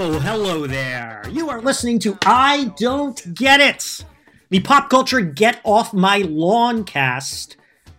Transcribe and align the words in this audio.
Oh, 0.00 0.18
hello 0.20 0.66
there. 0.66 1.22
You 1.30 1.50
are 1.50 1.60
listening 1.60 1.98
to 2.00 2.16
I 2.24 2.72
Don't 2.78 3.34
Get 3.34 3.60
It, 3.60 4.04
the 4.48 4.60
pop 4.60 4.88
culture 4.88 5.20
Get 5.20 5.60
Off 5.64 5.92
My 5.92 6.18
Lawn 6.18 6.84
cast, 6.84 7.57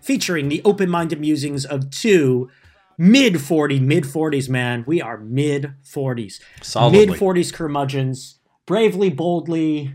featuring 0.10 0.50
the 0.50 0.60
open 0.66 0.90
minded 0.90 1.20
musings 1.20 1.66
of 1.66 1.92
two 1.92 2.50
mid 2.98 3.40
40, 3.40 3.80
mid 3.80 4.06
40s, 4.06 4.50
man. 4.50 4.84
We 4.88 5.04
are 5.04 5.20
mid 5.20 5.76
40s. 5.84 6.40
Solidly. 6.64 7.06
Mid 7.06 7.20
40s 7.20 7.54
curmudgeons, 7.54 8.40
bravely, 8.66 9.12
boldly, 9.12 9.94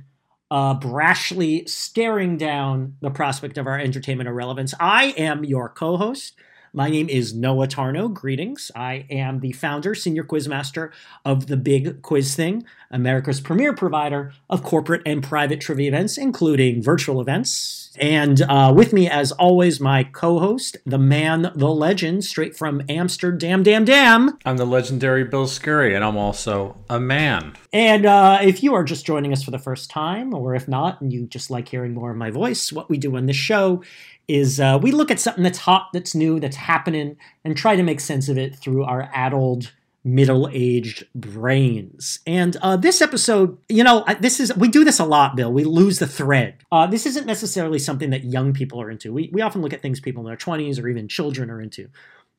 uh, 0.52 0.78
brashly 0.78 1.68
staring 1.68 2.36
down 2.36 2.94
the 3.00 3.10
prospect 3.10 3.58
of 3.58 3.66
our 3.66 3.76
entertainment 3.76 4.28
irrelevance. 4.28 4.72
I 4.78 5.06
am 5.16 5.42
your 5.42 5.68
co 5.68 5.96
host. 5.96 6.34
My 6.76 6.90
name 6.90 7.08
is 7.08 7.32
Noah 7.32 7.68
Tarnow. 7.68 8.12
Greetings. 8.12 8.72
I 8.74 9.06
am 9.08 9.38
the 9.38 9.52
founder, 9.52 9.94
senior 9.94 10.24
quizmaster 10.24 10.90
of 11.24 11.46
the 11.46 11.56
Big 11.56 12.02
Quiz 12.02 12.34
Thing, 12.34 12.64
America's 12.90 13.40
premier 13.40 13.72
provider 13.72 14.32
of 14.50 14.64
corporate 14.64 15.02
and 15.06 15.22
private 15.22 15.60
trivia 15.60 15.86
events, 15.86 16.18
including 16.18 16.82
virtual 16.82 17.20
events. 17.20 17.92
And 18.00 18.42
uh, 18.42 18.72
with 18.74 18.92
me, 18.92 19.08
as 19.08 19.30
always, 19.30 19.78
my 19.78 20.02
co 20.02 20.40
host, 20.40 20.76
the 20.84 20.98
man, 20.98 21.52
the 21.54 21.68
legend, 21.68 22.24
straight 22.24 22.56
from 22.56 22.82
Amsterdam, 22.88 23.62
damn, 23.62 23.84
damn. 23.84 24.36
I'm 24.44 24.56
the 24.56 24.64
legendary 24.64 25.22
Bill 25.22 25.46
Scurry, 25.46 25.94
and 25.94 26.04
I'm 26.04 26.16
also 26.16 26.76
a 26.90 26.98
man. 26.98 27.54
And 27.72 28.04
uh, 28.04 28.38
if 28.42 28.64
you 28.64 28.74
are 28.74 28.82
just 28.82 29.06
joining 29.06 29.32
us 29.32 29.44
for 29.44 29.52
the 29.52 29.60
first 29.60 29.90
time, 29.90 30.34
or 30.34 30.56
if 30.56 30.66
not, 30.66 31.00
and 31.00 31.12
you 31.12 31.26
just 31.26 31.50
like 31.50 31.68
hearing 31.68 31.94
more 31.94 32.10
of 32.10 32.16
my 32.16 32.30
voice, 32.30 32.72
what 32.72 32.90
we 32.90 32.98
do 32.98 33.16
on 33.16 33.26
this 33.26 33.36
show 33.36 33.80
is 34.28 34.60
uh, 34.60 34.78
we 34.80 34.92
look 34.92 35.10
at 35.10 35.20
something 35.20 35.44
that's 35.44 35.58
hot, 35.58 35.88
that's 35.92 36.14
new, 36.14 36.40
that's 36.40 36.56
happening, 36.56 37.16
and 37.44 37.56
try 37.56 37.76
to 37.76 37.82
make 37.82 38.00
sense 38.00 38.28
of 38.28 38.38
it 38.38 38.56
through 38.56 38.84
our 38.84 39.10
adult, 39.14 39.72
middle-aged 40.04 41.06
brains. 41.14 42.20
And 42.26 42.56
uh, 42.62 42.76
this 42.76 43.00
episode, 43.00 43.58
you 43.68 43.84
know, 43.84 44.04
this 44.20 44.40
is 44.40 44.54
we 44.56 44.68
do 44.68 44.84
this 44.84 44.98
a 44.98 45.04
lot, 45.04 45.36
Bill. 45.36 45.52
We 45.52 45.64
lose 45.64 45.98
the 45.98 46.06
thread. 46.06 46.56
Uh, 46.70 46.86
this 46.86 47.06
isn't 47.06 47.26
necessarily 47.26 47.78
something 47.78 48.10
that 48.10 48.24
young 48.24 48.52
people 48.52 48.80
are 48.80 48.90
into. 48.90 49.12
We 49.12 49.30
we 49.32 49.42
often 49.42 49.62
look 49.62 49.72
at 49.72 49.82
things 49.82 50.00
people 50.00 50.22
in 50.22 50.26
their 50.26 50.36
twenties 50.36 50.78
or 50.78 50.88
even 50.88 51.08
children 51.08 51.50
are 51.50 51.60
into 51.60 51.88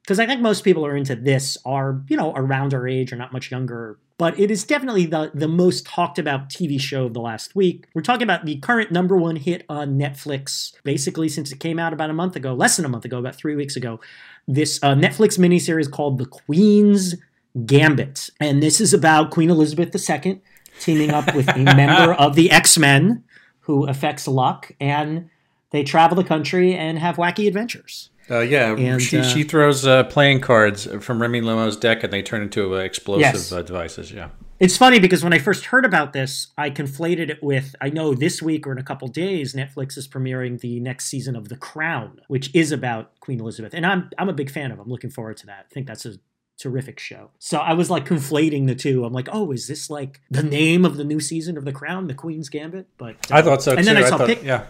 because 0.05 0.19
I 0.19 0.27
think 0.27 0.41
most 0.41 0.63
people 0.63 0.85
are 0.85 0.95
into 0.95 1.15
this 1.15 1.57
are 1.65 2.01
you 2.07 2.17
know 2.17 2.33
around 2.35 2.73
our 2.73 2.87
age 2.87 3.11
or 3.11 3.15
not 3.15 3.33
much 3.33 3.51
younger. 3.51 3.97
But 4.17 4.39
it 4.39 4.49
is 4.49 4.63
definitely 4.63 5.05
the 5.05 5.31
the 5.33 5.47
most 5.47 5.85
talked 5.85 6.17
about 6.17 6.49
TV 6.49 6.79
show 6.79 7.05
of 7.05 7.13
the 7.13 7.19
last 7.19 7.55
week. 7.55 7.87
We're 7.93 8.01
talking 8.01 8.23
about 8.23 8.45
the 8.45 8.57
current 8.57 8.91
number 8.91 9.17
one 9.17 9.35
hit 9.35 9.65
on 9.67 9.99
Netflix, 9.99 10.73
basically 10.83 11.27
since 11.27 11.51
it 11.51 11.59
came 11.59 11.79
out 11.79 11.91
about 11.91 12.09
a 12.09 12.13
month 12.13 12.35
ago, 12.35 12.53
less 12.53 12.77
than 12.77 12.85
a 12.85 12.89
month 12.89 13.03
ago, 13.03 13.17
about 13.17 13.35
three 13.35 13.55
weeks 13.55 13.75
ago. 13.75 13.99
This 14.47 14.79
uh, 14.81 14.95
Netflix 14.95 15.37
miniseries 15.37 15.91
called 15.91 16.17
The 16.17 16.25
Queen's 16.25 17.15
Gambit, 17.65 18.29
and 18.39 18.63
this 18.63 18.79
is 18.79 18.93
about 18.93 19.31
Queen 19.31 19.49
Elizabeth 19.49 19.93
II 19.93 20.41
teaming 20.79 21.11
up 21.11 21.33
with 21.35 21.49
a 21.49 21.57
member 21.75 22.13
of 22.13 22.35
the 22.35 22.51
X 22.51 22.77
Men 22.77 23.23
who 23.61 23.85
affects 23.85 24.27
luck, 24.27 24.71
and 24.79 25.29
they 25.71 25.83
travel 25.83 26.15
the 26.15 26.23
country 26.23 26.73
and 26.73 26.99
have 26.99 27.17
wacky 27.17 27.47
adventures. 27.47 28.11
Uh, 28.29 28.39
yeah, 28.39 28.75
And, 28.75 29.01
she 29.01 29.19
uh, 29.19 29.23
she 29.23 29.43
throws 29.43 29.85
uh, 29.85 30.03
playing 30.05 30.41
cards 30.41 30.87
from 31.03 31.21
Remy 31.21 31.41
LeBeau's 31.41 31.77
deck, 31.77 32.03
and 32.03 32.11
they 32.11 32.21
turn 32.23 32.41
into 32.41 32.75
uh, 32.75 32.79
explosive 32.79 33.21
Yes. 33.21 33.51
uh, 33.51 33.61
devices. 33.61 34.11
Yeah, 34.11 34.29
It's 34.59 34.75
funny 34.77 34.97
because 34.99 35.23
when 35.23 35.31
I 35.31 35.37
first 35.37 35.65
heard 35.65 35.85
about 35.85 36.13
this, 36.13 36.47
I 36.57 36.71
conflated 36.71 37.29
it 37.29 37.43
with 37.43 37.75
I 37.81 37.89
know 37.89 38.15
this 38.15 38.41
week 38.41 38.65
or 38.65 38.71
in 38.71 38.79
a 38.79 38.83
couple 38.83 39.07
days 39.09 39.53
Netflix 39.53 39.95
is 39.97 40.07
premiering 40.07 40.59
the 40.59 40.79
next 40.79 41.05
season 41.05 41.35
of 41.35 41.49
The 41.49 41.57
Crown, 41.57 42.19
which 42.27 42.49
is 42.55 42.71
about 42.71 43.19
Queen 43.19 43.39
Elizabeth, 43.39 43.73
and 43.75 43.85
I'm 43.85 44.09
I'm 44.17 44.29
a 44.29 44.33
big 44.33 44.49
fan 44.49 44.71
of. 44.71 44.79
I'm 44.79 44.89
looking 44.89 45.11
forward 45.11 45.37
to 45.37 45.45
that. 45.47 45.67
I 45.69 45.73
think 45.73 45.85
that's 45.85 46.05
a 46.07 46.15
terrific 46.57 46.97
show. 46.99 47.29
So 47.37 47.59
I 47.59 47.73
was 47.73 47.89
like 47.91 48.05
conflating 48.07 48.65
the 48.65 48.75
two. 48.75 49.05
I'm 49.05 49.13
like, 49.13 49.29
oh, 49.31 49.51
is 49.51 49.67
this 49.67 49.89
like 49.89 50.21
the 50.31 50.41
name 50.41 50.83
of 50.85 50.97
the 50.97 51.03
new 51.03 51.19
season 51.19 51.57
of 51.57 51.65
The 51.65 51.73
Crown, 51.73 52.07
The 52.07 52.13
Queen's 52.15 52.49
Gambit? 52.49 52.87
But 52.97 53.17
I 53.29 53.41
thought 53.43 53.61
so 53.61 53.71
And 53.73 53.81
too. 53.81 53.93
then 53.93 53.97
I 54.03 54.07
saw 54.09 54.17
thought, 54.17 54.27
pic- 54.29 54.43
yeah, 54.43 54.63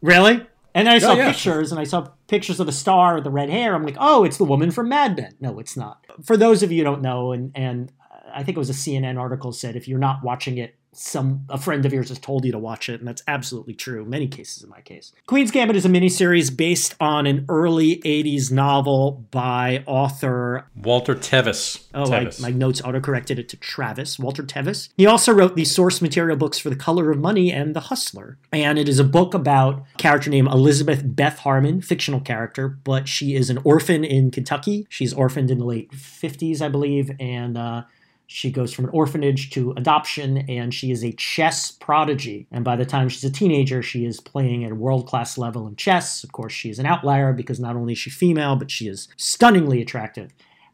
Really? 0.00 0.46
And 0.76 0.86
then 0.86 0.92
I 0.92 0.96
oh, 0.96 1.00
saw 1.00 1.14
yeah. 1.14 1.32
pictures, 1.32 1.72
and 1.72 1.80
I 1.80 1.84
saw 1.84 2.06
pictures 2.28 2.60
of 2.60 2.66
the 2.66 2.72
star 2.72 3.14
with 3.14 3.24
the 3.24 3.30
red 3.30 3.48
hair. 3.48 3.74
I'm 3.74 3.82
like, 3.82 3.96
oh, 3.98 4.24
it's 4.24 4.36
the 4.36 4.44
woman 4.44 4.70
from 4.70 4.90
Mad 4.90 5.16
Men. 5.16 5.34
No, 5.40 5.58
it's 5.58 5.74
not. 5.74 6.04
For 6.22 6.36
those 6.36 6.62
of 6.62 6.70
you 6.70 6.78
who 6.78 6.84
don't 6.84 7.00
know, 7.00 7.32
and 7.32 7.50
and 7.54 7.90
uh, 8.12 8.18
I 8.34 8.42
think 8.42 8.58
it 8.58 8.60
was 8.60 8.68
a 8.68 8.74
CNN 8.74 9.18
article 9.18 9.52
said 9.52 9.74
if 9.74 9.88
you're 9.88 9.98
not 9.98 10.22
watching 10.22 10.58
it, 10.58 10.75
some 10.96 11.44
a 11.48 11.58
friend 11.58 11.84
of 11.84 11.92
yours 11.92 12.08
has 12.08 12.18
told 12.18 12.44
you 12.44 12.52
to 12.52 12.58
watch 12.58 12.88
it, 12.88 13.00
and 13.00 13.08
that's 13.08 13.22
absolutely 13.28 13.74
true. 13.74 14.04
Many 14.04 14.28
cases 14.28 14.62
in 14.62 14.70
my 14.70 14.80
case. 14.80 15.12
Queen's 15.26 15.50
Gambit 15.50 15.76
is 15.76 15.84
a 15.84 15.88
miniseries 15.88 16.54
based 16.54 16.94
on 17.00 17.26
an 17.26 17.44
early 17.48 17.96
'80s 17.98 18.50
novel 18.50 19.26
by 19.30 19.84
author 19.86 20.68
Walter 20.76 21.14
Tevis. 21.14 21.86
Oh, 21.94 22.12
I, 22.12 22.30
my 22.40 22.50
notes 22.50 22.80
autocorrected 22.82 23.38
it 23.38 23.48
to 23.50 23.56
Travis, 23.56 24.18
Walter 24.18 24.42
Tevis. 24.42 24.88
He 24.96 25.06
also 25.06 25.32
wrote 25.32 25.56
the 25.56 25.64
source 25.64 26.02
material 26.02 26.36
books 26.36 26.58
for 26.58 26.70
The 26.70 26.76
Color 26.76 27.10
of 27.10 27.18
Money 27.18 27.52
and 27.52 27.74
The 27.74 27.80
Hustler. 27.80 28.38
And 28.52 28.78
it 28.78 28.88
is 28.88 28.98
a 28.98 29.04
book 29.04 29.34
about 29.34 29.84
a 29.94 29.98
character 29.98 30.30
named 30.30 30.48
Elizabeth 30.48 31.02
Beth 31.04 31.38
Harmon, 31.38 31.80
fictional 31.80 32.20
character, 32.20 32.68
but 32.68 33.08
she 33.08 33.34
is 33.34 33.50
an 33.50 33.58
orphan 33.64 34.04
in 34.04 34.30
Kentucky. 34.30 34.86
She's 34.88 35.12
orphaned 35.12 35.50
in 35.50 35.58
the 35.58 35.64
late 35.64 35.90
50s, 35.92 36.60
I 36.60 36.68
believe, 36.68 37.10
and 37.18 37.56
uh, 37.56 37.82
she 38.26 38.50
goes 38.50 38.72
from 38.72 38.86
an 38.86 38.90
orphanage 38.92 39.50
to 39.50 39.72
adoption, 39.76 40.38
and 40.48 40.74
she 40.74 40.90
is 40.90 41.04
a 41.04 41.12
chess 41.12 41.70
prodigy. 41.70 42.48
And 42.50 42.64
by 42.64 42.76
the 42.76 42.84
time 42.84 43.08
she's 43.08 43.24
a 43.24 43.30
teenager, 43.30 43.82
she 43.82 44.04
is 44.04 44.20
playing 44.20 44.64
at 44.64 44.72
a 44.72 44.76
world 44.76 45.06
class 45.06 45.38
level 45.38 45.66
in 45.68 45.76
chess. 45.76 46.24
Of 46.24 46.32
course, 46.32 46.52
she 46.52 46.68
is 46.68 46.78
an 46.78 46.86
outlier 46.86 47.32
because 47.32 47.60
not 47.60 47.76
only 47.76 47.92
is 47.92 47.98
she 47.98 48.10
female, 48.10 48.56
but 48.56 48.70
she 48.70 48.88
is 48.88 49.08
stunningly 49.16 49.80
attractive. 49.80 50.32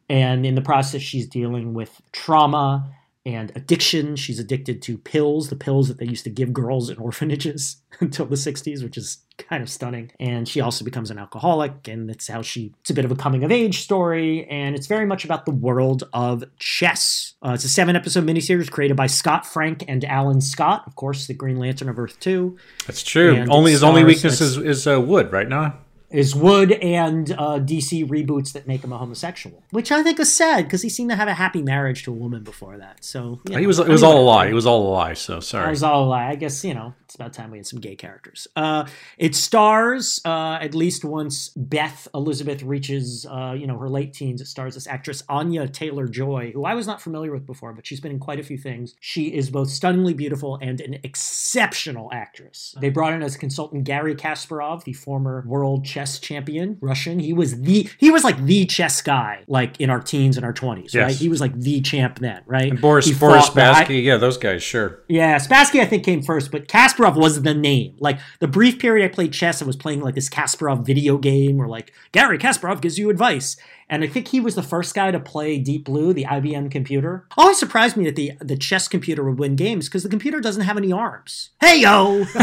And 0.09 0.47
in 0.47 0.55
the 0.55 0.63
process, 0.63 1.03
she's 1.03 1.27
dealing 1.27 1.75
with 1.75 2.01
trauma 2.13 2.95
and 3.25 3.53
addiction. 3.55 4.17
She's 4.17 4.39
addicted 4.39 4.83
to 4.83 4.99
pills, 4.99 5.49
the 5.49 5.57
pills 5.57 5.89
that 5.89 5.99
they 5.99 6.07
used 6.07 6.25
to 6.25 6.31
give 6.31 6.53
girls 6.53 6.91
in 6.91 6.99
orphanages 6.99 7.77
until 8.01 8.27
the 8.27 8.37
60s, 8.37 8.83
which 8.83 8.97
is 8.97 9.19
kind 9.39 9.63
of 9.63 9.69
stunning. 9.71 10.11
And 10.21 10.49
she 10.49 10.61
also 10.61 10.85
becomes 10.85 11.11
an 11.11 11.19
alcoholic, 11.19 11.89
and 11.89 12.09
that's 12.09 12.29
how 12.29 12.43
she, 12.43 12.75
it's 12.81 12.91
a 12.91 12.95
bit 12.95 13.05
of 13.05 13.13
a 13.13 13.17
coming 13.17 13.45
of 13.45 13.53
age 13.53 13.81
story. 13.81 14.47
And 14.47 14.75
it's 14.75 14.87
very 14.87 15.07
much 15.07 15.25
about 15.25 15.45
the 15.45 15.53
world 15.53 16.05
of 16.13 16.45
chess. 16.59 17.35
Uh, 17.45 17.53
it's 17.55 17.65
a 17.65 17.69
seven 17.69 17.97
episode 17.97 18.25
miniseries 18.25 18.71
created 18.71 18.97
by 18.97 19.07
Scott 19.07 19.47
Frank 19.47 19.85
and 19.89 20.05
Alan 20.05 20.41
Scott, 20.41 20.85
of 20.87 20.97
course, 20.97 21.27
the 21.27 21.35
Green 21.35 21.57
Lantern 21.59 21.89
of 21.89 21.99
Earth 21.99 22.19
2 22.21 22.57
That's 22.87 23.03
true. 23.03 23.35
and 23.35 23.51
Only 23.51 23.73
his 23.73 23.83
only 23.83 24.05
weakness 24.05 24.41
is, 24.41 24.57
is 24.59 24.87
uh, 24.87 25.01
wood, 25.01 25.33
right 25.33 25.49
now. 25.49 25.79
Is 26.13 26.35
Wood 26.35 26.73
and 26.73 27.31
uh, 27.33 27.59
DC 27.59 28.07
reboots 28.07 28.53
that 28.53 28.67
make 28.67 28.85
him 28.85 28.93
a 28.93 28.99
homosexual, 28.99 29.63
which 29.71 29.91
I 29.91 30.03
think 30.03 30.21
is 30.21 30.35
sad 30.35 30.65
because 30.65 30.83
he 30.83 30.89
seemed 30.89 31.11
to 31.11 31.17
have 31.17 31.29
a 31.29 31.35
happy 31.35 31.63
marriage 31.63 32.05
to 32.05 32.11
a 32.13 32.15
woman 32.15 32.43
before 32.43 32.77
that. 32.79 33.05
So 33.05 33.41
you 33.49 33.59
He 33.59 33.67
was. 33.67 33.79
It 33.79 33.89
was 33.89 34.03
anyway. 34.03 34.17
all 34.17 34.23
a 34.23 34.27
lie. 34.27 34.47
It 34.47 34.53
was 34.55 34.67
all 34.67 34.87
a 34.87 34.91
lie. 34.91 35.15
So 35.15 35.41
sorry. 35.41 35.67
It 35.67 35.71
was 35.71 35.83
all 35.83 36.05
a 36.05 36.07
lie. 36.07 36.29
I 36.29 36.35
guess 36.35 36.65
you 36.65 36.75
know 36.75 36.95
it's 37.05 37.15
about 37.15 37.33
time 37.33 37.51
we 37.51 37.59
had 37.59 37.67
some 37.67 37.81
gay 37.81 37.97
characters. 37.97 38.47
Uh, 38.57 38.87
it 39.19 39.35
stars 39.35 40.21
uh, 40.25 40.59
at 40.61 40.75
least 40.75 41.05
once 41.05 41.49
Beth 41.57 42.09
Elizabeth 42.15 42.63
reaches 42.63 43.27
uh, 43.31 43.55
you 43.59 43.67
know 43.67 43.79
her 43.79 43.89
late 43.89 44.13
teens. 44.13 44.41
It 44.41 44.47
stars 44.47 44.75
this 44.75 44.87
actress 44.87 45.23
Anya 45.29 45.67
Taylor 45.69 46.09
Joy, 46.09 46.53
who 46.53 46.65
I 46.65 46.75
was 46.75 46.87
not 46.87 47.01
familiar 47.01 47.33
with 47.33 47.47
before, 47.47 47.73
but 47.73 47.87
she's 47.87 48.01
been 48.01 48.13
in 48.13 48.19
quite 48.19 48.41
a 48.41 48.43
few 48.43 48.59
things. 48.59 48.95
She 49.01 49.29
is 49.29 49.51
both 49.51 49.71
stunningly 49.71 50.15
beautiful 50.15 50.59
and 50.61 50.81
an 50.81 50.99
exceptional 51.03 52.11
actress. 52.13 52.75
They 52.81 52.91
brought 52.91 53.15
in 53.15 53.23
as 53.23 53.37
consultant 53.37 53.85
Garry 53.85 54.15
Kasparov, 54.15 54.85
the 54.85 54.93
former 54.93 55.45
world 55.47 55.85
chess 56.03 56.19
champion 56.19 56.79
Russian. 56.81 57.19
He 57.21 57.33
was 57.33 57.61
the 57.63 57.89
he 57.99 58.11
was 58.11 58.25
like 58.25 58.45
the 58.45 58.67
chess 58.67 59.01
guy, 59.03 59.45
like 59.47 59.81
in 59.81 59.89
our 59.91 60.01
teens 60.01 60.37
and 60.37 60.45
our 60.45 60.53
twenties, 60.53 60.95
Yes. 60.95 61.05
right? 61.07 61.15
He 61.17 61.29
was 61.29 61.41
like 61.41 61.55
the 61.59 61.81
champ 61.81 62.19
then, 62.19 62.43
right? 62.47 62.71
And 62.71 62.81
Boris 62.81 63.07
He 63.07 63.15
Boris 63.15 63.49
Spassky. 63.49 64.03
Yeah, 64.03 64.17
those 64.17 64.37
guys. 64.37 64.63
Sure. 64.63 65.01
yeah, 65.09 65.37
Spassky 65.39 65.81
I 65.81 65.85
think 65.87 66.05
came 66.05 66.23
first, 66.23 66.51
but 66.51 66.67
Kasparov 66.69 67.15
was 67.17 67.43
the 67.43 67.55
name. 67.55 67.95
Like 68.01 68.19
the 68.41 68.49
brief 68.49 68.79
period 68.79 69.05
I 69.05 69.15
played 69.15 69.33
chess, 69.33 69.63
I 69.63 69.65
was 69.65 69.77
playing 69.77 70.01
like 70.01 70.15
this 70.15 70.29
Kasparov 70.29 70.85
video 70.85 71.19
game 71.19 71.57
where 71.57 71.69
like 71.69 71.93
Garry 72.13 72.39
Kasparov 72.39 72.81
gives 72.81 72.99
you 72.99 73.09
advice. 73.11 73.57
And 73.89 74.03
I 74.03 74.07
think 74.07 74.29
he 74.29 74.41
was 74.41 74.55
the 74.55 74.63
first 74.63 74.95
guy 74.95 75.11
to 75.11 75.21
play 75.21 75.59
Deep 75.59 75.85
Blue, 75.85 76.15
the 76.15 76.25
IBM 76.25 76.71
computer. 76.71 77.27
Always 77.37 77.59
surprised 77.59 77.97
me 77.97 78.05
that 78.07 78.17
the 78.17 78.33
the 78.41 78.57
chess 78.57 78.89
computer 78.89 79.23
would 79.23 79.39
win 79.39 79.55
games 79.55 79.89
because 79.89 80.03
the 80.03 80.09
computer 80.09 80.41
doesn't 80.41 80.63
have 80.63 80.77
any 80.79 80.91
arms. 80.93 81.51
Hey 81.61 81.81
yo! 81.83 82.25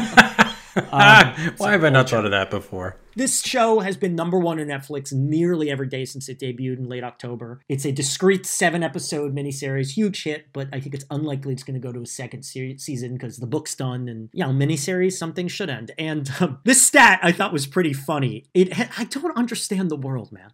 Why 1.57 1.71
have 1.71 1.83
I 1.83 1.89
not 1.89 2.09
thought 2.09 2.25
of 2.25 2.31
that 2.31 2.49
before? 2.49 2.97
This 3.15 3.41
show 3.41 3.81
has 3.81 3.97
been 3.97 4.15
number 4.15 4.39
one 4.39 4.59
on 4.59 4.67
Netflix 4.67 5.11
nearly 5.11 5.69
every 5.69 5.87
day 5.87 6.05
since 6.05 6.29
it 6.29 6.39
debuted 6.39 6.77
in 6.77 6.87
late 6.87 7.03
October. 7.03 7.59
It's 7.67 7.85
a 7.85 7.91
discrete 7.91 8.45
seven 8.45 8.81
episode 8.83 9.35
miniseries, 9.35 9.91
huge 9.91 10.23
hit, 10.23 10.47
but 10.53 10.69
I 10.71 10.79
think 10.79 10.95
it's 10.95 11.05
unlikely 11.11 11.53
it's 11.53 11.63
going 11.63 11.79
to 11.79 11.85
go 11.85 11.91
to 11.91 12.01
a 12.01 12.05
second 12.05 12.43
se- 12.43 12.77
season 12.77 13.13
because 13.13 13.37
the 13.37 13.47
book's 13.47 13.75
done 13.75 14.07
and, 14.07 14.29
you 14.31 14.45
know, 14.45 14.51
miniseries, 14.51 15.13
something 15.13 15.47
should 15.47 15.69
end. 15.69 15.91
And 15.97 16.31
um, 16.39 16.59
this 16.63 16.85
stat 16.85 17.19
I 17.21 17.31
thought 17.31 17.51
was 17.51 17.67
pretty 17.67 17.93
funny. 17.93 18.45
It 18.53 18.73
ha- 18.73 18.93
I 18.97 19.03
don't 19.05 19.35
understand 19.35 19.89
the 19.89 19.97
world, 19.97 20.31
man. 20.31 20.51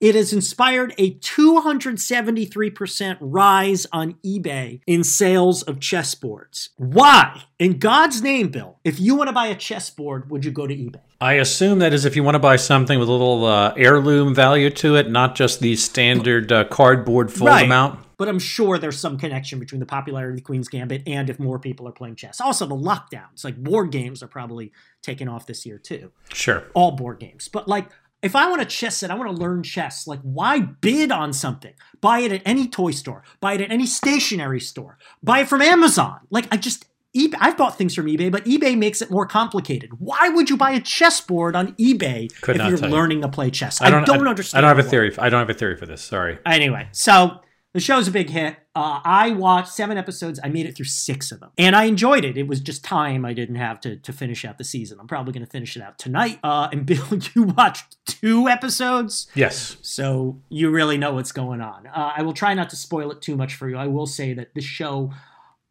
It 0.00 0.14
has 0.14 0.32
inspired 0.32 0.94
a 0.96 1.14
273% 1.16 3.16
rise 3.20 3.84
on 3.92 4.14
eBay 4.24 4.80
in 4.86 5.02
sales 5.02 5.62
of 5.64 5.80
chessboards. 5.80 6.68
Why? 6.76 7.42
In 7.58 7.78
God's 7.78 8.22
name, 8.22 8.48
Bill, 8.50 8.78
if 8.84 9.00
you 9.00 9.16
want 9.16 9.26
to 9.28 9.32
buy 9.32 9.46
a 9.48 9.56
chessboard, 9.56 10.30
would 10.30 10.44
you 10.44 10.52
go 10.52 10.68
to 10.68 10.74
eBay? 10.74 11.00
I 11.20 11.34
assume 11.34 11.80
that 11.80 11.92
is 11.92 12.04
if 12.04 12.14
you 12.14 12.22
want 12.22 12.36
to 12.36 12.40
buy 12.40 12.54
something 12.54 12.96
with 13.00 13.08
a 13.08 13.12
little 13.12 13.44
uh, 13.44 13.74
heirloom 13.76 14.36
value 14.36 14.70
to 14.70 14.94
it, 14.94 15.10
not 15.10 15.34
just 15.34 15.58
the 15.58 15.74
standard 15.74 16.52
uh, 16.52 16.64
cardboard 16.66 17.32
fold 17.32 17.48
Right. 17.48 17.68
out. 17.70 17.98
But 18.18 18.28
I'm 18.28 18.38
sure 18.38 18.78
there's 18.78 18.98
some 18.98 19.16
connection 19.18 19.58
between 19.60 19.78
the 19.80 19.86
popularity 19.86 20.30
of 20.32 20.36
the 20.36 20.42
Queen's 20.42 20.68
Gambit 20.68 21.02
and 21.06 21.28
if 21.30 21.38
more 21.40 21.58
people 21.58 21.86
are 21.88 21.92
playing 21.92 22.16
chess. 22.16 22.40
Also, 22.40 22.66
the 22.66 22.74
lockdowns, 22.76 23.44
like 23.44 23.56
board 23.56 23.90
games, 23.92 24.22
are 24.24 24.28
probably 24.28 24.72
taking 25.02 25.28
off 25.28 25.46
this 25.46 25.64
year 25.66 25.78
too. 25.78 26.10
Sure. 26.32 26.64
All 26.74 26.92
board 26.92 27.18
games. 27.20 27.48
But 27.48 27.66
like, 27.68 27.90
if 28.22 28.34
I 28.34 28.48
want 28.48 28.62
a 28.62 28.64
chess 28.64 28.98
set, 28.98 29.10
I 29.10 29.14
want 29.14 29.34
to 29.34 29.40
learn 29.40 29.62
chess. 29.62 30.06
Like, 30.06 30.20
why 30.22 30.60
bid 30.60 31.12
on 31.12 31.32
something? 31.32 31.72
Buy 32.00 32.20
it 32.20 32.32
at 32.32 32.42
any 32.44 32.66
toy 32.68 32.90
store. 32.90 33.22
Buy 33.40 33.54
it 33.54 33.60
at 33.60 33.70
any 33.70 33.86
stationery 33.86 34.60
store. 34.60 34.98
Buy 35.22 35.40
it 35.40 35.48
from 35.48 35.62
Amazon. 35.62 36.20
Like, 36.30 36.48
I 36.50 36.56
just. 36.56 36.86
eBay, 37.16 37.36
I've 37.40 37.56
bought 37.56 37.78
things 37.78 37.94
from 37.94 38.06
eBay, 38.06 38.30
but 38.30 38.44
eBay 38.44 38.76
makes 38.76 39.00
it 39.00 39.10
more 39.10 39.26
complicated. 39.26 39.90
Why 39.98 40.28
would 40.28 40.50
you 40.50 40.56
buy 40.56 40.72
a 40.72 40.80
chessboard 40.80 41.56
on 41.56 41.74
eBay 41.74 42.28
Could 42.40 42.56
if 42.56 42.66
you're 42.66 42.76
tell 42.76 42.88
you. 42.88 42.94
learning 42.94 43.22
to 43.22 43.28
play 43.28 43.50
chess? 43.50 43.80
I 43.80 43.90
don't, 43.90 44.08
I, 44.08 44.16
understand. 44.16 44.58
I 44.58 44.68
don't 44.68 44.76
have 44.76 44.84
a 44.84 44.88
theory. 44.88 45.14
I 45.18 45.28
don't 45.28 45.40
have 45.40 45.50
a 45.50 45.54
theory 45.54 45.76
for 45.76 45.86
this. 45.86 46.02
Sorry. 46.02 46.38
Anyway, 46.44 46.88
so 46.92 47.40
the 47.78 47.84
show's 47.84 48.08
a 48.08 48.10
big 48.10 48.28
hit. 48.30 48.56
Uh, 48.74 49.00
I 49.04 49.30
watched 49.30 49.68
seven 49.68 49.96
episodes. 49.96 50.40
I 50.42 50.48
made 50.48 50.66
it 50.66 50.74
through 50.76 50.86
six 50.86 51.30
of 51.30 51.38
them, 51.38 51.50
and 51.56 51.76
I 51.76 51.84
enjoyed 51.84 52.24
it. 52.24 52.36
It 52.36 52.48
was 52.48 52.60
just 52.60 52.82
time 52.84 53.24
I 53.24 53.32
didn't 53.32 53.54
have 53.54 53.80
to 53.82 53.96
to 53.96 54.12
finish 54.12 54.44
out 54.44 54.58
the 54.58 54.64
season. 54.64 54.98
I'm 55.00 55.06
probably 55.06 55.32
going 55.32 55.44
to 55.44 55.50
finish 55.50 55.76
it 55.76 55.82
out 55.82 55.96
tonight. 55.98 56.40
Uh, 56.42 56.68
and 56.72 56.84
Bill, 56.90 57.06
you 57.34 57.44
watched 57.44 57.96
two 58.06 58.48
episodes, 58.48 59.28
Yes. 59.34 59.76
so 59.82 60.40
you 60.48 60.70
really 60.70 60.98
know 60.98 61.12
what's 61.14 61.30
going 61.32 61.60
on. 61.60 61.86
Uh, 61.86 62.12
I 62.16 62.22
will 62.22 62.32
try 62.32 62.52
not 62.54 62.68
to 62.70 62.76
spoil 62.76 63.12
it 63.12 63.22
too 63.22 63.36
much 63.36 63.54
for 63.54 63.68
you. 63.68 63.76
I 63.76 63.86
will 63.86 64.06
say 64.06 64.34
that 64.34 64.54
this 64.54 64.64
show 64.64 65.12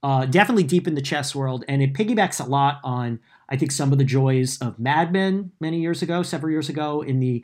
uh, 0.02 0.26
definitely 0.26 0.64
deep 0.64 0.88
in 0.88 0.96
the 0.96 1.02
chess 1.02 1.36
world, 1.36 1.66
and 1.68 1.82
it 1.82 1.94
piggybacks 1.94 2.40
a 2.40 2.48
lot 2.50 2.80
on 2.86 3.20
I 3.50 3.58
think 3.58 3.72
some 3.72 3.92
of 3.92 3.98
the 3.98 4.04
joys 4.04 4.58
of 4.62 4.80
Mad 4.80 5.12
Men 5.12 5.52
many 5.60 5.80
years 5.82 6.02
ago, 6.02 6.24
several 6.24 6.52
years 6.52 6.70
ago. 6.70 7.02
In 7.02 7.20
the 7.20 7.44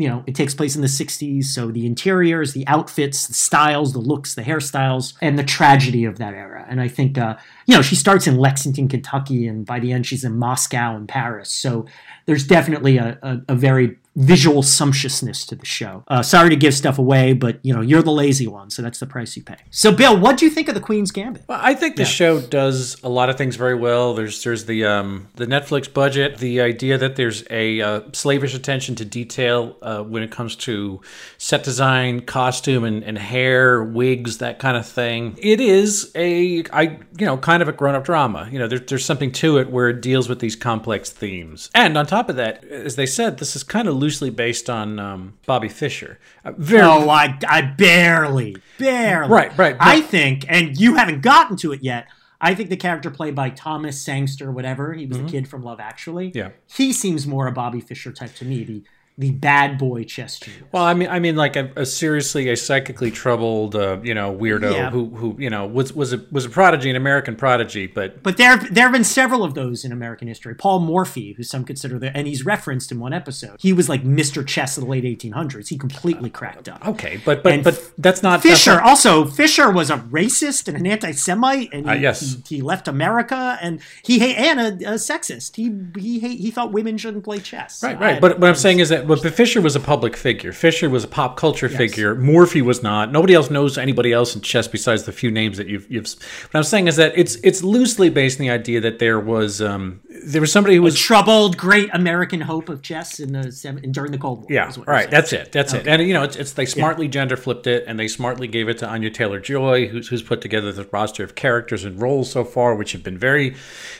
you 0.00 0.08
know, 0.08 0.24
it 0.26 0.34
takes 0.34 0.54
place 0.54 0.74
in 0.74 0.82
the 0.82 0.88
'60s, 0.88 1.44
so 1.44 1.70
the 1.70 1.86
interiors, 1.86 2.54
the 2.54 2.66
outfits, 2.66 3.26
the 3.26 3.34
styles, 3.34 3.92
the 3.92 3.98
looks, 3.98 4.34
the 4.34 4.42
hairstyles, 4.42 5.12
and 5.20 5.38
the 5.38 5.44
tragedy 5.44 6.04
of 6.04 6.18
that 6.18 6.34
era. 6.34 6.66
And 6.68 6.80
I 6.80 6.88
think 6.88 7.18
uh, 7.18 7.36
you 7.66 7.76
know 7.76 7.82
she 7.82 7.96
starts 7.96 8.26
in 8.26 8.36
Lexington, 8.36 8.88
Kentucky, 8.88 9.46
and 9.46 9.66
by 9.66 9.78
the 9.78 9.92
end 9.92 10.06
she's 10.06 10.24
in 10.24 10.38
Moscow 10.38 10.96
and 10.96 11.08
Paris. 11.08 11.52
So 11.52 11.86
there's 12.26 12.46
definitely 12.46 12.96
a, 12.96 13.18
a, 13.22 13.40
a 13.48 13.54
very 13.54 13.98
visual 14.16 14.62
sumptuousness 14.62 15.46
to 15.46 15.54
the 15.54 15.64
show. 15.64 16.02
Uh, 16.08 16.20
sorry 16.22 16.50
to 16.50 16.56
give 16.56 16.74
stuff 16.74 16.98
away, 16.98 17.32
but 17.32 17.58
you 17.62 17.72
know 17.72 17.80
you're 17.80 18.02
the 18.02 18.10
lazy 18.10 18.46
one, 18.46 18.68
so 18.70 18.82
that's 18.82 18.98
the 18.98 19.06
price 19.06 19.36
you 19.36 19.42
pay. 19.42 19.56
So, 19.70 19.92
Bill, 19.92 20.18
what 20.18 20.36
do 20.36 20.44
you 20.44 20.50
think 20.50 20.68
of 20.68 20.74
the 20.74 20.80
Queen's 20.80 21.10
Gambit? 21.10 21.44
Well, 21.48 21.60
I 21.62 21.74
think 21.74 21.96
the 21.96 22.02
Yeah. 22.02 22.08
show 22.08 22.40
does 22.40 22.96
a 23.02 23.08
lot 23.08 23.30
of 23.30 23.36
things 23.38 23.56
very 23.56 23.74
well. 23.76 24.14
There's 24.14 24.42
there's 24.42 24.64
the 24.64 24.84
um, 24.84 25.28
the 25.36 25.46
Netflix 25.46 25.92
budget, 25.92 26.38
the 26.38 26.60
idea 26.60 26.98
that 26.98 27.16
there's 27.16 27.44
a 27.50 27.80
uh, 27.80 28.00
slavish 28.12 28.54
attention 28.54 28.94
to 28.96 29.04
detail 29.04 29.76
uh, 29.82 30.02
when 30.02 30.22
it 30.22 30.30
comes 30.30 30.56
to 30.56 31.00
set 31.38 31.62
design, 31.62 32.20
costume, 32.20 32.84
and, 32.84 33.02
and 33.04 33.16
hair, 33.18 33.82
wigs, 33.82 34.38
that 34.38 34.58
kind 34.58 34.76
of 34.76 34.86
thing. 34.86 35.36
It 35.38 35.60
is 35.60 36.10
a 36.16 36.64
I 36.72 36.98
you 37.16 37.26
know 37.26 37.36
kind 37.36 37.62
of 37.62 37.68
a 37.68 37.72
grown 37.72 37.94
up 37.94 38.04
drama. 38.04 38.48
You 38.50 38.58
know, 38.58 38.66
there's 38.66 38.82
there's 38.88 39.04
something 39.04 39.30
to 39.32 39.58
it 39.58 39.70
where 39.70 39.88
it 39.88 40.00
deals 40.02 40.28
with 40.28 40.40
these 40.40 40.56
complex 40.56 41.10
themes. 41.10 41.70
And 41.74 41.96
on 41.96 42.06
top 42.06 42.28
of 42.28 42.36
that, 42.36 42.64
as 42.64 42.96
they 42.96 43.06
said, 43.06 43.38
this 43.38 43.54
is 43.54 43.62
kind 43.62 43.86
of 43.86 43.94
loosely 44.10 44.30
based 44.30 44.68
on 44.68 44.98
um, 44.98 45.34
Bobby 45.46 45.68
Fischer. 45.68 46.18
Uh, 46.44 46.50
very 46.56 46.82
Oh, 46.82 47.08
I, 47.08 47.38
I 47.46 47.62
barely, 47.62 48.56
barely. 48.76 49.30
Right, 49.30 49.56
right, 49.56 49.76
I 49.78 50.00
think, 50.00 50.44
and 50.48 50.76
you 50.76 50.96
haven't 50.96 51.20
gotten 51.22 51.56
to 51.58 51.72
it 51.72 51.82
yet. 51.84 52.08
I 52.40 52.54
think 52.54 52.70
the 52.70 52.76
character 52.76 53.10
played 53.10 53.36
by 53.36 53.50
Thomas 53.50 54.00
Sangster, 54.02 54.50
whatever 54.50 54.94
he 54.94 55.06
was 55.06 55.18
a 55.18 55.24
kid 55.24 55.46
from 55.46 55.62
Love 55.62 55.78
Actually. 55.78 56.30
Mm-hmm. 56.30 56.38
Yeah. 56.38 56.50
he 56.74 56.92
seems 56.92 57.26
more 57.26 57.46
a 57.46 57.52
Bobby 57.52 57.80
Fischer 57.80 58.10
type 58.12 58.34
to 58.36 58.44
me. 58.44 58.64
The 58.64 58.82
the 59.20 59.30
bad 59.32 59.76
boy 59.78 60.02
chess 60.04 60.38
genius. 60.38 60.62
Well, 60.72 60.82
I 60.82 60.94
mean, 60.94 61.08
I 61.08 61.18
mean, 61.20 61.36
like 61.36 61.54
a, 61.56 61.70
a 61.76 61.84
seriously 61.84 62.48
a 62.48 62.56
psychically 62.56 63.10
troubled, 63.10 63.76
uh, 63.76 63.98
you 64.02 64.14
know, 64.14 64.34
weirdo 64.34 64.72
Yeah. 64.72 64.90
who, 64.90 65.10
who, 65.10 65.36
you 65.38 65.50
know, 65.50 65.66
was 65.66 65.92
was 65.92 66.12
a 66.12 66.24
was 66.32 66.44
a 66.46 66.48
prodigy, 66.48 66.88
an 66.90 66.96
American 66.96 67.36
prodigy, 67.36 67.86
but 67.86 68.22
But 68.22 68.36
there, 68.38 68.56
there 68.56 68.84
have 68.84 68.92
been 68.92 69.04
several 69.04 69.44
of 69.44 69.54
those 69.54 69.84
in 69.84 69.92
American 69.92 70.26
history. 70.26 70.54
Paul 70.54 70.80
Morphy, 70.80 71.34
who 71.36 71.42
some 71.42 71.64
consider 71.64 71.98
the, 71.98 72.16
and 72.16 72.26
he's 72.26 72.44
referenced 72.46 72.90
in 72.90 72.98
one 72.98 73.12
episode. 73.12 73.56
He 73.60 73.72
was 73.72 73.88
like 73.88 74.02
Mr. 74.04 74.46
Chess 74.46 74.78
of 74.78 74.84
the 74.84 74.90
late 74.90 75.04
1800s. 75.04 75.68
He 75.68 75.76
completely 75.76 76.30
cracked 76.30 76.68
up. 76.68 76.86
okay, 76.88 77.20
but 77.24 77.42
but 77.42 77.52
And 77.52 77.62
but 77.64 77.92
that's 77.98 78.22
not 78.22 78.42
that's 78.42 78.58
Fischer 78.64 78.76
not- 78.76 78.84
also 78.84 79.26
Fischer 79.26 79.70
was 79.70 79.90
a 79.90 79.98
racist 79.98 80.66
and 80.66 80.76
an 80.78 80.86
anti-Semite, 80.86 81.68
and 81.72 81.84
he, 81.84 81.90
Uh, 81.92 81.94
yes. 81.94 82.36
he, 82.48 82.56
he 82.56 82.62
left 82.62 82.88
America, 82.88 83.58
and 83.60 83.80
he 84.02 84.18
hate 84.18 84.36
and 84.36 84.58
a, 84.60 84.92
a 84.92 84.94
sexist. 84.94 85.56
He 85.56 85.70
he 86.00 86.20
hate, 86.20 86.38
he 86.40 86.50
thought 86.50 86.72
women 86.72 86.96
shouldn't 86.96 87.24
play 87.24 87.38
chess. 87.38 87.82
Right, 87.82 87.98
right. 88.00 88.16
I- 88.16 88.20
But 88.20 88.38
what 88.40 88.48
I'm 88.48 88.54
saying 88.54 88.78
is 88.80 88.88
that 88.88 89.06
but 89.16 89.34
Fischer 89.34 89.60
was 89.60 89.76
a 89.76 89.80
public 89.80 90.16
figure. 90.16 90.52
Fischer 90.52 90.88
was 90.88 91.04
a 91.04 91.08
pop 91.08 91.36
culture 91.36 91.68
figure. 91.68 92.14
Morphy 92.14 92.62
was 92.62 92.82
not. 92.82 93.12
Nobody 93.12 93.34
else 93.34 93.50
knows 93.50 93.78
anybody 93.78 94.12
else 94.12 94.34
in 94.34 94.40
chess 94.40 94.68
besides 94.68 95.04
the 95.04 95.12
few 95.12 95.30
names 95.30 95.56
that 95.56 95.66
you've. 95.66 95.90
you've 95.90 96.06
what 96.06 96.58
I'm 96.58 96.64
saying 96.64 96.88
is 96.88 96.96
that 96.96 97.12
it's 97.16 97.36
it's 97.42 97.62
loosely 97.62 98.10
based 98.10 98.40
on 98.40 98.46
the 98.46 98.50
idea 98.50 98.80
that 98.80 98.98
there 98.98 99.18
was 99.18 99.60
um 99.60 100.00
there 100.24 100.40
was 100.40 100.52
somebody 100.52 100.76
who 100.76 100.82
was 100.82 100.98
troubled 100.98 101.56
great 101.56 101.90
American 101.92 102.40
hope 102.40 102.68
of 102.68 102.82
chess 102.82 103.20
in 103.20 103.32
the 103.32 103.50
seven, 103.52 103.90
during 103.92 104.12
the 104.12 104.18
Cold 104.18 104.40
War. 104.40 104.46
Yeah, 104.50 104.72
right. 104.86 105.10
That's 105.10 105.32
it. 105.32 105.52
That's 105.52 105.72
it. 105.72 105.86
And 105.86 106.02
you 106.02 106.14
know, 106.14 106.22
it's, 106.22 106.36
it's 106.36 106.52
they 106.52 106.66
smartly 106.66 107.08
gender 107.08 107.36
flipped 107.36 107.66
it, 107.66 107.84
and 107.86 107.98
they 107.98 108.08
smartly 108.08 108.46
gave 108.46 108.68
it 108.68 108.78
to 108.78 108.88
Anya 108.88 109.10
Taylor 109.10 109.40
Joy, 109.40 109.86
who's 109.88 110.08
who's 110.08 110.22
put 110.22 110.40
together 110.40 110.72
the 110.72 110.84
roster 110.84 111.24
of 111.24 111.34
characters 111.34 111.84
and 111.84 112.00
roles 112.00 112.30
so 112.30 112.44
far, 112.44 112.74
which 112.74 112.92
have 112.92 113.02
been 113.02 113.18
very, 113.18 113.54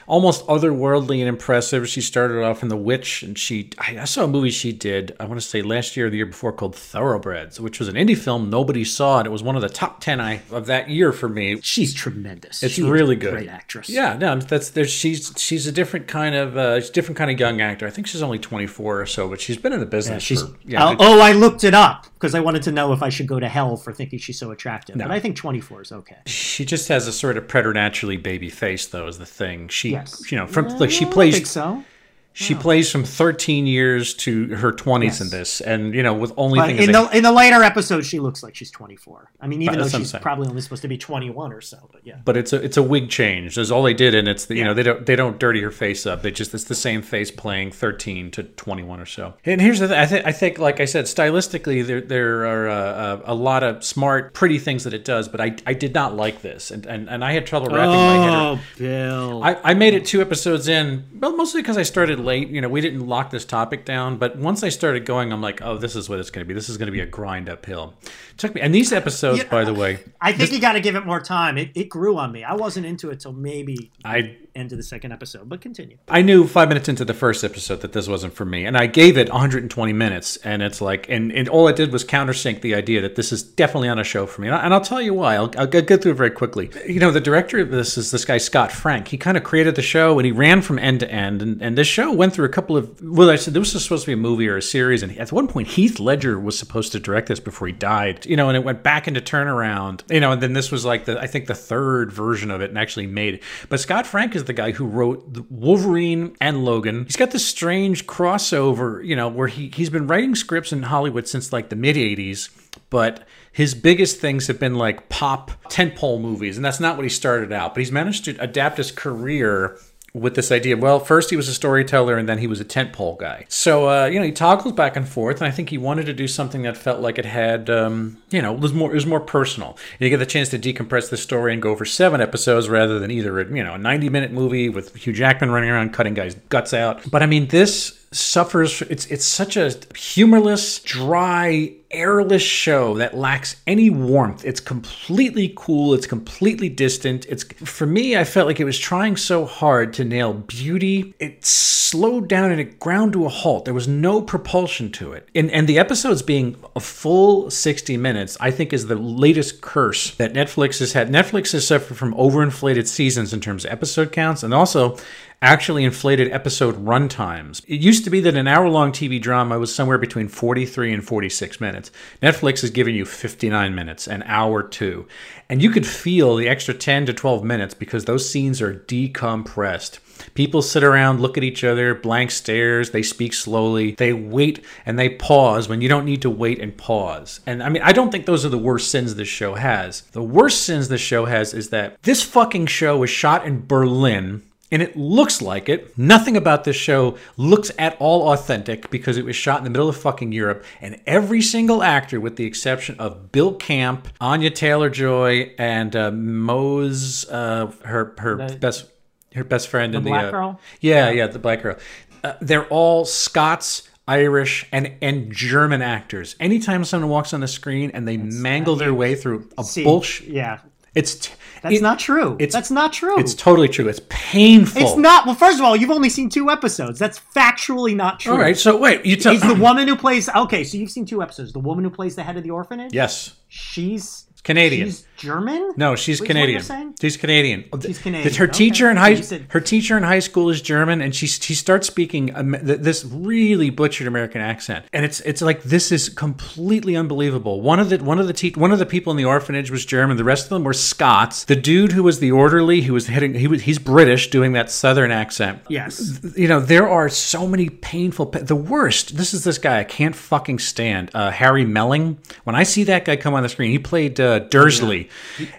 almost 0.06 0.46
otherworldly 0.46 1.20
and 1.20 1.28
impressive. 1.28 1.88
She 1.88 2.00
started 2.00 2.42
off 2.42 2.62
in 2.62 2.68
The 2.68 2.76
Witch, 2.76 3.22
and 3.22 3.38
she 3.38 3.70
I, 3.78 4.00
I 4.00 4.04
saw 4.04 4.24
a 4.24 4.28
movie 4.28 4.50
she 4.50 4.72
did. 4.72 4.99
I 5.20 5.24
want 5.24 5.40
to 5.40 5.46
say 5.46 5.62
last 5.62 5.96
year 5.96 6.06
or 6.06 6.10
the 6.10 6.16
year 6.18 6.26
before 6.26 6.52
called 6.52 6.74
Thoroughbreds, 6.76 7.60
which 7.60 7.78
was 7.78 7.88
an 7.88 7.94
indie 7.94 8.16
film 8.16 8.50
nobody 8.50 8.84
saw, 8.84 9.18
and 9.18 9.26
it 9.26 9.30
was 9.30 9.42
one 9.42 9.56
of 9.56 9.62
the 9.62 9.68
top 9.68 10.00
ten 10.00 10.20
I, 10.20 10.42
of 10.50 10.66
that 10.66 10.90
year 10.90 11.12
for 11.12 11.28
me. 11.28 11.60
she's 11.62 11.94
tremendous. 11.94 12.62
It's 12.62 12.74
She 12.74 12.82
is 12.82 12.88
a 12.88 12.90
really 12.90 13.16
good. 13.16 13.32
great 13.32 13.48
actress. 13.48 13.88
Yeah, 13.88 14.16
no, 14.16 14.36
that's 14.36 14.70
there's 14.70 14.90
she's 14.90 15.32
she's 15.36 15.66
a 15.66 15.72
different 15.72 16.06
kind 16.06 16.34
of 16.34 16.56
uh, 16.56 16.80
she's 16.80 16.90
a 16.90 16.92
different 16.92 17.18
kind 17.18 17.30
of 17.30 17.38
young 17.38 17.60
actor. 17.60 17.86
I 17.86 17.90
think 17.90 18.06
she's 18.06 18.22
only 18.22 18.38
24 18.38 19.00
or 19.00 19.06
so, 19.06 19.28
but 19.28 19.40
she's 19.40 19.56
been 19.56 19.72
in 19.72 19.80
the 19.80 19.86
business. 19.86 20.22
She's, 20.22 20.42
for, 20.42 20.54
yeah, 20.64 20.96
oh, 20.98 21.20
I 21.20 21.32
looked 21.32 21.64
it 21.64 21.74
up 21.74 22.06
because 22.14 22.34
I 22.34 22.40
wanted 22.40 22.62
to 22.64 22.72
know 22.72 22.92
if 22.92 23.02
I 23.02 23.08
should 23.08 23.26
go 23.26 23.40
to 23.40 23.48
hell 23.48 23.76
for 23.76 23.92
thinking 23.92 24.18
she's 24.18 24.38
so 24.38 24.50
attractive. 24.50 24.96
But 24.98 25.10
I 25.10 25.20
think 25.20 25.36
24 25.36 25.82
is 25.82 25.92
okay. 25.92 26.16
She 26.26 26.64
just 26.64 26.88
has 26.88 27.06
a 27.06 27.12
sort 27.12 27.36
of 27.36 27.48
preternaturally 27.48 28.16
baby 28.16 28.50
face, 28.50 28.86
though, 28.86 29.06
is 29.06 29.18
the 29.18 29.26
thing. 29.26 29.68
She, 29.68 29.90
Yes. 29.90 30.30
you 30.30 30.38
know, 30.38 30.46
from 30.46 30.68
like 30.78 30.90
she 30.90 31.04
plays, 31.04 31.34
think 31.34 31.46
so. 31.46 31.84
She 32.32 32.54
plays 32.54 32.90
from 32.90 33.04
13 33.04 33.66
years 33.66 34.14
to 34.14 34.54
her 34.56 34.72
20s 34.72 35.02
Yes. 35.02 35.20
in 35.20 35.30
this, 35.30 35.60
and 35.60 35.94
you 35.94 36.02
know, 36.02 36.14
with 36.14 36.32
only 36.36 36.58
But 36.58 36.70
in 36.70 36.92
the 36.92 37.08
in 37.16 37.22
the 37.22 37.32
later 37.32 37.62
episodes, 37.62 38.06
she 38.06 38.20
looks 38.20 38.42
like 38.42 38.54
she's 38.54 38.70
24. 38.70 39.32
I 39.40 39.46
mean, 39.46 39.62
even 39.62 39.74
though 39.74 39.80
that's 39.82 39.92
what 39.92 39.98
I'm 39.98 40.04
she's 40.04 40.20
probably 40.20 40.48
only 40.48 40.60
supposed 40.60 40.82
to 40.82 40.88
be 40.88 40.96
21 40.96 41.52
or 41.52 41.60
so. 41.60 41.88
But 41.90 42.06
yeah. 42.06 42.18
but 42.24 42.36
it's 42.36 42.52
a 42.52 42.62
it's 42.62 42.76
a 42.76 42.82
wig 42.82 43.10
change. 43.10 43.56
That's 43.56 43.70
all 43.70 43.82
they 43.82 43.94
did, 43.94 44.14
and 44.14 44.28
it's 44.28 44.46
the, 44.46 44.56
you 44.56 44.64
know 44.64 44.74
they 44.74 44.82
don't 44.82 45.04
they 45.06 45.16
don't 45.16 45.38
dirty 45.38 45.60
her 45.62 45.70
face 45.70 46.06
up. 46.06 46.22
They 46.22 46.30
just 46.30 46.54
it's 46.54 46.64
the 46.64 46.74
same 46.74 47.02
face 47.02 47.30
playing 47.30 47.72
13 47.72 48.30
to 48.32 48.44
21 48.44 49.00
or 49.00 49.06
so. 49.06 49.34
And 49.44 49.60
here's 49.60 49.80
the 49.80 49.88
thing: 49.88 49.98
I 49.98 50.06
think 50.06 50.26
I 50.26 50.32
think 50.32 50.58
like 50.58 50.80
I 50.80 50.84
said, 50.84 51.06
stylistically 51.06 51.84
there 51.84 52.00
there 52.00 52.46
are 52.46 52.68
uh, 52.68 53.20
a 53.24 53.34
lot 53.34 53.62
of 53.62 53.84
smart, 53.84 54.34
pretty 54.34 54.58
things 54.58 54.84
that 54.84 54.94
it 54.94 55.04
does, 55.04 55.28
but 55.28 55.40
I 55.40 55.56
I 55.66 55.74
did 55.74 55.94
not 55.94 56.14
like 56.14 56.42
this, 56.42 56.70
and 56.70 56.86
and, 56.86 57.08
and 57.08 57.24
I 57.24 57.32
had 57.32 57.46
trouble 57.46 57.68
wrapping 57.68 57.94
my 57.94 58.24
head. 58.24 58.32
Oh, 58.32 58.60
Bill. 58.78 59.42
I, 59.42 59.56
I 59.62 59.74
made 59.74 59.94
it 59.94 60.04
two 60.04 60.20
episodes 60.20 60.68
in, 60.68 61.04
well, 61.18 61.36
mostly 61.36 61.62
because 61.62 61.76
I 61.76 61.82
started 61.82 62.19
late. 62.20 62.48
You 62.48 62.60
know, 62.60 62.68
we 62.68 62.80
didn't 62.80 63.06
lock 63.06 63.30
this 63.30 63.44
topic 63.44 63.84
down, 63.84 64.16
but 64.18 64.36
once 64.36 64.62
I 64.62 64.68
started 64.68 65.04
going, 65.04 65.32
I'm 65.32 65.40
like, 65.42 65.60
oh, 65.62 65.76
this 65.78 65.96
is 65.96 66.08
what 66.08 66.18
it's 66.18 66.30
going 66.30 66.44
to 66.44 66.48
be. 66.48 66.54
This 66.54 66.68
is 66.68 66.76
going 66.76 66.86
to 66.86 66.92
be 66.92 67.00
a 67.00 67.06
grind 67.06 67.48
uphill. 67.48 67.94
took 68.36 68.54
me, 68.54 68.60
and 68.60 68.74
these 68.74 68.92
episodes, 68.92 69.38
Yeah. 69.38 69.48
by 69.48 69.64
the 69.64 69.74
way, 69.74 70.00
I 70.20 70.32
think 70.32 70.52
you 70.52 70.60
got 70.60 70.72
to 70.72 70.80
give 70.80 70.96
it 70.96 71.04
more 71.06 71.20
time. 71.20 71.58
It, 71.58 71.70
it 71.74 71.88
grew 71.88 72.16
on 72.18 72.32
me. 72.32 72.44
I 72.44 72.54
wasn't 72.54 72.86
into 72.86 73.10
it 73.10 73.20
till 73.20 73.32
maybe 73.32 73.90
I 74.04 74.36
end 74.54 74.72
of 74.72 74.78
the 74.78 74.84
second 74.84 75.12
episode. 75.12 75.48
But 75.48 75.60
continue. 75.60 75.98
I 76.08 76.22
knew 76.22 76.46
five 76.46 76.68
minutes 76.68 76.88
into 76.88 77.04
the 77.04 77.14
first 77.14 77.44
episode 77.44 77.80
that 77.80 77.92
this 77.92 78.08
wasn't 78.08 78.34
for 78.34 78.44
me, 78.44 78.64
and 78.64 78.76
I 78.76 78.86
gave 78.86 79.18
it 79.18 79.28
120 79.28 79.92
minutes, 79.92 80.36
and 80.38 80.62
it's 80.62 80.80
like, 80.80 81.08
and, 81.08 81.32
and 81.32 81.48
all 81.48 81.68
it 81.68 81.76
did 81.76 81.92
was 81.92 82.04
countersink 82.04 82.60
the 82.60 82.74
idea 82.74 83.00
that 83.02 83.16
this 83.16 83.32
is 83.32 83.42
definitely 83.42 83.88
on 83.88 83.98
a 83.98 84.04
show 84.04 84.26
for 84.26 84.40
me, 84.40 84.48
and, 84.48 84.56
I, 84.56 84.64
and 84.64 84.74
I'll 84.74 84.80
tell 84.80 85.00
you 85.00 85.14
why. 85.14 85.34
I'll, 85.34 85.50
I'll 85.56 85.66
go 85.66 85.80
go 85.82 85.96
through 85.96 86.12
it 86.12 86.16
very 86.16 86.30
quickly. 86.30 86.70
You 86.86 87.00
know, 87.00 87.10
the 87.10 87.20
director 87.20 87.58
of 87.58 87.70
this 87.70 87.98
is 87.98 88.10
this 88.10 88.24
guy 88.24 88.38
Scott 88.38 88.72
Frank. 88.72 89.08
He 89.08 89.18
kind 89.18 89.36
of 89.36 89.44
created 89.44 89.74
the 89.74 89.82
show, 89.82 90.18
and 90.18 90.26
he 90.26 90.32
ran 90.32 90.62
from 90.62 90.78
end 90.78 91.00
to 91.00 91.10
end, 91.10 91.42
and, 91.42 91.62
and 91.62 91.76
this 91.76 91.88
show 91.88 92.12
went 92.12 92.32
through 92.32 92.46
a 92.46 92.50
couple 92.50 92.76
of. 92.76 93.00
Well, 93.02 93.30
I 93.30 93.36
said 93.36 93.54
this 93.54 93.74
was 93.74 93.82
supposed 93.82 94.04
to 94.04 94.08
be 94.08 94.12
a 94.14 94.16
movie 94.16 94.48
or 94.48 94.56
a 94.56 94.62
series, 94.62 95.02
and 95.02 95.16
at 95.18 95.32
one 95.32 95.48
point 95.48 95.68
Heath 95.68 95.98
Ledger 95.98 96.38
was 96.38 96.58
supposed 96.58 96.92
to 96.92 97.00
direct 97.00 97.28
this 97.28 97.40
before 97.40 97.68
he 97.68 97.72
died. 97.72 98.26
You 98.26 98.36
know, 98.36 98.48
and 98.48 98.56
it 98.56 98.64
went 98.64 98.82
back 98.82 99.08
into 99.08 99.20
turnaround. 99.20 100.02
You 100.10 100.20
know, 100.20 100.32
and 100.32 100.42
then 100.42 100.52
this 100.52 100.70
was 100.70 100.84
like 100.84 101.04
the 101.04 101.18
I 101.20 101.26
think 101.26 101.46
the 101.46 101.54
third 101.54 102.12
version 102.12 102.50
of 102.50 102.60
it, 102.60 102.70
and 102.70 102.78
actually 102.78 103.06
made 103.06 103.34
it. 103.34 103.42
But 103.68 103.80
Scott 103.80 104.06
Frank 104.06 104.34
is 104.36 104.44
the 104.50 104.54
guy 104.54 104.72
who 104.72 104.84
wrote 104.84 105.46
Wolverine 105.48 106.36
and 106.40 106.64
Logan. 106.64 107.04
He's 107.04 107.16
got 107.16 107.30
this 107.30 107.46
strange 107.46 108.06
crossover, 108.06 109.04
you 109.04 109.14
know, 109.14 109.28
where 109.28 109.46
he 109.46 109.70
he's 109.72 109.90
been 109.90 110.08
writing 110.08 110.34
scripts 110.34 110.72
in 110.72 110.82
Hollywood 110.82 111.28
since 111.28 111.52
like 111.52 111.68
the 111.68 111.76
mid 111.76 111.94
'80s, 111.94 112.50
but 112.90 113.26
his 113.52 113.74
biggest 113.74 114.18
things 114.18 114.48
have 114.48 114.58
been 114.58 114.74
like 114.74 115.08
pop 115.08 115.52
tentpole 115.68 116.20
movies, 116.20 116.56
and 116.56 116.64
that's 116.64 116.80
not 116.80 116.96
what 116.96 117.04
he 117.04 117.08
started 117.08 117.52
out. 117.52 117.74
But 117.74 117.80
he's 117.80 117.92
managed 117.92 118.24
to 118.24 118.36
adapt 118.38 118.78
his 118.78 118.90
career 118.90 119.78
with 120.12 120.34
this 120.34 120.50
idea. 120.50 120.76
Well, 120.76 121.00
first 121.00 121.30
he 121.30 121.36
was 121.36 121.48
a 121.48 121.54
storyteller, 121.54 122.16
and 122.16 122.28
then 122.28 122.38
he 122.38 122.46
was 122.46 122.60
a 122.60 122.64
tentpole 122.64 123.18
guy. 123.18 123.46
So 123.48 123.88
uh, 123.88 124.06
you 124.06 124.18
know, 124.18 124.24
he 124.24 124.32
toggles 124.32 124.74
back 124.74 124.96
and 124.96 125.08
forth, 125.08 125.40
and 125.40 125.46
I 125.46 125.50
think 125.50 125.70
he 125.70 125.78
wanted 125.78 126.06
to 126.06 126.12
do 126.12 126.26
something 126.26 126.62
that 126.62 126.76
felt 126.76 127.00
like 127.00 127.18
it 127.18 127.24
had, 127.24 127.70
um, 127.70 128.18
you 128.30 128.42
know, 128.42 128.52
was 128.52 128.72
more 128.72 128.90
it 128.90 128.94
was 128.94 129.06
more 129.06 129.20
personal. 129.20 129.70
And 129.98 130.00
you 130.00 130.10
get 130.10 130.18
the 130.18 130.26
chance 130.26 130.48
to 130.50 130.58
decompress 130.58 131.10
the 131.10 131.16
story 131.16 131.52
and 131.52 131.62
go 131.62 131.70
over 131.70 131.84
seven 131.84 132.20
episodes 132.20 132.68
rather 132.68 132.98
than 132.98 133.10
either 133.10 133.40
you 133.54 133.62
know 133.62 133.74
a 133.74 133.78
ninety 133.78 134.08
minute 134.08 134.32
movie 134.32 134.68
with 134.68 134.94
Hugh 134.96 135.12
Jackman 135.12 135.50
running 135.50 135.70
around 135.70 135.92
cutting 135.92 136.14
guys' 136.14 136.34
guts 136.48 136.74
out. 136.74 137.08
But 137.10 137.22
I 137.22 137.26
mean, 137.26 137.48
this 137.48 137.99
suffers 138.12 138.82
it's 138.82 139.06
it's 139.06 139.24
such 139.24 139.56
a 139.56 139.72
humorless 139.94 140.80
dry 140.80 141.72
airless 141.92 142.42
show 142.42 142.94
that 142.94 143.16
lacks 143.16 143.56
any 143.66 143.90
warmth. 143.90 144.44
It's 144.44 144.58
completely 144.58 145.52
cool 145.56 145.94
it's 145.94 146.08
completely 146.08 146.68
distant. 146.68 147.24
It's 147.26 147.44
for 147.44 147.86
me 147.86 148.16
i 148.16 148.24
felt 148.24 148.48
like 148.48 148.58
it 148.58 148.64
was 148.64 148.78
trying 148.78 149.16
so 149.16 149.46
hard 149.46 149.92
to 149.94 150.04
nail 150.04 150.32
beauty. 150.34 151.14
It 151.20 151.44
slowed 151.44 152.28
down 152.28 152.50
and 152.50 152.60
it 152.60 152.80
ground 152.80 153.12
to 153.12 153.26
a 153.26 153.28
halt. 153.28 153.64
There 153.64 153.74
was 153.74 153.86
no 153.86 154.20
propulsion 154.22 154.90
to 154.92 155.12
it. 155.12 155.28
And 155.36 155.48
and 155.52 155.68
the 155.68 155.78
episodes 155.78 156.22
being 156.22 156.56
a 156.74 156.80
full 156.80 157.48
60 157.48 157.96
minutes 157.96 158.36
i 158.40 158.50
think 158.50 158.72
is 158.72 158.86
the 158.86 158.96
latest 158.96 159.60
curse 159.60 160.16
that 160.16 160.32
netflix 160.32 160.80
has 160.80 160.94
had. 160.94 161.10
Netflix 161.10 161.52
has 161.52 161.64
suffered 161.64 161.96
from 161.96 162.14
overinflated 162.14 162.88
seasons 162.88 163.32
in 163.32 163.40
terms 163.40 163.64
of 163.64 163.70
episode 163.70 164.10
counts 164.10 164.42
and 164.42 164.52
also 164.52 164.96
actually 165.42 165.84
inflated 165.84 166.30
episode 166.30 166.84
runtimes. 166.84 167.62
It 167.66 167.80
used 167.80 168.04
to 168.04 168.10
be 168.10 168.20
that 168.20 168.36
an 168.36 168.46
hour 168.46 168.68
long 168.68 168.92
TV 168.92 169.20
drama 169.20 169.58
was 169.58 169.74
somewhere 169.74 169.96
between 169.96 170.28
43 170.28 170.92
and 170.92 171.04
46 171.04 171.60
minutes. 171.60 171.90
Netflix 172.22 172.62
is 172.62 172.70
giving 172.70 172.94
you 172.94 173.06
59 173.06 173.74
minutes, 173.74 174.06
an 174.06 174.22
hour 174.26 174.62
two. 174.62 175.06
And 175.48 175.62
you 175.62 175.70
could 175.70 175.86
feel 175.86 176.36
the 176.36 176.48
extra 176.48 176.74
10 176.74 177.06
to 177.06 177.14
12 177.14 177.42
minutes 177.42 177.72
because 177.72 178.04
those 178.04 178.28
scenes 178.28 178.60
are 178.60 178.74
decompressed. 178.74 179.98
People 180.34 180.60
sit 180.60 180.84
around, 180.84 181.20
look 181.20 181.38
at 181.38 181.44
each 181.44 181.64
other, 181.64 181.94
blank 181.94 182.30
stares, 182.30 182.90
they 182.90 183.02
speak 183.02 183.32
slowly, 183.32 183.92
they 183.92 184.12
wait 184.12 184.62
and 184.84 184.98
they 184.98 185.08
pause 185.08 185.70
when 185.70 185.80
you 185.80 185.88
don't 185.88 186.04
need 186.04 186.20
to 186.20 186.28
wait 186.28 186.60
and 186.60 186.76
pause. 186.76 187.40
And 187.46 187.62
I 187.62 187.70
mean, 187.70 187.82
I 187.82 187.92
don't 187.92 188.12
think 188.12 188.26
those 188.26 188.44
are 188.44 188.50
the 188.50 188.58
worst 188.58 188.90
sins 188.90 189.14
this 189.14 189.28
show 189.28 189.54
has. 189.54 190.02
The 190.12 190.22
worst 190.22 190.62
sins 190.62 190.88
this 190.88 191.00
show 191.00 191.24
has 191.24 191.54
is 191.54 191.70
that 191.70 192.02
this 192.02 192.22
fucking 192.22 192.66
show 192.66 192.98
was 192.98 193.08
shot 193.08 193.46
in 193.46 193.66
Berlin 193.66 194.42
and 194.70 194.82
it 194.82 194.96
looks 194.96 195.42
like 195.42 195.68
it. 195.68 195.96
Nothing 195.98 196.36
about 196.36 196.64
this 196.64 196.76
show 196.76 197.16
looks 197.36 197.70
at 197.78 197.96
all 197.98 198.32
authentic 198.32 198.90
because 198.90 199.16
it 199.16 199.24
was 199.24 199.36
shot 199.36 199.58
in 199.58 199.64
the 199.64 199.70
middle 199.70 199.88
of 199.88 199.96
fucking 199.96 200.32
Europe, 200.32 200.64
and 200.80 201.00
every 201.06 201.42
single 201.42 201.82
actor, 201.82 202.20
with 202.20 202.36
the 202.36 202.44
exception 202.44 202.96
of 202.98 203.32
Bill 203.32 203.54
Camp, 203.54 204.08
Anya 204.20 204.50
Taylor 204.50 204.90
Joy, 204.90 205.52
and 205.58 205.94
uh, 205.96 206.10
Mose, 206.10 207.24
uh, 207.30 207.72
her 207.84 208.14
her 208.18 208.36
The- 208.48 208.56
best 208.56 208.86
her 209.34 209.44
best 209.44 209.68
friend 209.68 209.94
in 209.94 210.02
the 210.02 210.10
black 210.10 210.24
uh, 210.26 210.30
girl? 210.30 210.60
Yeah, 210.80 211.10
yeah, 211.10 211.26
the 211.28 211.38
black 211.38 211.62
girl. 211.62 211.76
Uh, 212.24 212.34
they're 212.40 212.66
all 212.66 213.04
Scots. 213.04 213.86
Irish 214.08 214.66
and 214.72 214.94
and 215.00 215.30
German 215.30 215.82
actors. 215.82 216.34
Anytime 216.40 216.84
someone 216.84 217.08
walks 217.10 217.32
on 217.32 217.38
the 217.38 217.46
screen 217.46 217.92
and 217.94 218.08
they 218.08 218.16
mangle 218.16 218.74
their 218.74 218.92
way 218.92 219.14
through 219.14 219.48
a 219.56 219.62
bullshit, 219.84 220.26
Yeah, 220.26 220.58
it's 220.94 221.14
t- 221.14 221.32
that's 221.62 221.76
it- 221.76 221.82
not 221.82 221.98
true. 221.98 222.34
it's- 222.38 222.52
that's 222.52 222.70
not 222.70 222.92
true. 222.92 223.18
It's 223.18 223.34
totally 223.34 223.68
true. 223.68 223.88
It's 223.88 224.00
painful. 224.08 224.82
It's 224.82 224.96
not. 224.96 225.26
Well, 225.26 225.34
first 225.34 225.58
of 225.58 225.64
all, 225.64 225.76
you've 225.76 225.90
only 225.90 226.08
seen 226.08 226.28
two 226.28 226.50
episodes. 226.50 226.98
That's 226.98 227.20
factually 227.34 227.94
not 227.94 228.20
true. 228.20 228.32
All 228.32 228.38
right. 228.38 228.56
So 228.56 228.76
wait, 228.76 229.04
you 229.04 229.16
tell 229.16 229.34
Is 229.34 229.42
the 229.42 229.54
woman 229.54 229.86
who 229.88 229.96
plays 229.96 230.28
okay? 230.28 230.64
So 230.64 230.78
you've 230.78 230.90
seen 230.90 231.06
two 231.06 231.22
episodes. 231.22 231.52
The 231.52 231.58
woman 231.60 231.84
who 231.84 231.90
plays 231.90 232.16
the 232.16 232.22
head 232.22 232.36
of 232.36 232.42
the 232.42 232.50
orphanage. 232.50 232.92
Yes, 232.92 233.34
She's 233.48 234.26
Canadian. 234.40 234.86
She's 234.88 235.06
German. 235.16 235.72
No, 235.76 235.96
she's 235.96 236.20
what 236.20 236.28
Canadian. 236.28 236.62
She's 237.00 237.16
Canadian. 237.18 237.64
She's 237.82 237.98
Canadian, 237.98 238.34
Her 238.34 238.44
okay. 238.44 238.52
teacher 238.52 238.88
in 238.90 238.96
high 238.96 239.20
said- 239.20 239.46
her 239.50 239.60
teacher 239.60 239.96
in 239.96 240.02
high 240.02 240.18
school 240.20 240.48
is 240.48 240.62
German, 240.62 241.00
and 241.02 241.14
she 241.14 241.26
she 241.26 241.54
starts 241.54 241.86
speaking 241.86 242.34
um, 242.34 242.52
th- 242.52 242.80
this 242.80 243.04
really 243.04 243.68
butchered 243.70 244.06
American 244.06 244.40
accent, 244.40 244.86
and 244.94 245.04
it's 245.04 245.20
it's 245.20 245.42
like 245.42 245.62
this 245.62 245.92
is 245.92 246.08
completely 246.08 246.96
unbelievable. 246.96 247.60
One 247.60 247.78
of 247.80 247.90
the 247.90 247.98
one 247.98 248.18
of 248.18 248.26
the 248.26 248.32
te- 248.32 248.52
one 248.56 248.72
of 248.72 248.78
the 248.78 248.86
people 248.86 249.10
in 249.10 249.16
the 249.18 249.26
orphanage 249.26 249.70
was 249.70 249.84
German. 249.84 250.16
The 250.16 250.24
rest 250.24 250.44
of 250.44 250.50
them 250.50 250.64
were 250.64 250.72
Scots. 250.72 251.44
The 251.44 251.56
dude 251.56 251.92
who 251.92 252.02
was 252.02 252.18
the 252.20 252.30
orderly, 252.32 252.82
who 252.82 252.94
was 252.94 253.08
heading, 253.08 253.34
he 253.34 253.46
was 253.46 253.62
he's 253.62 253.78
British, 253.78 254.30
doing 254.30 254.52
that 254.52 254.70
Southern 254.70 255.10
accent. 255.10 255.60
Yes. 255.68 256.18
You 256.36 256.48
know, 256.48 256.60
there 256.60 256.88
are 256.88 257.08
so 257.10 257.46
many 257.46 257.68
painful. 257.68 258.26
Pa- 258.26 258.38
the 258.40 258.56
worst. 258.56 259.16
This 259.18 259.34
is 259.34 259.44
this 259.44 259.58
guy 259.58 259.80
I 259.80 259.84
can't 259.84 260.16
fucking 260.16 260.60
stand. 260.60 261.10
Uh, 261.12 261.30
Harry 261.30 261.64
Melling. 261.66 262.18
When 262.44 262.56
I 262.56 262.62
see 262.62 262.84
that 262.84 263.04
guy 263.04 263.16
come 263.16 263.34
on 263.34 263.42
the 263.42 263.48
screen, 263.50 263.70
he 263.70 263.78
played 263.78 264.18
uh, 264.20 264.29
Dursley. 264.38 265.08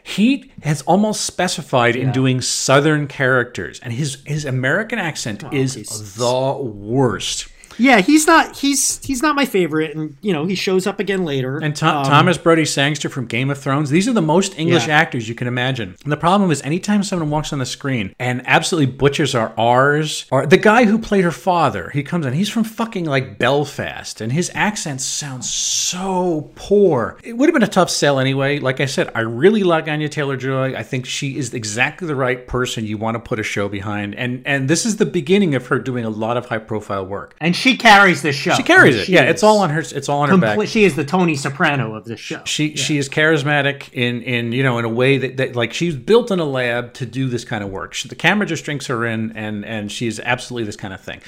He 0.04 0.52
has 0.64 0.82
almost 0.84 1.26
specified 1.26 1.96
in 1.96 2.12
doing 2.12 2.42
Southern 2.42 3.08
characters, 3.08 3.80
and 3.84 3.92
his 3.94 4.20
his 4.26 4.46
American 4.46 4.98
accent 5.00 5.44
is 5.52 5.74
he's- 5.74 6.14
the 6.16 6.54
worst. 6.62 7.48
Yeah, 7.78 8.00
he's 8.02 8.28
not. 8.28 8.56
He's 8.58 9.04
he's 9.06 9.22
not 9.22 9.36
my 9.36 9.46
favorite, 9.46 9.96
and 9.96 10.16
you 10.22 10.34
know 10.34 10.46
he 10.46 10.56
shows 10.56 10.86
up 10.88 11.00
again 11.00 11.26
later. 11.26 11.58
And 11.58 11.74
Um, 11.84 12.06
Thomas 12.06 12.38
Brodie 12.38 12.66
Sangster 12.66 13.10
from 13.10 13.26
Game 13.26 13.50
of 13.50 13.58
Thrones. 13.58 13.90
These 13.90 14.08
are 14.08 14.14
the 14.14 14.22
most 14.22 14.58
English 14.60 14.88
Yeah. 14.88 14.98
actors 14.98 15.28
you 15.30 15.36
can 15.36 15.48
imagine. 15.48 15.96
And 16.04 16.12
the 16.12 16.18
problem 16.18 16.52
is, 16.52 16.62
anytime 16.64 17.04
someone 17.04 17.30
walks 17.30 17.52
on 17.54 17.60
the 17.60 17.66
screen 17.66 18.14
and 18.20 18.42
absolutely 18.46 18.94
butchers 18.94 19.34
our 19.36 19.54
R's, 19.58 20.26
or 20.32 20.46
the 20.46 20.58
guy 20.58 20.86
who 20.86 20.98
played 21.00 21.24
her 21.24 21.32
father, 21.32 21.90
he 21.94 22.04
comes 22.04 22.26
in. 22.26 22.34
He's 22.34 22.50
from 22.50 22.64
fucking 22.64 23.06
like 23.06 23.38
Belfast, 23.40 24.22
and 24.22 24.32
his 24.32 24.52
accent 24.54 25.02
sounds 25.02 25.50
so 25.50 26.52
poor. 26.56 27.18
It 27.24 27.34
would 27.38 27.48
have 27.50 27.54
been 27.54 27.64
a 27.64 27.68
tough 27.68 27.90
sell 27.90 28.20
anyway. 28.20 28.60
Like 28.60 28.80
I 28.80 28.86
said, 28.86 29.10
I 29.16 29.22
really 29.22 29.64
like 29.64 29.88
Anya 29.88 30.10
Taylor 30.10 30.38
Joy. 30.38 30.76
I 30.76 30.84
think 30.84 31.06
she 31.06 31.38
is 31.38 31.54
exactly 31.54 32.08
the 32.08 32.16
right 32.16 32.48
person 32.48 32.86
you 32.86 32.98
want 32.98 33.16
to 33.16 33.20
put 33.20 33.40
a 33.40 33.44
show 33.44 33.68
behind. 33.70 34.16
And 34.16 34.42
and 34.46 34.70
this 34.70 34.86
is 34.86 34.98
the 34.98 35.06
beginning 35.06 35.56
of 35.56 35.68
her 35.68 35.80
doing 35.80 36.06
a 36.06 36.10
lot 36.10 36.38
of 36.38 36.48
high 36.48 36.58
profile 36.60 37.06
work. 37.06 37.36
and 37.42 37.56
she 37.62 37.78
carries 37.78 38.22
the 38.22 38.32
show. 38.32 38.54
She 38.54 38.64
carries 38.64 38.96
it. 38.96 39.06
She 39.06 39.14
Yeah, 39.14 39.26
is 39.26 39.32
it's 39.32 39.44
all 39.44 39.60
on 39.60 39.70
her. 39.70 39.80
It's 39.80 40.10
all 40.10 40.22
on 40.22 40.30
her 40.30 40.38
back. 40.38 40.68
She 40.68 40.84
is 40.84 40.96
the 40.96 41.06
Tony 41.06 41.36
Soprano 41.36 41.96
of 41.96 42.06
the 42.06 42.18
show. 42.18 42.42
She 42.46 42.76
she 42.76 42.98
is 42.98 43.08
charismatic 43.08 43.92
in 43.94 44.22
in 44.24 44.52
you 44.52 44.64
know 44.64 44.80
in 44.80 44.86
a 44.86 44.90
way 44.90 45.18
that, 45.18 45.38
that 45.38 45.56
like 45.56 45.74
she's 45.74 45.96
built 45.96 46.32
in 46.32 46.40
a 46.40 46.46
lab 46.46 46.94
to 46.96 47.06
do 47.06 47.28
this 47.30 47.46
kind 47.46 47.64
of 47.64 47.70
work. 47.70 47.94
She, 47.94 48.08
the 48.08 48.16
camera 48.16 48.46
just 48.46 48.66
drinks 48.66 48.88
her 48.88 49.06
in, 49.06 49.32
and 49.34 49.64
and 49.66 49.92
she's 49.92 50.20
absolutely 50.20 50.66
this 50.66 50.76
kind 50.76 50.94
of 50.94 51.02
thing, 51.02 51.22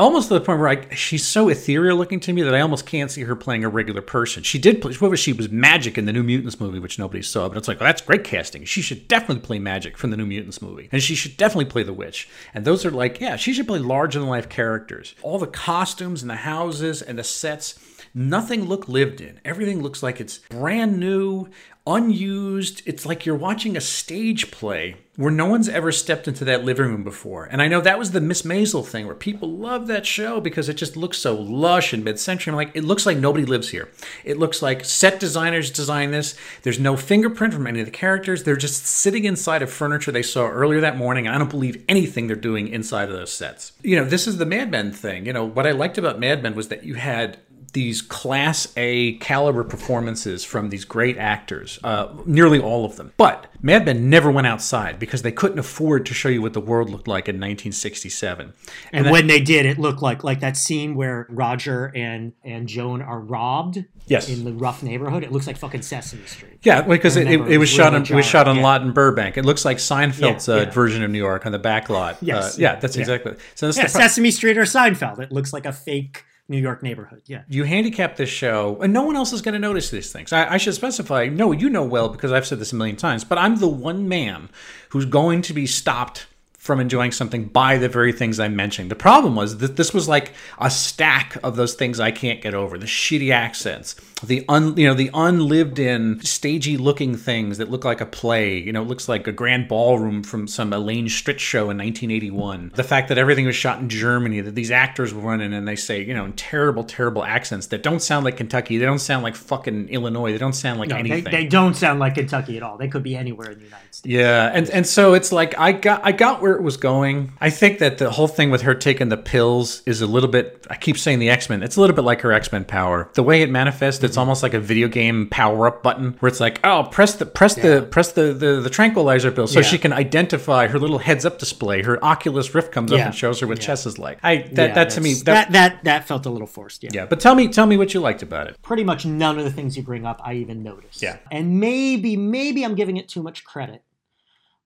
almost 0.00 0.28
to 0.28 0.34
the 0.34 0.40
point 0.40 0.58
where 0.58 0.68
I, 0.68 0.94
she's 0.94 1.26
so 1.26 1.48
ethereal 1.48 1.96
looking 1.96 2.20
to 2.20 2.32
me 2.32 2.42
that 2.42 2.54
I 2.54 2.60
almost 2.60 2.86
can't 2.86 3.10
see 3.10 3.22
her 3.22 3.36
playing 3.36 3.64
a 3.64 3.68
regular 3.68 4.02
person. 4.02 4.42
She 4.42 4.58
did 4.58 4.80
play, 4.80 4.94
what 4.94 5.10
was 5.10 5.20
she 5.20 5.32
was 5.32 5.48
Magik 5.48 5.98
in 5.98 6.06
the 6.06 6.12
New 6.12 6.22
Mutants 6.22 6.60
movie, 6.60 6.78
which 6.78 6.98
nobody 6.98 7.22
saw, 7.22 7.48
but 7.48 7.58
it's 7.58 7.68
like 7.68 7.80
well, 7.80 7.88
that's 7.88 8.02
great 8.02 8.24
casting. 8.24 8.64
She 8.64 8.82
should 8.82 9.08
definitely 9.08 9.42
play 9.42 9.58
Magik 9.58 9.96
from 9.96 10.10
the 10.10 10.16
New 10.16 10.26
Mutants 10.26 10.62
movie, 10.62 10.88
and 10.90 11.02
she 11.02 11.14
should 11.14 11.36
definitely 11.36 11.66
play 11.66 11.82
the 11.82 11.92
Witch. 11.92 12.28
And 12.54 12.64
those 12.64 12.84
are 12.84 12.90
like 12.90 13.20
yeah, 13.20 13.36
she 13.36 13.52
should 13.52 13.66
play 13.66 13.78
larger 13.78 14.18
than 14.18 14.28
life 14.28 14.48
characters. 14.48 15.14
All 15.22 15.38
the 15.38 15.46
costumes 15.46 16.22
and 16.22 16.30
the 16.30 16.36
houses 16.36 17.02
and 17.02 17.18
the 17.18 17.24
sets. 17.24 17.78
Nothing 18.12 18.64
looked 18.64 18.88
lived 18.88 19.20
in. 19.20 19.40
Everything 19.44 19.82
looks 19.82 20.02
like 20.02 20.20
it's 20.20 20.38
brand 20.38 20.98
new, 20.98 21.46
unused. 21.90 22.82
It's 22.86 23.04
like 23.04 23.26
you're 23.26 23.34
watching 23.34 23.76
a 23.76 23.80
stage 23.80 24.50
play 24.50 24.96
where 25.16 25.30
no 25.30 25.44
one's 25.44 25.68
ever 25.68 25.92
stepped 25.92 26.26
into 26.26 26.46
that 26.46 26.64
living 26.64 26.86
room 26.86 27.04
before. 27.04 27.44
And 27.44 27.60
I 27.60 27.68
know 27.68 27.80
that 27.82 27.98
was 27.98 28.12
the 28.12 28.20
Miss 28.22 28.42
Maisel 28.42 28.86
thing 28.86 29.04
where 29.04 29.14
people 29.14 29.50
love 29.50 29.86
that 29.88 30.06
show 30.06 30.40
because 30.40 30.70
it 30.70 30.74
just 30.74 30.96
looks 30.96 31.18
so 31.18 31.34
lush 31.34 31.92
and 31.92 32.02
mid-century. 32.02 32.52
I'm 32.52 32.56
like, 32.56 32.70
it 32.74 32.84
looks 32.84 33.04
like 33.04 33.18
nobody 33.18 33.44
lives 33.44 33.68
here. 33.68 33.90
It 34.24 34.38
looks 34.38 34.62
like 34.62 34.84
set 34.84 35.20
designers 35.20 35.70
design 35.70 36.10
this. 36.10 36.36
There's 36.62 36.78
no 36.78 36.96
fingerprint 36.96 37.52
from 37.52 37.66
any 37.66 37.80
of 37.80 37.86
the 37.86 37.92
characters. 37.92 38.44
They're 38.44 38.56
just 38.56 38.86
sitting 38.86 39.24
inside 39.24 39.60
of 39.60 39.70
furniture 39.70 40.12
they 40.12 40.22
saw 40.22 40.48
earlier 40.48 40.80
that 40.80 40.96
morning. 40.96 41.28
I 41.28 41.36
don't 41.36 41.50
believe 41.50 41.84
anything 41.88 42.26
they're 42.26 42.36
doing 42.36 42.68
inside 42.68 43.10
of 43.10 43.16
those 43.16 43.32
sets. 43.32 43.72
You 43.82 43.96
know, 43.96 44.04
this 44.04 44.26
is 44.26 44.38
the 44.38 44.46
Mad 44.46 44.70
Men 44.70 44.92
thing. 44.92 45.26
You 45.26 45.34
know, 45.34 45.44
what 45.44 45.66
I 45.66 45.72
liked 45.72 45.98
about 45.98 46.20
Mad 46.20 46.42
Men 46.42 46.54
was 46.54 46.68
that 46.68 46.84
you 46.84 46.94
had 46.94 47.38
these 47.72 48.02
class 48.02 48.72
A 48.76 49.14
caliber 49.14 49.64
performances 49.64 50.44
from 50.44 50.70
these 50.70 50.84
great 50.84 51.16
actors, 51.18 51.78
uh, 51.84 52.08
nearly 52.26 52.58
all 52.60 52.84
of 52.84 52.96
them. 52.96 53.12
But 53.16 53.46
Mad 53.62 53.84
Men 53.84 54.08
never 54.10 54.30
went 54.30 54.46
outside 54.46 54.98
because 54.98 55.22
they 55.22 55.32
couldn't 55.32 55.58
afford 55.58 56.06
to 56.06 56.14
show 56.14 56.28
you 56.28 56.42
what 56.42 56.52
the 56.52 56.60
world 56.60 56.90
looked 56.90 57.08
like 57.08 57.28
in 57.28 57.36
1967. 57.36 58.52
And, 58.92 59.06
that- 59.06 59.12
when 59.12 59.26
they 59.26 59.40
did, 59.40 59.66
it 59.66 59.78
looked 59.78 60.02
like 60.02 60.24
like 60.24 60.40
that 60.40 60.56
scene 60.56 60.94
where 60.94 61.26
Roger 61.28 61.92
and 61.94 62.32
and 62.44 62.66
Joan 62.68 63.02
are 63.02 63.20
robbed. 63.20 63.84
Yes. 64.06 64.28
In 64.28 64.44
the 64.44 64.52
rough 64.52 64.82
neighborhood, 64.82 65.22
it 65.22 65.30
looks 65.30 65.46
like 65.46 65.56
fucking 65.56 65.82
Sesame 65.82 66.24
Street. 66.26 66.58
Yeah, 66.62 66.82
because 66.82 67.16
it, 67.16 67.30
it, 67.30 67.40
it 67.52 67.58
was 67.58 67.68
shot 67.68 67.94
on 67.94 68.02
it 68.02 68.10
was 68.10 68.26
shot 68.26 68.48
on 68.48 68.56
jarring, 68.56 68.62
lot 68.64 68.82
in 68.82 68.90
Burbank. 68.92 69.36
It 69.38 69.44
looks 69.44 69.64
like 69.64 69.76
Seinfeld's 69.76 70.48
Yeah, 70.48 70.54
uh, 70.54 70.70
version 70.70 71.04
of 71.04 71.10
New 71.12 71.18
York 71.18 71.46
on 71.46 71.52
the 71.52 71.60
back 71.60 71.88
lot. 71.88 72.16
Yes, 72.20 72.54
Uh, 72.54 72.56
yeah, 72.60 72.72
yeah, 72.74 72.80
that's 72.80 72.96
yeah. 72.96 73.00
exactly. 73.02 73.36
So 73.54 73.66
that's 73.66 73.78
Yeah, 73.78 73.86
Sesame 73.86 74.32
Street 74.32 74.58
or 74.58 74.62
Seinfeld. 74.62 75.20
It 75.20 75.30
looks 75.30 75.52
like 75.52 75.64
a 75.64 75.72
fake 75.72 76.24
New 76.50 76.58
York 76.58 76.82
neighborhood. 76.82 77.22
Yeah. 77.26 77.42
you 77.48 77.62
handicap 77.62 78.16
this 78.16 78.28
show, 78.28 78.76
and 78.82 78.92
no 78.92 79.04
one 79.04 79.14
else 79.14 79.32
is 79.32 79.40
going 79.40 79.52
to 79.52 79.60
notice 79.60 79.90
these 79.90 80.12
things. 80.12 80.32
I, 80.32 80.54
I 80.54 80.56
should 80.56 80.74
specify. 80.74 81.26
No, 81.26 81.52
you 81.52 81.70
know 81.70 81.84
well 81.84 82.08
because 82.08 82.32
I've 82.32 82.44
said 82.44 82.58
this 82.58 82.72
a 82.72 82.76
million 82.76 82.96
times. 82.96 83.22
But 83.22 83.38
I'm 83.38 83.56
the 83.56 83.68
one 83.68 84.08
man 84.08 84.50
who's 84.88 85.04
going 85.04 85.42
to 85.42 85.54
be 85.54 85.66
stopped 85.66 86.26
from 86.60 86.78
enjoying 86.78 87.10
something 87.10 87.46
by 87.46 87.78
the 87.78 87.88
very 87.88 88.12
things 88.12 88.38
I 88.38 88.48
mentioned. 88.48 88.90
The 88.90 88.94
problem 88.94 89.34
was 89.34 89.56
that 89.58 89.76
this 89.76 89.94
was 89.94 90.06
like 90.08 90.34
a 90.58 90.70
stack 90.70 91.38
of 91.42 91.56
those 91.56 91.72
things 91.72 91.98
I 91.98 92.10
can't 92.10 92.42
get 92.42 92.52
over: 92.52 92.76
the 92.76 92.84
shitty 92.84 93.32
accents, 93.32 93.96
the 94.22 94.44
un, 94.46 94.76
you 94.76 94.86
know, 94.86 94.92
the 94.92 95.08
unlived 95.14 95.78
in, 95.78 96.20
stagey 96.22 96.76
looking 96.76 97.16
things 97.16 97.56
that 97.56 97.70
look 97.70 97.86
like 97.86 98.02
a 98.02 98.06
play. 98.06 98.58
You 98.58 98.74
know, 98.74 98.82
it 98.82 98.88
looks 98.88 99.08
like 99.08 99.26
a 99.26 99.32
grand 99.32 99.68
ballroom 99.68 100.22
from 100.22 100.46
some 100.46 100.70
Elaine 100.74 101.06
Stritch 101.06 101.38
show 101.38 101.70
in 101.70 101.78
1981. 101.78 102.72
The 102.74 102.84
fact 102.84 103.08
that 103.08 103.16
everything 103.16 103.46
was 103.46 103.56
shot 103.56 103.78
in 103.80 103.88
Germany, 103.88 104.42
that 104.42 104.54
these 104.54 104.70
actors 104.70 105.14
were 105.14 105.22
running 105.22 105.54
and 105.54 105.66
they 105.66 105.76
say, 105.76 106.04
you 106.04 106.12
know, 106.12 106.26
in 106.26 106.34
terrible, 106.34 106.84
terrible 106.84 107.24
accents 107.24 107.68
that 107.68 107.82
don't 107.82 108.02
sound 108.02 108.26
like 108.26 108.36
Kentucky, 108.36 108.76
they 108.76 108.84
don't 108.84 108.98
sound 108.98 109.22
like 109.22 109.34
fucking 109.34 109.88
Illinois, 109.88 110.32
they 110.32 110.38
don't 110.38 110.52
sound 110.52 110.78
like 110.78 110.90
No, 110.90 110.96
they, 110.96 111.00
anything. 111.10 111.32
they 111.32 111.46
don't 111.46 111.74
sound 111.74 112.00
like 112.00 112.16
Kentucky 112.16 112.58
at 112.58 112.62
all. 112.62 112.76
They 112.76 112.88
could 112.88 113.02
be 113.02 113.16
anywhere 113.16 113.52
in 113.52 113.58
the 113.58 113.64
United 113.64 113.94
States. 113.94 114.12
Yeah, 114.12 114.50
and 114.52 114.68
and 114.68 114.86
so 114.86 115.14
it's 115.14 115.32
like 115.32 115.58
I 115.58 115.72
got 115.72 116.04
I 116.04 116.12
got 116.12 116.42
where 116.42 116.49
it 116.56 116.62
was 116.62 116.76
going. 116.76 117.32
I 117.40 117.50
think 117.50 117.78
that 117.78 117.98
the 117.98 118.10
whole 118.10 118.28
thing 118.28 118.50
with 118.50 118.62
her 118.62 118.74
taking 118.74 119.08
the 119.08 119.16
pills 119.16 119.82
is 119.86 120.00
a 120.00 120.06
little 120.06 120.28
bit. 120.28 120.66
I 120.70 120.76
keep 120.76 120.96
saying 120.98 121.18
the 121.18 121.30
X 121.30 121.48
Men. 121.48 121.62
It's 121.62 121.76
a 121.76 121.80
little 121.80 121.96
bit 121.96 122.04
like 122.04 122.20
her 122.22 122.32
X 122.32 122.52
Men 122.52 122.64
power. 122.64 123.10
The 123.14 123.22
way 123.22 123.42
it 123.42 123.50
manifests, 123.50 124.02
it's 124.02 124.12
mm-hmm. 124.12 124.20
almost 124.20 124.42
like 124.42 124.54
a 124.54 124.60
video 124.60 124.88
game 124.88 125.28
power 125.28 125.66
up 125.66 125.82
button 125.82 126.16
where 126.20 126.28
it's 126.28 126.40
like, 126.40 126.60
oh, 126.64 126.84
press 126.90 127.14
the 127.14 127.26
press 127.26 127.54
the 127.54 127.86
press 127.90 128.12
the, 128.12 128.32
the 128.32 128.60
the 128.60 128.70
tranquilizer 128.70 129.30
pill 129.30 129.46
so 129.46 129.60
Yeah. 129.60 129.66
she 129.66 129.78
can 129.78 129.92
identify 129.92 130.66
her 130.66 130.78
little 130.78 130.98
heads 130.98 131.24
up 131.24 131.38
display. 131.38 131.82
Her 131.82 132.02
Oculus 132.04 132.54
Rift 132.54 132.72
comes 132.72 132.92
up 132.92 133.00
and 133.00 133.14
shows 133.14 133.40
her 133.40 133.46
what 133.46 133.58
Yeah. 133.58 133.66
chess 133.66 133.86
is 133.86 133.98
like. 133.98 134.18
I 134.22 134.48
that 134.52 134.68
Yeah, 134.68 134.74
that 134.74 134.90
to 134.90 135.00
me 135.00 135.14
that 135.24 135.52
that 135.52 135.84
that 135.84 136.06
felt 136.06 136.26
a 136.26 136.30
little 136.30 136.46
forced. 136.46 136.82
Yeah. 136.82 136.90
yeah. 136.92 137.06
But 137.06 137.20
tell 137.20 137.34
me 137.34 137.48
tell 137.48 137.66
me 137.66 137.76
what 137.76 137.94
you 137.94 138.00
liked 138.00 138.22
about 138.22 138.46
it. 138.46 138.60
Pretty 138.62 138.84
much 138.84 139.04
none 139.06 139.38
of 139.38 139.44
the 139.44 139.50
things 139.50 139.76
you 139.76 139.82
bring 139.82 140.06
up 140.06 140.20
I 140.24 140.34
even 140.34 140.62
noticed. 140.62 141.02
Yeah. 141.02 141.16
And 141.30 141.60
maybe 141.60 142.16
maybe 142.16 142.64
I'm 142.64 142.74
giving 142.74 142.96
it 142.96 143.08
too 143.08 143.22
much 143.22 143.44
credit, 143.44 143.82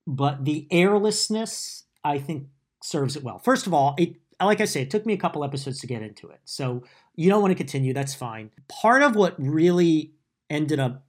but 0.06 0.44
the 0.44 0.66
airlessness 0.70 1.84
I 2.02 2.18
think 2.18 2.48
serves 2.82 3.16
it 3.16 3.22
well. 3.22 3.38
First 3.38 3.66
of 3.66 3.74
all, 3.74 3.94
it 3.98 4.16
like 4.40 4.60
I 4.60 4.64
say, 4.64 4.82
it 4.82 4.90
took 4.90 5.06
me 5.06 5.12
a 5.12 5.18
couple 5.18 5.44
episodes 5.44 5.80
to 5.80 5.86
get 5.86 6.02
into 6.02 6.28
it. 6.28 6.40
So 6.44 6.84
you 7.14 7.30
don't 7.30 7.40
want 7.40 7.52
to 7.52 7.56
continue, 7.56 7.94
that's 7.94 8.14
fine. 8.14 8.50
Part 8.68 9.02
of 9.02 9.16
what 9.16 9.34
really 9.38 10.12
ended 10.50 10.80
up 10.80 11.04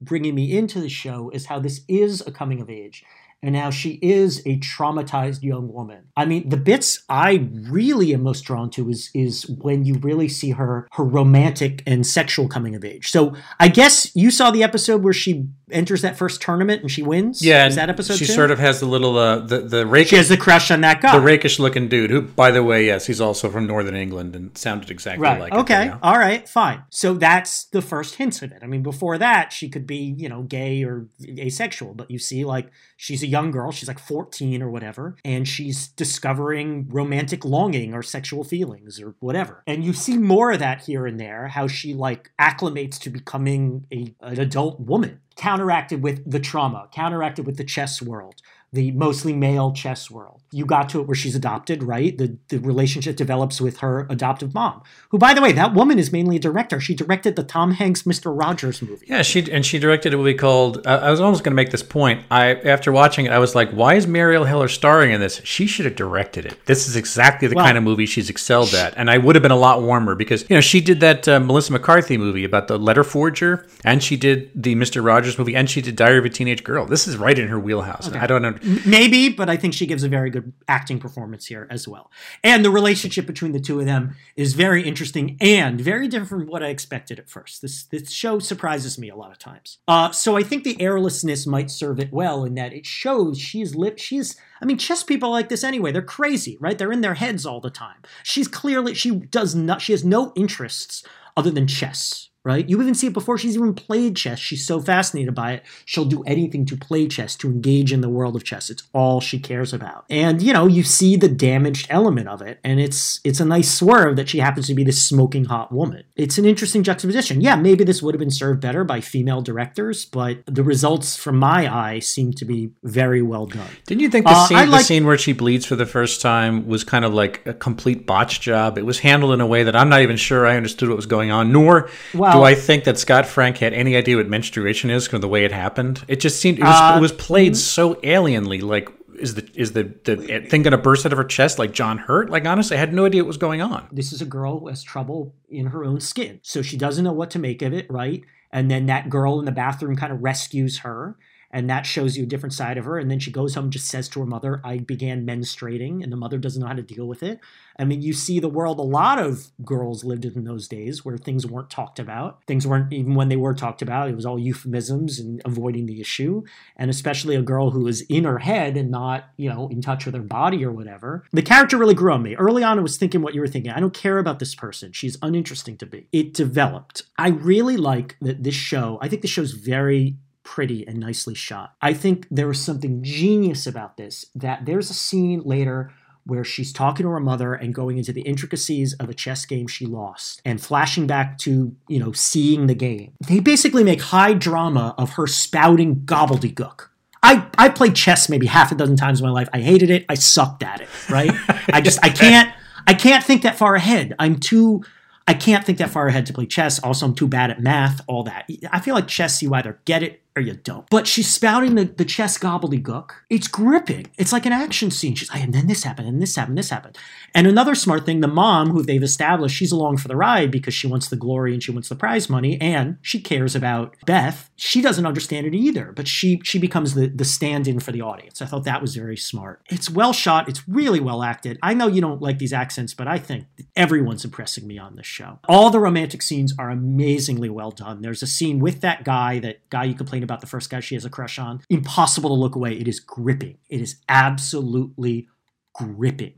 bringing 0.00 0.34
me 0.34 0.56
into 0.56 0.80
the 0.80 0.88
show 0.88 1.30
is 1.30 1.46
how 1.46 1.58
this 1.58 1.80
is 1.88 2.20
a 2.26 2.30
coming 2.30 2.60
of 2.60 2.68
age 2.68 3.04
and 3.42 3.52
now 3.52 3.70
she 3.70 3.98
is 4.02 4.40
a 4.46 4.58
traumatized 4.58 5.42
young 5.42 5.72
woman. 5.72 6.04
I 6.16 6.24
mean, 6.24 6.48
the 6.48 6.56
bits 6.56 7.04
I 7.08 7.48
really 7.68 8.12
am 8.14 8.22
most 8.22 8.42
drawn 8.42 8.70
to 8.70 8.88
is 8.88 9.10
is 9.14 9.46
when 9.48 9.84
you 9.84 9.94
really 9.94 10.28
see 10.28 10.50
her 10.50 10.88
her 10.92 11.04
romantic 11.04 11.82
and 11.86 12.06
sexual 12.06 12.48
coming 12.48 12.74
of 12.74 12.84
age. 12.84 13.10
So 13.10 13.34
I 13.60 13.68
guess 13.68 14.14
you 14.14 14.30
saw 14.30 14.50
the 14.50 14.62
episode 14.62 15.02
where 15.02 15.12
she 15.12 15.46
enters 15.70 16.02
that 16.02 16.16
first 16.16 16.40
tournament 16.40 16.82
and 16.82 16.90
she 16.90 17.02
wins. 17.02 17.44
Yeah, 17.44 17.66
is 17.66 17.74
that 17.76 17.88
episode? 17.88 18.16
She 18.16 18.26
two? 18.26 18.32
sort 18.32 18.50
of 18.50 18.58
has 18.58 18.80
the 18.80 18.86
little 18.86 19.16
uh, 19.18 19.40
the 19.40 19.60
the 19.60 20.04
she 20.04 20.16
has 20.16 20.30
a 20.30 20.36
crush 20.36 20.70
on 20.70 20.80
that 20.82 21.00
guy. 21.00 21.12
the 21.12 21.20
rakish 21.24 21.58
looking 21.58 21.88
dude 21.88 22.10
who, 22.10 22.22
by 22.22 22.50
the 22.50 22.62
way, 22.62 22.86
yes, 22.86 23.06
he's 23.06 23.20
also 23.20 23.50
from 23.50 23.66
Northern 23.66 23.94
England 23.94 24.36
and 24.36 24.56
sounded 24.56 24.90
exactly 24.90 25.22
Right. 25.22 25.40
like 25.40 25.52
it, 25.52 25.58
okay. 25.60 25.84
you 25.84 25.90
know? 25.90 25.98
All 26.02 26.18
right. 26.18 26.48
Fine. 26.48 26.84
So 26.90 27.14
that's 27.14 27.64
the 27.66 27.82
first 27.82 28.16
hints 28.16 28.42
of 28.42 28.52
it. 28.52 28.58
I 28.62 28.66
mean, 28.66 28.82
before 28.82 29.18
that, 29.18 29.52
she 29.52 29.68
could 29.68 29.86
be, 29.86 30.14
you 30.16 30.28
know, 30.28 30.42
gay 30.42 30.84
or 30.84 31.06
asexual, 31.38 31.94
but 31.94 32.10
you 32.10 32.18
see, 32.18 32.44
like, 32.44 32.70
she's 32.96 33.22
a 33.22 33.26
young 33.36 33.50
girl. 33.50 33.70
She's 33.70 33.88
like 33.88 33.98
14 33.98 34.62
or 34.62 34.70
whatever, 34.70 35.16
and 35.24 35.46
she's 35.46 35.88
discovering 35.88 36.88
romantic 36.88 37.44
longing 37.44 37.92
or 37.92 38.02
sexual 38.02 38.44
feelings 38.44 39.00
or 39.00 39.14
whatever. 39.20 39.62
And 39.66 39.84
you 39.84 39.92
see 39.92 40.16
more 40.16 40.52
of 40.52 40.58
that 40.60 40.82
here 40.82 41.06
and 41.06 41.20
there, 41.20 41.48
how 41.48 41.66
she, 41.66 41.92
like, 41.92 42.30
acclimates 42.40 42.98
to 43.00 43.10
becoming 43.10 43.86
a, 43.92 44.14
an 44.20 44.40
adult 44.40 44.80
woman. 44.80 45.20
Counteracted 45.36 46.02
with 46.02 46.30
the 46.30 46.40
trauma, 46.40 46.88
counteracted 46.92 47.44
with 47.44 47.58
the 47.58 47.64
chess 47.64 48.00
world, 48.00 48.40
the 48.76 48.92
mostly 48.92 49.32
male 49.32 49.72
chess 49.72 50.10
world. 50.10 50.42
You 50.52 50.64
got 50.64 50.88
to 50.90 51.00
it 51.00 51.08
where 51.08 51.14
she's 51.16 51.34
adopted, 51.34 51.82
right? 51.82 52.16
The 52.16 52.36
the 52.48 52.58
relationship 52.58 53.16
develops 53.16 53.60
with 53.60 53.78
her 53.78 54.06
adoptive 54.08 54.54
mom, 54.54 54.82
who, 55.10 55.18
by 55.18 55.34
the 55.34 55.42
way, 55.42 55.50
that 55.52 55.74
woman 55.74 55.98
is 55.98 56.12
mainly 56.12 56.36
a 56.36 56.38
director. 56.38 56.78
She 56.80 56.94
directed 56.94 57.34
the 57.34 57.42
Tom 57.42 57.72
Hanks 57.72 58.02
Mr. 58.04 58.32
Rogers 58.38 58.80
movie. 58.80 59.06
Yeah, 59.08 59.22
she 59.22 59.50
and 59.50 59.66
she 59.66 59.78
directed 59.80 60.14
a 60.14 60.16
movie 60.16 60.34
called. 60.34 60.86
I 60.86 61.08
I 61.08 61.10
was 61.10 61.20
almost 61.20 61.42
going 61.42 61.50
to 61.52 61.56
make 61.56 61.70
this 61.70 61.82
point. 61.82 62.24
I 62.30 62.54
after 62.54 62.92
watching 62.92 63.26
it, 63.26 63.32
I 63.32 63.38
was 63.40 63.54
like, 63.56 63.70
"Why 63.72 63.94
is 63.94 64.06
Marielle 64.06 64.46
Heller 64.46 64.68
starring 64.68 65.10
in 65.10 65.20
this? 65.20 65.40
She 65.44 65.66
should 65.66 65.84
have 65.84 65.96
directed 65.96 66.46
it. 66.46 66.64
This 66.66 66.86
is 66.88 66.94
exactly 66.96 67.48
the 67.48 67.56
Well, 67.56 67.64
kind 67.64 67.76
of 67.76 67.82
movie 67.82 68.06
she's 68.06 68.30
excelled 68.30 68.72
at." 68.72 68.94
And 68.96 69.10
I 69.10 69.18
would 69.18 69.34
have 69.34 69.42
been 69.42 69.50
a 69.50 69.56
lot 69.56 69.82
warmer 69.82 70.14
because 70.14 70.48
you 70.48 70.56
know 70.56 70.60
she 70.60 70.80
did 70.80 71.00
that 71.00 71.26
uh, 71.26 71.40
Melissa 71.40 71.72
McCarthy 71.72 72.16
movie 72.16 72.44
about 72.44 72.68
the 72.68 72.78
letter 72.78 73.02
forger, 73.04 73.66
and 73.84 74.02
she 74.02 74.16
did 74.16 74.50
the 74.54 74.74
Mister 74.76 75.02
Rogers 75.02 75.38
movie, 75.38 75.56
and 75.56 75.68
she 75.68 75.82
did 75.82 75.96
Diary 75.96 76.18
of 76.18 76.24
a 76.24 76.30
Teenage 76.30 76.62
Girl. 76.62 76.86
This 76.86 77.08
is 77.08 77.16
right 77.16 77.38
in 77.38 77.48
her 77.48 77.58
wheelhouse. 77.58 78.12
I 78.12 78.26
don't 78.26 78.42
know. 78.42 78.54
Maybe, 78.84 79.28
but 79.28 79.48
I 79.48 79.56
think 79.56 79.74
she 79.74 79.86
gives 79.86 80.02
a 80.02 80.08
very 80.08 80.30
good 80.30 80.52
acting 80.66 80.98
performance 80.98 81.46
here 81.46 81.66
as 81.70 81.86
well. 81.86 82.10
And 82.42 82.64
the 82.64 82.70
relationship 82.70 83.26
between 83.26 83.52
the 83.52 83.60
two 83.60 83.78
of 83.78 83.86
them 83.86 84.16
is 84.34 84.54
very 84.54 84.82
interesting 84.82 85.36
and 85.40 85.80
very 85.80 86.08
different 86.08 86.28
from 86.28 86.46
what 86.46 86.62
I 86.62 86.68
expected 86.68 87.18
at 87.18 87.30
first. 87.30 87.62
This 87.62 87.84
this 87.84 88.10
show 88.10 88.38
surprises 88.38 88.98
me 88.98 89.08
a 89.08 89.16
lot 89.16 89.30
of 89.30 89.38
times. 89.38 89.78
Uh, 89.86 90.10
so 90.10 90.36
I 90.36 90.42
think 90.42 90.64
the 90.64 90.80
airlessness 90.80 91.46
might 91.46 91.70
serve 91.70 92.00
it 92.00 92.12
well 92.12 92.44
in 92.44 92.54
that 92.54 92.72
it 92.72 92.86
shows 92.86 93.38
she's 93.38 93.74
lit. 93.74 94.00
She's 94.00 94.36
I 94.60 94.64
mean, 94.64 94.78
chess 94.78 95.02
people 95.02 95.30
like 95.30 95.48
this 95.48 95.64
anyway. 95.64 95.92
They're 95.92 96.02
crazy, 96.02 96.56
right? 96.60 96.76
They're 96.76 96.92
in 96.92 97.02
their 97.02 97.14
heads 97.14 97.46
all 97.46 97.60
the 97.60 97.70
time. 97.70 97.98
She's 98.22 98.48
clearly 98.48 98.94
she 98.94 99.10
does 99.10 99.54
not. 99.54 99.80
She 99.80 99.92
has 99.92 100.04
no 100.04 100.32
interests 100.34 101.04
other 101.36 101.50
than 101.50 101.66
chess. 101.66 102.30
Right? 102.46 102.68
You 102.68 102.80
even 102.80 102.94
see 102.94 103.08
it 103.08 103.12
before 103.12 103.36
she's 103.38 103.56
even 103.56 103.74
played 103.74 104.14
chess. 104.16 104.38
She's 104.38 104.64
so 104.64 104.80
fascinated 104.80 105.34
by 105.34 105.54
it. 105.54 105.64
She'll 105.84 106.04
do 106.04 106.22
anything 106.22 106.64
to 106.66 106.76
play 106.76 107.08
chess, 107.08 107.34
to 107.38 107.48
engage 107.48 107.92
in 107.92 108.02
the 108.02 108.08
world 108.08 108.36
of 108.36 108.44
chess. 108.44 108.70
It's 108.70 108.84
all 108.92 109.20
she 109.20 109.40
cares 109.40 109.72
about. 109.72 110.04
And 110.08 110.40
you 110.40 110.52
know, 110.52 110.68
you 110.68 110.84
see 110.84 111.16
the 111.16 111.28
damaged 111.28 111.88
element 111.90 112.28
of 112.28 112.42
it, 112.42 112.60
and 112.62 112.78
it's 112.78 113.18
it's 113.24 113.40
a 113.40 113.44
nice 113.44 113.74
swerve 113.76 114.14
that 114.14 114.28
she 114.28 114.38
happens 114.38 114.68
to 114.68 114.74
be 114.74 114.84
this 114.84 115.04
smoking 115.04 115.46
hot 115.46 115.72
woman. 115.72 116.04
It's 116.14 116.38
an 116.38 116.44
interesting 116.44 116.84
juxtaposition. 116.84 117.40
Yeah, 117.40 117.56
maybe 117.56 117.82
this 117.82 118.00
would 118.00 118.14
have 118.14 118.20
been 118.20 118.30
served 118.30 118.60
better 118.60 118.84
by 118.84 119.00
female 119.00 119.40
directors, 119.42 120.04
but 120.04 120.38
the 120.46 120.62
results 120.62 121.16
from 121.16 121.38
my 121.38 121.66
eye 121.74 121.98
seem 121.98 122.32
to 122.34 122.44
be 122.44 122.70
very 122.84 123.22
well 123.22 123.46
done. 123.46 123.66
Didn't 123.88 124.02
you 124.02 124.08
think 124.08 124.24
the, 124.24 124.30
Uh, 124.30 124.46
scene, 124.46 124.56
I 124.56 124.66
the 124.66 124.78
scene 124.78 125.04
where 125.04 125.18
she 125.18 125.32
bleeds 125.32 125.66
for 125.66 125.74
the 125.74 125.84
first 125.86 126.20
time 126.22 126.68
was 126.68 126.84
kind 126.84 127.04
of 127.04 127.12
like 127.12 127.42
a 127.44 127.54
complete 127.54 128.06
botch 128.06 128.40
job? 128.40 128.78
It 128.78 128.86
was 128.86 129.00
handled 129.00 129.32
in 129.34 129.40
a 129.40 129.46
way 129.48 129.64
that 129.64 129.74
I'm 129.74 129.88
not 129.88 130.02
even 130.02 130.16
sure 130.16 130.46
I 130.46 130.56
understood 130.56 130.88
what 130.88 130.96
was 130.96 131.06
going 131.06 131.32
on, 131.32 131.50
nor 131.50 131.90
Well- 132.14 132.35
do 132.38 132.44
I 132.44 132.54
think 132.54 132.84
that 132.84 132.98
Scott 132.98 133.26
Frank 133.26 133.58
had 133.58 133.72
any 133.72 133.96
idea 133.96 134.16
what 134.16 134.28
menstruation 134.28 134.90
is 134.90 135.06
from 135.06 135.20
the 135.20 135.28
way 135.28 135.44
it 135.44 135.52
happened. 135.52 136.04
It 136.08 136.20
just 136.20 136.40
seemed 136.40 136.58
it 136.58 136.64
was, 136.64 136.80
Uh, 136.80 136.94
it 136.96 137.00
was 137.00 137.12
played 137.12 137.56
so 137.56 137.94
alienly. 137.96 138.62
Like, 138.62 138.88
is 139.18 139.34
the 139.34 139.48
is 139.54 139.72
the, 139.72 139.84
the 140.04 140.16
thing 140.16 140.62
going 140.62 140.72
to 140.72 140.78
burst 140.78 141.06
out 141.06 141.12
of 141.12 141.18
her 141.18 141.24
chest 141.24 141.58
like 141.58 141.72
John 141.72 141.98
Hurt? 141.98 142.30
Like, 142.30 142.46
honestly, 142.46 142.76
I 142.76 142.80
had 142.80 142.92
no 142.92 143.06
idea 143.06 143.22
what 143.22 143.28
was 143.28 143.38
going 143.38 143.62
on. 143.62 143.88
this 143.90 144.12
is 144.12 144.20
a 144.20 144.26
girl 144.26 144.60
who 144.60 144.68
has 144.68 144.82
trouble 144.82 145.34
in 145.48 145.66
her 145.66 145.84
own 145.84 146.00
skin. 146.00 146.40
So 146.42 146.62
she 146.62 146.76
doesn't 146.76 147.04
know 147.04 147.12
what 147.12 147.30
to 147.30 147.38
make 147.38 147.62
of 147.62 147.72
it, 147.72 147.86
right? 147.90 148.22
And 148.52 148.70
then 148.70 148.86
that 148.86 149.10
girl 149.10 149.38
in 149.38 149.44
the 149.44 149.52
bathroom 149.52 149.96
kind 149.96 150.12
of 150.12 150.22
rescues 150.22 150.78
her. 150.78 151.16
And 151.50 151.70
that 151.70 151.86
shows 151.86 152.16
you 152.16 152.24
a 152.24 152.26
different 152.26 152.52
side 152.52 152.78
of 152.78 152.84
her. 152.84 152.98
And 152.98 153.10
then 153.10 153.18
she 153.18 153.30
goes 153.30 153.54
home 153.54 153.70
just 153.70 153.88
says 153.88 154.08
to 154.10 154.20
her 154.20 154.26
mother, 154.26 154.60
I 154.64 154.78
began 154.78 155.26
menstruating. 155.26 156.02
And 156.02 156.12
the 156.12 156.16
mother 156.16 156.38
doesn't 156.38 156.60
know 156.60 156.68
how 156.68 156.74
to 156.74 156.82
deal 156.82 157.06
with 157.06 157.22
it. 157.22 157.40
I 157.78 157.84
mean, 157.84 158.00
you 158.00 158.12
see 158.12 158.40
the 158.40 158.48
world, 158.48 158.78
a 158.78 158.82
lot 158.82 159.18
of 159.18 159.48
girls 159.64 160.02
lived 160.02 160.24
in 160.24 160.44
those 160.44 160.66
days 160.66 161.04
where 161.04 161.18
things 161.18 161.46
weren't 161.46 161.70
talked 161.70 161.98
about. 161.98 162.42
Things 162.46 162.66
weren't, 162.66 162.92
even 162.92 163.14
when 163.14 163.28
they 163.28 163.36
were 163.36 163.54
talked 163.54 163.82
about, 163.82 164.08
it 164.08 164.16
was 164.16 164.24
all 164.24 164.38
euphemisms 164.38 165.18
and 165.18 165.42
avoiding 165.44 165.86
the 165.86 166.00
issue. 166.00 166.42
And 166.76 166.90
especially 166.90 167.36
a 167.36 167.42
girl 167.42 167.70
who 167.70 167.86
is 167.86 168.00
in 168.02 168.24
her 168.24 168.38
head 168.38 168.76
and 168.76 168.90
not, 168.90 169.26
you 169.36 169.48
know, 169.48 169.68
in 169.68 169.82
touch 169.82 170.06
with 170.06 170.14
her 170.14 170.22
body 170.22 170.64
or 170.64 170.72
whatever. 170.72 171.24
The 171.32 171.42
character 171.42 171.76
really 171.76 171.94
grew 171.94 172.12
on 172.12 172.22
me. 172.22 172.34
Early 172.34 172.62
on, 172.62 172.78
I 172.78 172.82
was 172.82 172.96
thinking 172.96 173.22
what 173.22 173.34
you 173.34 173.40
were 173.40 173.48
thinking. 173.48 173.70
I 173.72 173.80
don't 173.80 173.94
care 173.94 174.18
about 174.18 174.38
this 174.38 174.54
person. 174.54 174.92
She's 174.92 175.18
uninteresting 175.20 175.76
to 175.78 175.86
me. 175.86 176.06
It 176.12 176.32
developed. 176.32 177.02
I 177.18 177.28
really 177.28 177.76
like 177.76 178.16
that 178.22 178.42
this 178.42 178.54
show, 178.54 178.98
I 179.02 179.08
think 179.08 179.22
the 179.22 179.28
show's 179.28 179.52
very 179.52 180.16
pretty 180.46 180.86
and 180.86 180.98
nicely 180.98 181.34
shot. 181.34 181.74
I 181.82 181.92
think 181.92 182.26
there 182.30 182.46
was 182.46 182.60
something 182.60 183.02
genius 183.02 183.66
about 183.66 183.96
this 183.96 184.24
that 184.34 184.64
there's 184.64 184.88
a 184.88 184.94
scene 184.94 185.42
later 185.44 185.92
where 186.24 186.44
she's 186.44 186.72
talking 186.72 187.04
to 187.04 187.10
her 187.10 187.20
mother 187.20 187.54
and 187.54 187.74
going 187.74 187.98
into 187.98 188.12
the 188.12 188.22
intricacies 188.22 188.94
of 188.94 189.08
a 189.08 189.14
chess 189.14 189.44
game 189.44 189.66
she 189.66 189.86
lost 189.86 190.40
and 190.44 190.60
flashing 190.60 191.06
back 191.06 191.38
to, 191.38 191.74
you 191.88 191.98
know, 191.98 192.12
seeing 192.12 192.66
the 192.66 192.74
game. 192.74 193.12
They 193.28 193.40
basically 193.40 193.84
make 193.84 194.00
high 194.00 194.34
drama 194.34 194.94
of 194.98 195.10
her 195.10 195.26
spouting 195.26 195.96
gobbledygook. 196.00 196.88
I, 197.22 197.46
I 197.58 197.68
played 197.68 197.94
chess 197.94 198.28
maybe 198.28 198.46
half 198.46 198.72
a 198.72 198.74
dozen 198.74 198.96
times 198.96 199.20
in 199.20 199.26
my 199.26 199.32
life. 199.32 199.48
I 199.52 199.60
hated 199.60 199.90
it. 199.90 200.04
I 200.08 200.14
sucked 200.14 200.62
at 200.62 200.80
it, 200.80 200.88
right? 201.10 201.30
I 201.72 201.80
just 201.80 201.98
I 202.04 202.08
can't 202.08 202.52
I 202.86 202.94
can't 202.94 203.24
think 203.24 203.42
that 203.42 203.56
far 203.56 203.74
ahead. 203.74 204.14
I'm 204.18 204.38
too 204.38 204.84
I 205.28 205.34
can't 205.34 205.64
think 205.64 205.78
that 205.78 205.90
far 205.90 206.06
ahead 206.06 206.26
to 206.26 206.32
play 206.32 206.46
chess. 206.46 206.78
Also, 206.80 207.06
I'm 207.06 207.14
too 207.14 207.26
bad 207.26 207.50
at 207.50 207.60
math, 207.60 208.00
all 208.06 208.22
that. 208.24 208.48
I 208.70 208.78
feel 208.78 208.94
like 208.94 209.08
chess, 209.08 209.42
you 209.42 209.54
either 209.54 209.80
get 209.84 210.04
it 210.04 210.22
or 210.36 210.42
you 210.42 210.54
don't. 210.54 210.88
But 210.90 211.06
she's 211.06 211.32
spouting 211.32 211.74
the, 211.74 211.84
the 211.84 212.04
chess 212.04 212.38
gobbledygook. 212.38 213.10
It's 213.30 213.48
gripping. 213.48 214.08
It's 214.18 214.32
like 214.32 214.46
an 214.46 214.52
action 214.52 214.90
scene. 214.90 215.14
She's 215.14 215.30
like, 215.30 215.42
and 215.42 215.54
then 215.54 215.66
this 215.66 215.82
happened, 215.82 216.08
and 216.08 216.20
this 216.20 216.36
happened, 216.36 216.58
this 216.58 216.70
happened. 216.70 216.98
And 217.34 217.46
another 217.46 217.74
smart 217.74 218.04
thing, 218.04 218.20
the 218.20 218.28
mom, 218.28 218.70
who 218.70 218.82
they've 218.82 219.02
established, 219.02 219.56
she's 219.56 219.72
along 219.72 219.96
for 219.96 220.08
the 220.08 220.16
ride 220.16 220.50
because 220.50 220.74
she 220.74 220.86
wants 220.86 221.08
the 221.08 221.16
glory 221.16 221.54
and 221.54 221.62
she 221.62 221.70
wants 221.70 221.88
the 221.88 221.96
prize 221.96 222.28
money, 222.28 222.60
and 222.60 222.98
she 223.02 223.20
cares 223.20 223.56
about 223.56 223.96
Beth. 224.04 224.50
She 224.56 224.82
doesn't 224.82 225.06
understand 225.06 225.46
it 225.46 225.54
either, 225.54 225.92
but 225.92 226.06
she 226.06 226.40
she 226.44 226.58
becomes 226.58 226.94
the, 226.94 227.06
the 227.06 227.24
stand-in 227.24 227.80
for 227.80 227.92
the 227.92 228.02
audience. 228.02 228.42
I 228.42 228.46
thought 228.46 228.64
that 228.64 228.82
was 228.82 228.94
very 228.94 229.16
smart. 229.16 229.62
It's 229.70 229.88
well 229.88 230.12
shot, 230.12 230.48
it's 230.48 230.68
really 230.68 231.00
well 231.00 231.22
acted. 231.22 231.58
I 231.62 231.74
know 231.74 231.86
you 231.86 232.00
don't 232.00 232.22
like 232.22 232.38
these 232.38 232.52
accents, 232.52 232.94
but 232.94 233.08
I 233.08 233.18
think 233.18 233.46
everyone's 233.74 234.24
impressing 234.24 234.66
me 234.66 234.78
on 234.78 234.96
this 234.96 235.06
show. 235.06 235.38
All 235.48 235.70
the 235.70 235.80
romantic 235.80 236.22
scenes 236.22 236.54
are 236.58 236.70
amazingly 236.70 237.48
well 237.48 237.70
done. 237.70 238.02
There's 238.02 238.22
a 238.22 238.26
scene 238.26 238.58
with 238.58 238.80
that 238.82 239.04
guy, 239.04 239.38
that 239.40 239.68
guy 239.70 239.84
you 239.84 239.94
complained 239.94 240.24
about, 240.26 240.40
the 240.40 240.46
first 240.46 240.68
guy 240.68 240.80
she 240.80 240.94
has 240.94 241.04
a 241.04 241.10
crush 241.10 241.38
on. 241.38 241.62
Impossible 241.70 242.30
to 242.30 242.34
look 242.34 242.54
away. 242.54 242.74
It 242.74 242.86
is 242.86 243.00
gripping. 243.00 243.58
It 243.68 243.80
is 243.80 243.96
absolutely 244.08 245.28
gripping. 245.74 246.34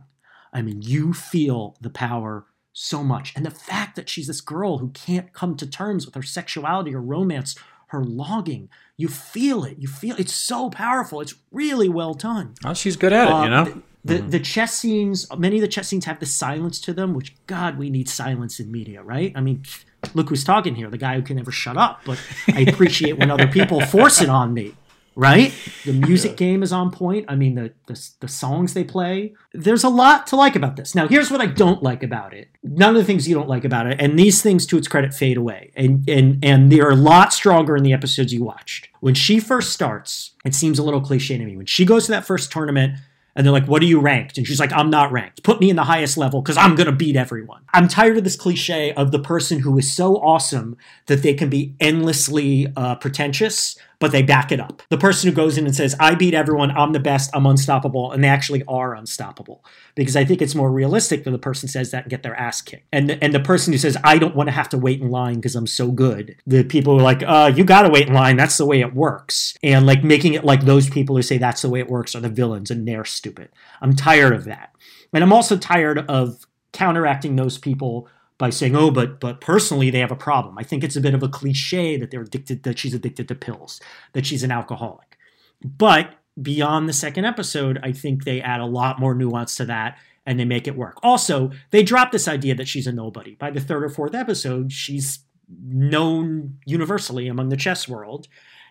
I 0.52 0.62
mean, 0.62 0.80
you 0.82 1.12
feel 1.12 1.76
the 1.80 1.90
power 1.90 2.46
so 2.72 3.02
much. 3.02 3.32
And 3.36 3.44
the 3.44 3.50
fact 3.50 3.96
that 3.96 4.08
she's 4.08 4.26
this 4.28 4.40
girl 4.40 4.78
who 4.78 4.88
can't 4.90 5.32
come 5.32 5.56
to 5.56 5.66
terms 5.66 6.06
with 6.06 6.14
her 6.14 6.22
sexuality 6.22 6.94
or 6.94 7.02
romance, 7.02 7.56
her 7.88 8.04
longing, 8.04 8.68
you 8.96 9.08
feel 9.08 9.64
it. 9.64 9.76
You 9.78 9.88
feel 9.88 10.16
it's 10.16 10.34
so 10.34 10.70
powerful. 10.70 11.20
It's 11.20 11.34
really 11.50 11.88
well 11.88 12.14
done. 12.14 12.54
Oh, 12.64 12.74
she's 12.74 12.96
good 12.96 13.12
at 13.12 13.26
it, 13.26 13.30
you 13.30 13.36
Uh, 13.36 13.48
know? 13.64 13.82
The, 14.04 14.18
the 14.18 14.40
chess 14.40 14.74
scenes, 14.78 15.26
many 15.36 15.56
of 15.56 15.60
the 15.60 15.68
chess 15.68 15.88
scenes 15.88 16.06
have 16.06 16.18
the 16.20 16.24
silence 16.24 16.80
to 16.82 16.94
them, 16.94 17.12
which 17.14 17.34
God, 17.46 17.76
we 17.76 17.90
need 17.90 18.08
silence 18.08 18.58
in 18.58 18.70
media, 18.72 19.02
right? 19.02 19.32
I 19.34 19.40
mean, 19.40 19.64
look 20.14 20.28
who's 20.28 20.44
talking 20.44 20.74
here, 20.74 20.90
the 20.90 20.98
guy 20.98 21.14
who 21.14 21.22
can 21.22 21.36
never 21.36 21.50
shut 21.50 21.76
up. 21.76 22.00
But 22.04 22.20
I 22.48 22.60
appreciate 22.60 23.18
when 23.18 23.30
other 23.30 23.46
people 23.46 23.80
force 23.80 24.20
it 24.20 24.28
on 24.28 24.54
me, 24.54 24.74
right? 25.14 25.52
The 25.84 25.92
music 25.92 26.36
game 26.36 26.62
is 26.62 26.72
on 26.72 26.90
point. 26.90 27.26
I 27.28 27.34
mean, 27.34 27.54
the, 27.54 27.72
the 27.86 28.10
the 28.20 28.28
songs 28.28 28.74
they 28.74 28.84
play. 28.84 29.34
There's 29.52 29.84
a 29.84 29.88
lot 29.88 30.26
to 30.28 30.36
like 30.36 30.56
about 30.56 30.76
this. 30.76 30.94
Now, 30.94 31.08
here's 31.08 31.30
what 31.30 31.40
I 31.40 31.46
don't 31.46 31.82
like 31.82 32.02
about 32.02 32.34
it. 32.34 32.48
None 32.62 32.90
of 32.90 32.96
the 32.96 33.04
things 33.04 33.28
you 33.28 33.34
don't 33.34 33.48
like 33.48 33.64
about 33.64 33.86
it, 33.86 34.00
and 34.00 34.18
these 34.18 34.42
things, 34.42 34.66
to 34.66 34.78
its 34.78 34.88
credit, 34.88 35.14
fade 35.14 35.36
away, 35.36 35.72
and 35.74 36.08
and 36.08 36.44
and 36.44 36.70
they're 36.70 36.90
a 36.90 36.96
lot 36.96 37.32
stronger 37.32 37.76
in 37.76 37.82
the 37.82 37.92
episodes 37.92 38.32
you 38.32 38.44
watched. 38.44 38.88
When 39.00 39.14
she 39.14 39.40
first 39.40 39.72
starts, 39.72 40.34
it 40.44 40.54
seems 40.54 40.78
a 40.78 40.82
little 40.82 41.00
cliche 41.00 41.38
to 41.38 41.44
me. 41.44 41.56
When 41.56 41.66
she 41.66 41.84
goes 41.84 42.06
to 42.06 42.12
that 42.12 42.24
first 42.24 42.52
tournament 42.52 42.98
and 43.38 43.46
they're 43.46 43.52
like, 43.52 43.68
What 43.68 43.80
are 43.80 43.86
you 43.86 44.00
ranked? 44.00 44.36
And 44.36 44.46
she's 44.46 44.58
like, 44.58 44.72
I'm 44.72 44.90
not 44.90 45.12
ranked. 45.12 45.44
Put 45.44 45.60
me 45.60 45.70
in 45.70 45.76
the 45.76 45.84
highest 45.84 46.18
level 46.18 46.42
because 46.42 46.56
I'm 46.56 46.74
going 46.74 46.88
to 46.88 46.92
beat 46.92 47.14
everyone. 47.14 47.62
I'm 47.72 47.86
tired 47.86 48.18
of 48.18 48.24
this 48.24 48.34
cliche 48.34 48.92
of 48.92 49.12
the 49.12 49.20
person 49.20 49.60
who 49.60 49.78
is 49.78 49.90
so 49.90 50.16
awesome 50.16 50.76
that 51.06 51.22
they 51.22 51.34
can 51.34 51.48
be 51.48 51.72
endlessly 51.78 52.66
uh, 52.76 52.96
pretentious, 52.96 53.78
but 54.00 54.12
they 54.12 54.22
back 54.22 54.52
it 54.52 54.60
up. 54.60 54.82
The 54.90 54.98
person 54.98 55.28
who 55.28 55.34
goes 55.34 55.58
in 55.58 55.66
and 55.66 55.74
says, 55.74 55.96
I 55.98 56.14
beat 56.14 56.34
everyone, 56.34 56.70
I'm 56.70 56.92
the 56.92 57.00
best, 57.00 57.30
I'm 57.34 57.46
unstoppable, 57.46 58.12
and 58.12 58.22
they 58.22 58.28
actually 58.28 58.62
are 58.68 58.94
unstoppable. 58.94 59.64
Because 59.96 60.14
I 60.14 60.24
think 60.24 60.40
it's 60.40 60.54
more 60.54 60.70
realistic 60.70 61.24
that 61.24 61.30
the 61.32 61.38
person 61.38 61.68
says 61.68 61.90
that 61.90 62.04
and 62.04 62.10
get 62.10 62.22
their 62.22 62.36
ass 62.36 62.62
kicked. 62.62 62.86
And 62.92 63.10
the, 63.10 63.22
and 63.22 63.34
the 63.34 63.40
person 63.40 63.72
who 63.72 63.78
says, 63.78 63.96
I 64.04 64.18
don't 64.18 64.36
want 64.36 64.48
to 64.48 64.52
have 64.52 64.68
to 64.70 64.78
wait 64.78 65.00
in 65.00 65.10
line 65.10 65.36
because 65.36 65.56
I'm 65.56 65.66
so 65.66 65.90
good, 65.90 66.36
the 66.46 66.62
people 66.62 66.98
are 66.98 67.02
like, 67.02 67.22
uh, 67.26 67.52
you 67.54 67.64
got 67.64 67.82
to 67.82 67.90
wait 67.90 68.06
in 68.08 68.14
line, 68.14 68.36
that's 68.36 68.56
the 68.56 68.66
way 68.66 68.80
it 68.80 68.94
works. 68.94 69.56
And 69.62 69.86
like 69.86 70.04
making 70.04 70.34
it 70.34 70.44
like 70.44 70.62
those 70.62 70.88
people 70.88 71.16
who 71.16 71.22
say 71.22 71.38
that's 71.38 71.62
the 71.62 71.70
way 71.70 71.80
it 71.80 71.90
works 71.90 72.14
are 72.14 72.20
the 72.20 72.28
villains 72.28 72.70
and 72.70 72.86
they're 72.86 73.04
stupid. 73.04 73.48
I'm 73.80 73.94
tired 73.94 74.32
of 74.32 74.44
that. 74.44 74.72
And 75.12 75.24
I'm 75.24 75.32
also 75.32 75.56
tired 75.56 75.98
of 76.08 76.46
counteracting 76.72 77.36
those 77.36 77.58
people 77.58 78.08
by 78.38 78.50
saying, 78.50 78.76
"Oh, 78.76 78.90
but 78.90 79.20
but 79.20 79.40
personally 79.40 79.90
they 79.90 79.98
have 79.98 80.10
a 80.12 80.16
problem." 80.16 80.56
I 80.58 80.62
think 80.62 80.82
it's 80.82 80.96
a 80.96 81.00
bit 81.00 81.14
of 81.14 81.22
a 81.22 81.28
cliche 81.28 81.96
that 81.96 82.10
they're 82.10 82.22
addicted 82.22 82.62
that 82.62 82.78
she's 82.78 82.94
addicted 82.94 83.28
to 83.28 83.34
pills, 83.34 83.80
that 84.12 84.26
she's 84.26 84.42
an 84.42 84.52
alcoholic. 84.52 85.18
But 85.62 86.14
beyond 86.40 86.88
the 86.88 86.92
second 86.92 87.24
episode, 87.24 87.78
I 87.82 87.92
think 87.92 88.24
they 88.24 88.40
add 88.40 88.60
a 88.60 88.66
lot 88.66 89.00
more 89.00 89.14
nuance 89.14 89.56
to 89.56 89.64
that 89.66 89.98
and 90.24 90.38
they 90.38 90.44
make 90.44 90.68
it 90.68 90.76
work. 90.76 90.98
Also, 91.02 91.50
they 91.70 91.82
drop 91.82 92.12
this 92.12 92.28
idea 92.28 92.54
that 92.54 92.68
she's 92.68 92.86
a 92.86 92.92
nobody. 92.92 93.34
By 93.34 93.50
the 93.50 93.60
third 93.60 93.82
or 93.82 93.88
fourth 93.88 94.14
episode, 94.14 94.72
she's 94.72 95.20
known 95.48 96.58
universally 96.66 97.28
among 97.28 97.48
the 97.48 97.56
chess 97.56 97.88
world 97.88 98.28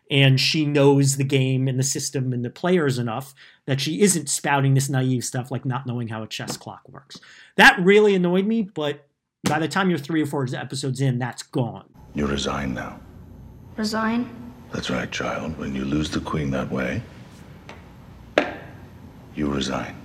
and 0.09 0.39
she 0.39 0.65
knows 0.65 1.17
the 1.17 1.23
game 1.23 1.67
and 1.67 1.77
the 1.77 1.83
system 1.83 2.31
and 2.31 2.45
the 2.45 2.49
players 2.49 2.97
enough 2.97 3.33
that 3.65 3.81
she 3.81 4.01
isn't 4.01 4.29
spouting 4.29 4.73
this 4.73 4.89
naive 4.89 5.23
stuff 5.23 5.51
like 5.51 5.65
not 5.65 5.85
knowing 5.85 6.07
how 6.07 6.23
a 6.23 6.27
chess 6.27 6.55
clock 6.55 6.87
works. 6.87 7.19
That 7.55 7.79
really 7.79 8.15
annoyed 8.15 8.45
me, 8.45 8.61
but 8.61 9.06
by 9.47 9.59
the 9.59 9.67
time 9.67 9.89
you're 9.89 9.99
three 9.99 10.21
or 10.21 10.25
four 10.25 10.47
episodes 10.53 11.01
in, 11.01 11.19
that's 11.19 11.43
gone. 11.43 11.89
You 12.13 12.27
resign 12.27 12.73
now. 12.73 12.99
Resign? 13.75 14.29
That's 14.71 14.89
right, 14.89 15.09
child. 15.11 15.57
When 15.57 15.73
you 15.73 15.85
lose 15.85 16.09
the 16.09 16.19
queen 16.19 16.51
that 16.51 16.69
way, 16.71 17.01
you 19.35 19.47
resign. 19.47 19.95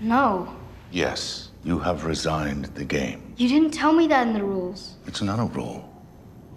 No. 0.00 0.54
Yes, 0.90 1.50
you 1.64 1.78
have 1.78 2.04
resigned 2.04 2.66
the 2.66 2.84
game. 2.84 3.34
You 3.36 3.48
didn't 3.48 3.70
tell 3.70 3.92
me 3.92 4.06
that 4.08 4.26
in 4.26 4.34
the 4.34 4.42
rules. 4.42 4.96
It's 5.06 5.22
not 5.22 5.38
a 5.38 5.44
rule. 5.44 5.88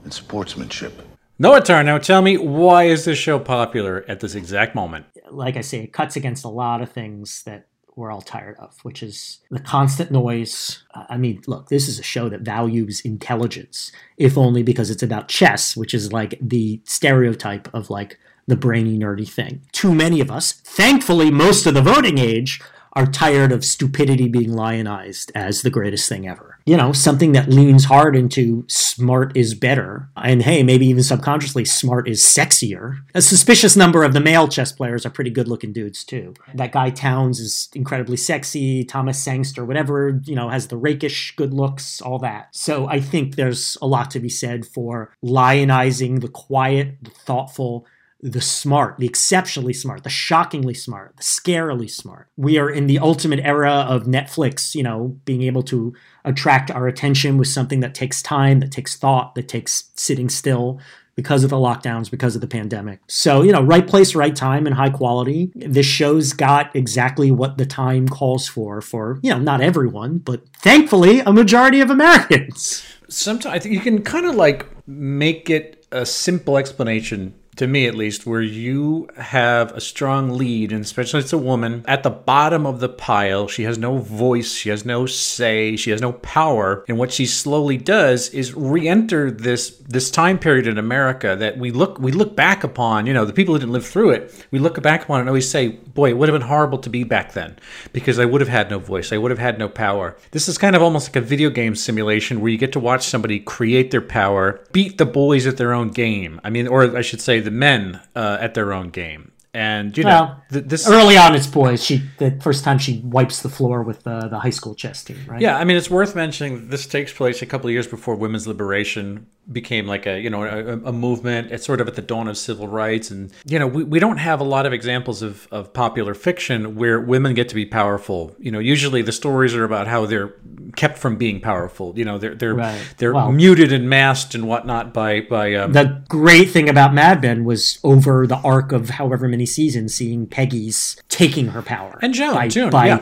It's 0.03 0.17
sportsmanship. 0.17 1.01
Noah 1.37 1.61
Tarnow, 1.61 2.01
tell 2.01 2.21
me 2.21 2.37
why 2.37 2.85
is 2.85 3.05
this 3.05 3.17
show 3.17 3.39
popular 3.39 4.05
at 4.07 4.19
this 4.19 4.35
exact 4.35 4.73
moment? 4.73 5.05
Like 5.29 5.57
I 5.57 5.61
say, 5.61 5.79
it 5.83 5.93
cuts 5.93 6.15
against 6.15 6.45
a 6.45 6.49
lot 6.49 6.81
of 6.81 6.91
things 6.91 7.43
that 7.43 7.67
we're 7.95 8.11
all 8.11 8.21
tired 8.21 8.57
of, 8.57 8.77
which 8.83 9.01
is 9.01 9.39
the 9.49 9.59
constant 9.59 10.11
noise. 10.11 10.83
I 10.93 11.17
mean, 11.17 11.41
look, 11.47 11.69
this 11.69 11.87
is 11.87 11.99
a 11.99 12.03
show 12.03 12.29
that 12.29 12.41
values 12.41 12.99
intelligence, 13.01 13.91
if 14.17 14.37
only 14.37 14.63
because 14.63 14.89
it's 14.89 15.03
about 15.03 15.29
chess, 15.29 15.77
which 15.77 15.93
is 15.93 16.11
like 16.11 16.37
the 16.41 16.81
stereotype 16.83 17.73
of 17.73 17.89
like 17.89 18.19
the 18.47 18.55
brainy, 18.55 18.97
nerdy 18.97 19.27
thing. 19.27 19.61
Too 19.71 19.93
many 19.93 20.19
of 20.19 20.29
us, 20.29 20.51
thankfully, 20.51 21.31
most 21.31 21.65
of 21.65 21.73
the 21.73 21.81
voting 21.81 22.17
age, 22.17 22.61
are 22.95 23.05
tired 23.05 23.51
of 23.51 23.65
stupidity 23.65 24.29
being 24.29 24.53
lionized 24.53 25.31
as 25.35 25.61
the 25.61 25.69
greatest 25.69 26.07
thing 26.07 26.27
ever. 26.27 26.57
You 26.65 26.77
know, 26.77 26.93
something 26.93 27.33
that 27.33 27.49
leans 27.49 27.85
hard 27.85 28.15
into 28.15 28.63
smart 28.67 29.35
is 29.35 29.53
better. 29.53 30.09
And 30.15 30.41
hey, 30.41 30.63
maybe 30.63 30.87
even 30.87 31.03
subconsciously, 31.03 31.65
smart 31.65 32.07
is 32.07 32.21
sexier. 32.21 33.01
A 33.13 33.21
suspicious 33.21 33.75
number 33.75 34.03
of 34.03 34.13
the 34.13 34.21
male 34.21 34.47
chess 34.47 34.71
players 34.71 35.05
are 35.05 35.09
pretty 35.11 35.29
good 35.29 35.47
looking 35.47 35.73
dudes, 35.73 36.03
too. 36.03 36.33
That 36.55 36.71
guy 36.71 36.89
Townes 36.89 37.39
is 37.39 37.69
incredibly 37.75 38.17
sexy. 38.17 38.83
Thomas 38.83 39.21
Sangster, 39.21 39.65
whatever, 39.65 40.21
you 40.23 40.35
know, 40.35 40.49
has 40.49 40.69
the 40.69 40.77
rakish 40.77 41.35
good 41.35 41.53
looks, 41.53 42.01
all 42.01 42.17
that. 42.19 42.47
So 42.51 42.87
I 42.87 42.99
think 42.99 43.35
there's 43.35 43.77
a 43.81 43.87
lot 43.87 44.09
to 44.11 44.19
be 44.19 44.29
said 44.29 44.65
for 44.65 45.13
lionizing 45.23 46.21
the 46.21 46.29
quiet, 46.29 46.97
the 47.01 47.11
thoughtful, 47.11 47.85
the 48.25 48.41
smart, 48.41 48.97
the 48.97 49.05
exceptionally 49.05 49.71
smart, 49.71 50.03
the 50.03 50.09
shockingly 50.09 50.73
smart, 50.73 51.15
the 51.15 51.23
scarily 51.23 51.87
smart. 51.89 52.27
We 52.35 52.57
are 52.57 52.69
in 52.69 52.87
the 52.87 52.97
ultimate 52.97 53.39
era 53.41 53.71
of 53.71 54.05
Netflix, 54.05 54.73
you 54.73 54.81
know, 54.81 55.19
being 55.25 55.43
able 55.43 55.61
to 55.63 55.93
attract 56.23 56.71
our 56.71 56.87
attention 56.87 57.37
with 57.37 57.49
something 57.49 57.81
that 57.81 57.93
takes 57.93 58.23
time, 58.23 58.61
that 58.61 58.71
takes 58.71 58.97
thought, 58.97 59.35
that 59.35 59.47
takes 59.47 59.91
sitting 59.93 60.27
still 60.29 60.79
because 61.15 61.43
of 61.43 61.51
the 61.51 61.55
lockdowns, 61.55 62.09
because 62.09 62.33
of 62.33 62.41
the 62.41 62.47
pandemic. 62.47 62.99
So, 63.07 63.43
you 63.43 63.51
know, 63.51 63.61
right 63.61 63.85
place, 63.85 64.15
right 64.15 64.35
time, 64.35 64.65
and 64.65 64.75
high 64.75 64.89
quality. 64.89 65.51
This 65.53 65.85
show's 65.85 66.33
got 66.33 66.75
exactly 66.75 67.29
what 67.29 67.59
the 67.59 67.65
time 67.67 68.07
calls 68.07 68.47
for, 68.47 68.81
for, 68.81 69.19
you 69.21 69.29
know, 69.29 69.39
not 69.39 69.61
everyone, 69.61 70.17
but 70.17 70.41
thankfully 70.57 71.19
a 71.19 71.31
majority 71.31 71.79
of 71.79 71.91
Americans. 71.91 72.83
Sometimes 73.07 73.53
I 73.53 73.59
think 73.59 73.75
you 73.75 73.81
can 73.81 74.01
kind 74.01 74.25
of 74.25 74.33
like 74.33 74.65
make 74.87 75.51
it 75.51 75.85
a 75.91 76.07
simple 76.07 76.57
explanation 76.57 77.35
to 77.57 77.67
me 77.67 77.87
at 77.87 77.95
least, 77.95 78.25
where 78.25 78.41
you 78.41 79.07
have 79.17 79.71
a 79.71 79.81
strong 79.81 80.31
lead, 80.31 80.71
and 80.71 80.83
especially 80.83 81.21
it's 81.21 81.33
a 81.33 81.37
woman, 81.37 81.83
at 81.87 82.03
the 82.03 82.09
bottom 82.09 82.65
of 82.65 82.79
the 82.79 82.89
pile. 82.89 83.47
She 83.47 83.63
has 83.63 83.77
no 83.77 83.97
voice, 83.97 84.53
she 84.53 84.69
has 84.69 84.85
no 84.85 85.05
say, 85.05 85.75
she 85.75 85.91
has 85.91 86.01
no 86.01 86.13
power. 86.13 86.83
And 86.87 86.97
what 86.97 87.11
she 87.11 87.25
slowly 87.25 87.77
does 87.77 88.29
is 88.29 88.53
re-enter 88.53 89.31
this 89.31 89.69
this 89.87 90.09
time 90.09 90.39
period 90.39 90.67
in 90.67 90.77
America 90.77 91.35
that 91.35 91.57
we 91.57 91.71
look 91.71 91.99
we 91.99 92.11
look 92.11 92.35
back 92.35 92.63
upon, 92.63 93.05
you 93.05 93.13
know, 93.13 93.25
the 93.25 93.33
people 93.33 93.53
who 93.53 93.59
didn't 93.59 93.73
live 93.73 93.85
through 93.85 94.11
it, 94.11 94.45
we 94.51 94.59
look 94.59 94.81
back 94.81 95.03
upon 95.03 95.19
it 95.19 95.21
and 95.21 95.29
always 95.29 95.49
say, 95.49 95.69
Boy, 95.69 96.09
it 96.09 96.17
would 96.17 96.27
have 96.27 96.37
been 96.39 96.47
horrible 96.47 96.79
to 96.79 96.89
be 96.89 97.03
back 97.03 97.33
then. 97.33 97.57
Because 97.93 98.19
I 98.19 98.25
would 98.25 98.41
have 98.41 98.49
had 98.49 98.69
no 98.69 98.79
voice, 98.79 99.11
I 99.11 99.17
would 99.17 99.31
have 99.31 99.39
had 99.39 99.57
no 99.57 99.69
power. 99.69 100.17
This 100.31 100.47
is 100.47 100.57
kind 100.57 100.75
of 100.75 100.81
almost 100.81 101.09
like 101.09 101.15
a 101.15 101.21
video 101.21 101.49
game 101.49 101.75
simulation 101.75 102.41
where 102.41 102.51
you 102.51 102.57
get 102.57 102.73
to 102.73 102.79
watch 102.79 103.05
somebody 103.05 103.39
create 103.39 103.91
their 103.91 104.01
power, 104.01 104.61
beat 104.71 104.97
the 104.97 105.05
boys 105.05 105.47
at 105.47 105.57
their 105.57 105.73
own 105.73 105.89
game. 105.89 106.41
I 106.43 106.49
mean, 106.49 106.67
or 106.67 106.97
I 106.97 107.01
should 107.01 107.21
say 107.21 107.39
the 107.45 107.51
men 107.51 108.01
uh, 108.15 108.37
at 108.41 108.53
their 108.53 108.73
own 108.73 108.89
game. 108.89 109.31
And 109.55 109.97
you 109.97 110.03
know, 110.03 110.09
Well, 110.09 110.43
th- 110.51 110.65
this 110.65 110.85
Early 110.85 111.17
on, 111.17 111.33
it's 111.33 111.47
boys. 111.47 111.81
She 111.81 112.03
the 112.17 112.31
first 112.41 112.65
time 112.65 112.77
she 112.77 112.99
wipes 113.05 113.41
the 113.41 113.47
floor 113.47 113.83
with 113.83 114.05
uh, 114.05 114.27
the 114.27 114.37
high 114.37 114.49
school 114.49 114.75
chess 114.75 115.01
team, 115.01 115.17
right? 115.27 115.39
Yeah, 115.39 115.57
I 115.57 115.63
mean, 115.63 115.77
it's 115.77 115.89
worth 115.89 116.13
mentioning 116.13 116.67
this 116.67 116.85
takes 116.85 117.13
place 117.13 117.41
a 117.41 117.45
couple 117.45 117.67
of 117.67 117.71
years 117.71 117.87
before 117.87 118.15
women's 118.15 118.47
liberation 118.47 119.27
became 119.49 119.87
like 119.87 120.05
a 120.07 120.19
you 120.19 120.29
know 120.29 120.43
a, 120.43 120.89
a 120.89 120.91
movement. 120.91 121.53
It's 121.53 121.65
sort 121.65 121.79
of 121.79 121.87
at 121.87 121.95
the 121.95 122.01
dawn 122.01 122.27
of 122.27 122.37
civil 122.37 122.67
rights, 122.67 123.09
and 123.11 123.31
you 123.45 123.57
know 123.57 123.65
we, 123.67 123.85
we 123.85 123.97
don't 123.97 124.17
have 124.17 124.41
a 124.41 124.43
lot 124.43 124.65
of 124.65 124.73
examples 124.73 125.21
of, 125.21 125.47
of 125.51 125.71
popular 125.71 126.13
fiction 126.13 126.75
where 126.75 126.99
women 126.99 127.33
get 127.33 127.47
to 127.47 127.55
be 127.55 127.65
powerful. 127.65 128.35
You 128.37 128.51
know, 128.51 128.59
usually 128.59 129.03
the 129.03 129.13
stories 129.13 129.55
are 129.55 129.63
about 129.63 129.87
how 129.87 130.05
they're 130.05 130.33
kept 130.75 130.97
from 130.97 131.15
being 131.17 131.39
powerful. 131.41 131.93
You 131.95 132.05
know, 132.05 132.17
they're 132.17 132.35
they're 132.35 132.53
Right. 132.55 132.79
they're 132.97 133.13
Well- 133.13 133.31
muted 133.31 133.71
and 133.71 133.89
masked 133.89 134.35
and 134.35 134.47
whatnot 134.47 134.93
by 134.93 135.21
by 135.21 135.53
um, 135.55 135.73
The 135.73 136.01
great 136.09 136.49
thing 136.51 136.69
about 136.69 136.93
Mad 136.93 137.21
Men 137.21 137.43
was 137.45 137.79
over 137.83 138.25
the 138.27 138.37
arc 138.37 138.71
of 138.71 138.91
however 138.91 139.27
many 139.27 139.45
seasons, 139.45 139.93
seeing 139.93 140.27
Peggy's 140.27 140.97
taking 141.09 141.47
her 141.49 141.61
power 141.61 141.97
And 142.01 142.13
Joan, 142.13 142.33
by, 142.35 142.47
Joan, 142.47 142.69
by, 142.69 142.87
yeah. 142.87 142.99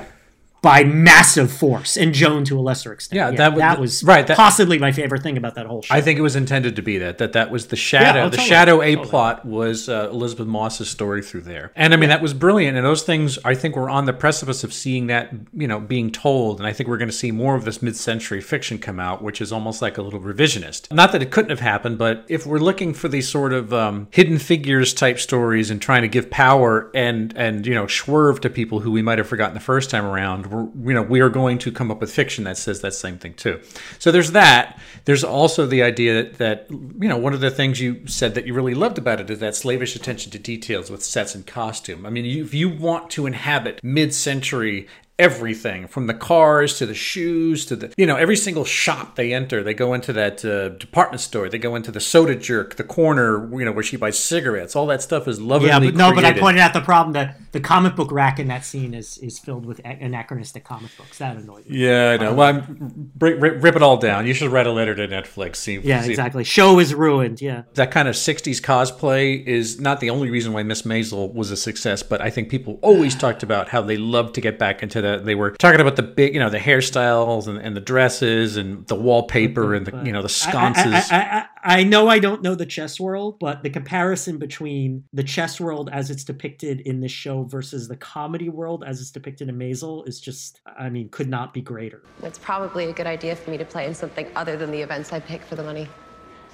By 0.64 0.84
massive 0.86 1.52
force, 1.52 1.98
and 1.98 2.14
Joan 2.14 2.46
to 2.46 2.58
a 2.58 2.62
lesser 2.62 2.92
extent. 2.94 3.18
Yeah, 3.18 3.32
that 3.32 3.52
was- 3.54 3.60
that 3.60 3.80
was 3.80 4.04
right, 4.04 4.26
that- 4.26 4.38
possibly 4.38 4.80
my 4.80 4.92
favorite 4.92 5.22
thing 5.22 5.38
about 5.38 5.54
that 5.56 5.66
whole 5.68 5.82
show. 5.84 5.94
I 5.94 6.02
think 6.02 6.18
it 6.18 6.22
was 6.24 6.36
intended 6.36 6.78
to 6.78 6.82
be 6.82 6.98
that. 7.00 7.18
That 7.18 7.34
that 7.34 7.52
was 7.52 7.68
the 7.68 7.76
shadow. 7.76 8.20
Yeah, 8.20 8.26
oh, 8.26 8.30
the 8.30 8.38
totally, 8.38 8.50
shadow 8.50 8.82
A 8.82 8.96
totally. 8.96 9.10
plot 9.10 9.46
was 9.46 9.90
uh, 9.90 10.08
Elisabeth 10.12 10.48
Moss's 10.48 10.90
story 10.90 11.22
through 11.22 11.42
there, 11.42 11.72
and 11.76 11.94
I 11.94 11.98
mean 11.98 12.08
that 12.10 12.22
was 12.22 12.34
brilliant. 12.34 12.78
And 12.78 12.86
those 12.86 13.04
things, 13.04 13.38
I 13.44 13.56
think, 13.56 13.76
we're 13.76 13.90
on 13.90 14.06
the 14.06 14.14
precipice 14.14 14.64
of 14.64 14.72
seeing 14.74 15.08
that, 15.08 15.32
you 15.54 15.68
know, 15.68 15.82
being 15.82 16.10
told. 16.12 16.60
And 16.60 16.66
I 16.68 16.72
think 16.72 16.88
we're 16.88 16.98
going 16.98 17.10
to 17.10 17.16
see 17.16 17.32
more 17.32 17.56
of 17.56 17.66
this 17.66 17.82
mid-century 17.82 18.40
fiction 18.40 18.78
come 18.78 19.02
out, 19.02 19.22
which 19.22 19.42
is 19.42 19.52
almost 19.52 19.82
like 19.82 19.98
a 19.98 20.02
little 20.02 20.22
revisionist. 20.22 20.90
Not 20.94 21.12
that 21.12 21.22
it 21.22 21.30
couldn't 21.30 21.50
have 21.50 21.60
happened, 21.60 21.98
but 21.98 22.24
if 22.30 22.46
we're 22.46 22.60
looking 22.60 22.94
for 22.94 23.10
these 23.10 23.28
sort 23.28 23.52
of 23.52 23.74
um, 23.74 24.08
hidden 24.12 24.38
figures 24.38 24.94
type 24.94 25.20
stories 25.20 25.70
and 25.70 25.82
trying 25.82 26.04
to 26.04 26.08
give 26.08 26.30
power 26.30 26.90
and 26.96 27.34
and 27.36 27.68
you 27.68 27.76
know 27.76 27.86
swerve 27.88 28.40
to 28.42 28.50
people 28.50 28.80
who 28.80 28.92
we 28.92 29.02
might 29.02 29.18
have 29.18 29.28
forgotten 29.28 29.54
the 29.54 29.60
first 29.60 29.90
time 29.90 30.06
around, 30.06 30.48
we're, 30.53 30.53
you 30.62 30.94
know, 30.94 31.02
we 31.02 31.20
are 31.20 31.30
going 31.30 31.58
to 31.60 31.72
come 31.72 31.92
up 31.92 32.00
with 32.00 32.12
fiction 32.12 32.44
that 32.46 32.58
says 32.58 32.82
that 32.82 32.94
same 32.94 33.18
thing 33.18 33.34
too. 33.34 33.60
So 34.00 34.12
there's 34.12 34.32
that. 34.32 34.80
There's 35.06 35.24
also 35.24 35.66
the 35.66 35.84
idea 35.84 36.32
that, 36.34 36.68
you 36.70 37.10
know 37.10 37.18
one 37.18 37.34
of 37.34 37.42
the 37.42 37.52
things 37.52 37.80
you 37.80 38.08
said 38.08 38.36
that 38.36 38.46
you 38.48 38.54
really 38.54 38.74
loved 38.74 38.98
about 38.98 39.20
it 39.20 39.30
is 39.30 39.40
that 39.40 39.56
slavish 39.56 39.96
attention 39.96 40.32
to 40.32 40.40
details 40.40 40.90
with 40.90 41.04
sets 41.04 41.36
and 41.36 41.46
costume. 41.46 42.06
I 42.06 42.10
mean, 42.10 42.26
you, 42.26 42.44
if 42.44 42.54
you 42.54 42.70
want 42.70 43.10
to 43.12 43.26
inhabit 43.26 43.84
mid-century 43.84 44.88
everything 45.20 45.88
from 45.88 46.08
the 46.08 46.14
cars 46.14 46.78
to 46.78 46.86
the 46.86 46.94
shoes 46.94 47.66
to 47.66 47.76
the 47.76 47.94
you 47.98 48.06
know 48.06 48.16
every 48.16 48.36
single 48.36 48.66
shop 48.66 49.16
they 49.16 49.34
enter 49.34 49.62
they 49.64 49.74
go 49.74 49.94
into 49.94 50.12
that 50.12 50.44
uh, 50.44 50.70
department 50.70 51.22
store 51.22 51.50
they 51.50 51.60
go 51.60 51.76
into 51.76 51.92
the 51.92 52.00
soda 52.00 52.36
jerk 52.36 52.76
the 52.76 52.84
corner 52.84 53.48
you 53.58 53.64
know 53.64 53.72
where 53.72 53.84
she 53.84 53.96
buys 53.96 54.18
cigarettes 54.18 54.76
all 54.76 54.88
that 54.88 55.02
stuff 55.02 55.28
is 55.28 55.40
lovingly 55.40 55.88
yeah, 55.88 55.92
but 55.92 55.96
no, 55.96 56.14
but 56.14 56.26
I 56.26 56.38
pointed 56.38 56.62
out 56.62 56.74
the 56.74 56.82
problem 56.82 57.14
that 57.14 57.38
the 57.52 57.60
comic 57.60 57.96
book 57.96 58.12
rack 58.12 58.40
in 58.40 58.48
that 58.48 58.66
scene 58.66 58.94
is 58.94 59.18
is 59.20 59.38
filled 59.38 59.66
with 59.66 59.80
anachronistic 59.86 60.64
comic 60.64 60.90
books. 60.98 61.20
That 61.20 61.38
annoyed 61.38 61.68
me. 61.68 61.78
yeah 61.78 62.18
i 62.20 62.24
know 62.24 62.34
well 62.34 62.50
I'm, 62.50 63.12
rip, 63.20 63.42
rip, 63.42 63.64
rip 63.64 63.76
it 63.76 63.84
all 63.84 63.98
down 63.98 64.26
you 64.26 64.34
should 64.34 64.52
write 64.52 64.68
a 64.68 64.72
letter 64.72 64.96
to 64.96 65.08
netflix 65.08 65.58
see, 65.58 65.78
Yeah, 65.80 66.02
see 66.02 66.10
exactly. 66.12 66.44
Show 66.44 66.80
is 66.80 66.94
ruined. 66.94 67.42
Yeah. 67.42 67.64
that 67.74 67.92
kind 67.92 68.08
of 68.08 68.16
60s 68.16 68.62
cosplay 68.62 69.46
is 69.46 69.80
not 69.80 70.00
the 70.00 70.10
only 70.10 70.30
reason 70.30 70.54
why 70.54 70.64
Miss 70.64 70.84
Maisel 70.84 71.34
was 71.34 71.52
a 71.52 71.58
success, 71.58 72.04
but 72.04 72.22
I 72.22 72.30
think 72.30 72.50
people 72.50 72.80
always 72.82 73.16
talked 73.16 73.44
about 73.44 73.70
how 73.70 73.82
they 73.82 73.98
loved 73.98 74.36
to 74.36 74.42
get 74.42 74.60
back 74.60 74.84
into 74.84 75.02
that. 75.04 75.26
They 75.26 75.36
were 75.36 75.52
talking 75.52 75.80
about 75.80 75.96
the 75.96 76.04
big, 76.04 76.34
you 76.34 76.40
know, 76.40 76.50
the 76.50 76.58
hairstyles 76.60 77.48
and, 77.48 77.58
and 77.58 77.76
the 77.76 77.82
dresses 77.82 78.58
and 78.58 78.86
the 78.88 78.96
wallpaper 78.96 79.74
and 79.74 79.86
the, 79.86 80.04
you 80.04 80.12
know, 80.12 80.22
the 80.22 80.30
sconces. 80.30 81.12
I, 81.12 81.16
I, 81.16 81.20
I, 81.20 81.38
I, 81.64 81.80
I 81.80 81.84
know 81.84 82.10
I 82.10 82.20
don't 82.20 82.42
know 82.42 82.56
the 82.56 82.66
chess 82.66 83.00
world, 83.00 83.38
but 83.40 83.64
the 83.64 83.70
comparison 83.70 84.38
between 84.38 85.06
the 85.14 85.24
chess 85.24 85.62
world 85.62 85.90
as 85.94 86.10
it's 86.10 86.24
depicted 86.24 86.82
in 86.82 87.00
this 87.00 87.12
show 87.12 87.44
versus 87.44 87.88
the 87.88 87.96
comedy 87.96 88.50
world 88.50 88.84
as 88.86 89.00
it's 89.00 89.12
depicted 89.12 89.48
in 89.48 89.58
Maisel 89.58 90.08
is 90.08 90.20
just, 90.20 90.60
I 90.78 90.90
mean, 90.90 91.08
could 91.10 91.30
not 91.30 91.54
be 91.54 91.62
greater. 91.62 92.02
It's 92.22 92.40
probably 92.40 92.86
a 92.86 92.94
good 92.94 93.08
idea 93.08 93.36
for 93.36 93.52
me 93.52 93.58
to 93.58 93.66
play 93.66 93.86
in 93.86 93.94
something 93.94 94.28
other 94.36 94.58
than 94.58 94.72
the 94.72 94.82
events 94.82 95.14
I 95.14 95.20
pick 95.20 95.42
for 95.44 95.56
the 95.56 95.64
money. 95.64 95.88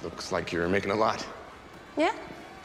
Looks 0.02 0.30
like 0.30 0.52
you're 0.52 0.68
making 0.68 0.92
a 0.92 0.94
lot. 0.94 1.26
Yeah, 1.96 2.14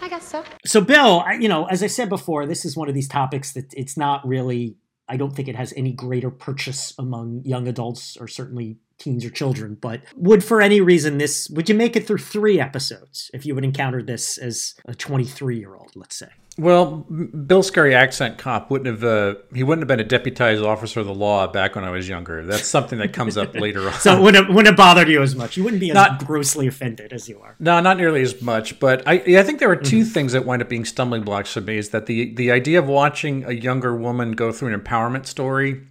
I 0.02 0.08
guess 0.08 0.28
so. 0.28 0.43
So, 0.65 0.82
Bill, 0.82 1.24
you 1.39 1.50
know, 1.50 1.65
as 1.65 1.82
I 1.82 1.88
said 1.88 2.10
before, 2.10 2.45
this 2.45 2.63
is 2.63 2.78
one 2.78 2.88
of 2.88 2.95
these 2.95 3.08
topics 3.08 3.54
that 3.54 3.74
it's 3.74 3.98
not 3.98 4.26
really, 4.28 4.78
I 5.08 5.18
don't 5.18 5.36
think 5.36 5.48
it 5.48 5.56
has 5.56 5.74
any 5.78 5.94
greater 5.94 6.32
purchase 6.32 6.94
among 6.98 7.44
young 7.46 7.68
adults 7.68 8.18
or 8.18 8.28
certainly 8.28 8.78
teens 8.98 9.26
or 9.26 9.30
children. 9.30 9.78
But 9.80 10.02
would, 10.16 10.44
for 10.44 10.62
any 10.62 10.82
reason, 10.82 11.18
this, 11.18 11.50
would 11.50 11.70
you 11.70 11.76
make 11.76 11.96
it 11.96 12.08
through 12.08 12.20
three 12.20 12.60
episodes 12.60 13.30
if 13.34 13.46
you 13.46 13.56
would 13.56 13.66
encounter 13.66 14.02
this 14.02 14.38
as 14.38 14.76
a 14.86 14.96
23 14.96 15.58
year 15.60 15.76
old, 15.76 15.92
let's 15.96 16.16
say? 16.18 16.30
well, 16.58 17.06
Bill 17.48 17.62
Scurry 17.64 17.94
accent 17.94 18.38
cop 18.38 18.72
wouldn't 18.72 18.88
have, 18.88 19.04
uh, 19.04 19.36
he 19.54 19.62
wouldn't 19.62 19.82
have 19.82 19.90
been 19.90 20.00
a 20.00 20.08
deputized 20.08 20.64
officer 20.64 21.02
of 21.02 21.06
the 21.06 21.14
law 21.14 21.48
back 21.48 21.76
when 21.76 21.84
I 21.84 21.90
was 21.90 22.08
younger. 22.08 22.46
That's 22.46 22.66
something 22.66 22.98
that 23.00 23.12
comes 23.12 23.36
up 23.36 23.56
later 23.56 23.82
on. 23.90 23.94
So 24.00 24.18
it 24.18 24.22
wouldn't, 24.22 24.48
wouldn't 24.48 24.68
have 24.68 24.78
bothered 24.78 25.10
you 25.10 25.22
as 25.22 25.36
much. 25.36 25.58
You 25.58 25.66
wouldn't 25.66 25.82
be 25.82 25.90
as 25.90 25.96
Not- 25.96 26.26
grossly 26.26 26.66
offended 26.68 27.12
as 27.12 27.28
you 27.28 27.42
are. 27.42 27.58
No, 27.60 27.82
not 27.82 27.98
nearly 27.98 28.22
as 28.22 28.42
much. 28.42 28.80
But 28.80 29.06
I, 29.06 29.16
I 29.16 29.44
think 29.44 29.60
there 29.60 29.70
are 29.70 29.76
2 29.76 30.06
things 30.06 30.32
that 30.32 30.46
wind 30.46 30.62
up 30.62 30.70
being 30.70 30.86
stumbling 30.86 31.24
blocks 31.24 31.52
for 31.52 31.60
me. 31.60 31.78
Is 31.78 31.90
that 31.90 32.06
the 32.06 32.34
the 32.34 32.52
idea 32.52 32.80
of 32.80 32.88
watching 32.88 33.44
a 33.44 33.52
younger 33.52 33.94
woman 33.94 34.32
go 34.32 34.54
through 34.54 34.74
an 34.74 34.80
empowerment 34.80 35.26
story. 35.26 35.82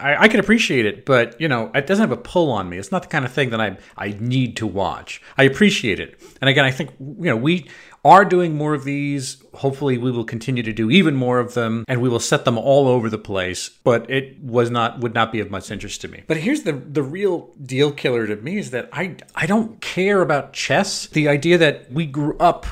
I, 0.00 0.24
I 0.24 0.28
can 0.28 0.40
appreciate 0.40 0.86
it, 0.86 1.04
but 1.04 1.40
you 1.40 1.48
know, 1.48 1.70
it 1.74 1.86
doesn't 1.86 2.02
have 2.08 2.16
a 2.16 2.20
pull 2.20 2.50
on 2.50 2.68
me. 2.68 2.78
It's 2.78 2.92
not 2.92 3.02
the 3.02 3.08
kind 3.08 3.24
of 3.24 3.32
thing 3.32 3.50
that 3.50 3.60
I 3.60 3.76
I 3.96 4.16
need 4.18 4.56
to 4.58 4.66
watch. 4.66 5.20
I 5.36 5.44
appreciate 5.44 6.00
it, 6.00 6.18
and 6.40 6.48
again, 6.48 6.64
I 6.64 6.70
think 6.70 6.90
you 6.98 7.30
know 7.30 7.36
we 7.36 7.68
are 8.04 8.24
doing 8.24 8.56
more 8.56 8.74
of 8.74 8.84
these. 8.84 9.43
Hopefully, 9.56 9.98
we 9.98 10.10
will 10.10 10.24
continue 10.24 10.62
to 10.62 10.72
do 10.72 10.90
even 10.90 11.14
more 11.14 11.38
of 11.38 11.54
them, 11.54 11.84
and 11.88 12.00
we 12.00 12.08
will 12.08 12.20
set 12.20 12.44
them 12.44 12.58
all 12.58 12.88
over 12.88 13.08
the 13.08 13.18
place. 13.18 13.70
But 13.84 14.08
it 14.10 14.42
was 14.42 14.70
not 14.70 15.00
would 15.00 15.14
not 15.14 15.32
be 15.32 15.40
of 15.40 15.50
much 15.50 15.70
interest 15.70 16.00
to 16.02 16.08
me. 16.08 16.22
But 16.26 16.38
here's 16.38 16.62
the 16.62 16.72
the 16.72 17.02
real 17.02 17.50
deal 17.62 17.92
killer 17.92 18.26
to 18.26 18.36
me 18.36 18.58
is 18.58 18.70
that 18.70 18.88
I 18.92 19.16
I 19.34 19.46
don't 19.46 19.80
care 19.80 20.22
about 20.22 20.52
chess. 20.52 21.06
The 21.06 21.28
idea 21.28 21.58
that 21.58 21.90
we 21.92 22.06
grew 22.06 22.36
up 22.38 22.66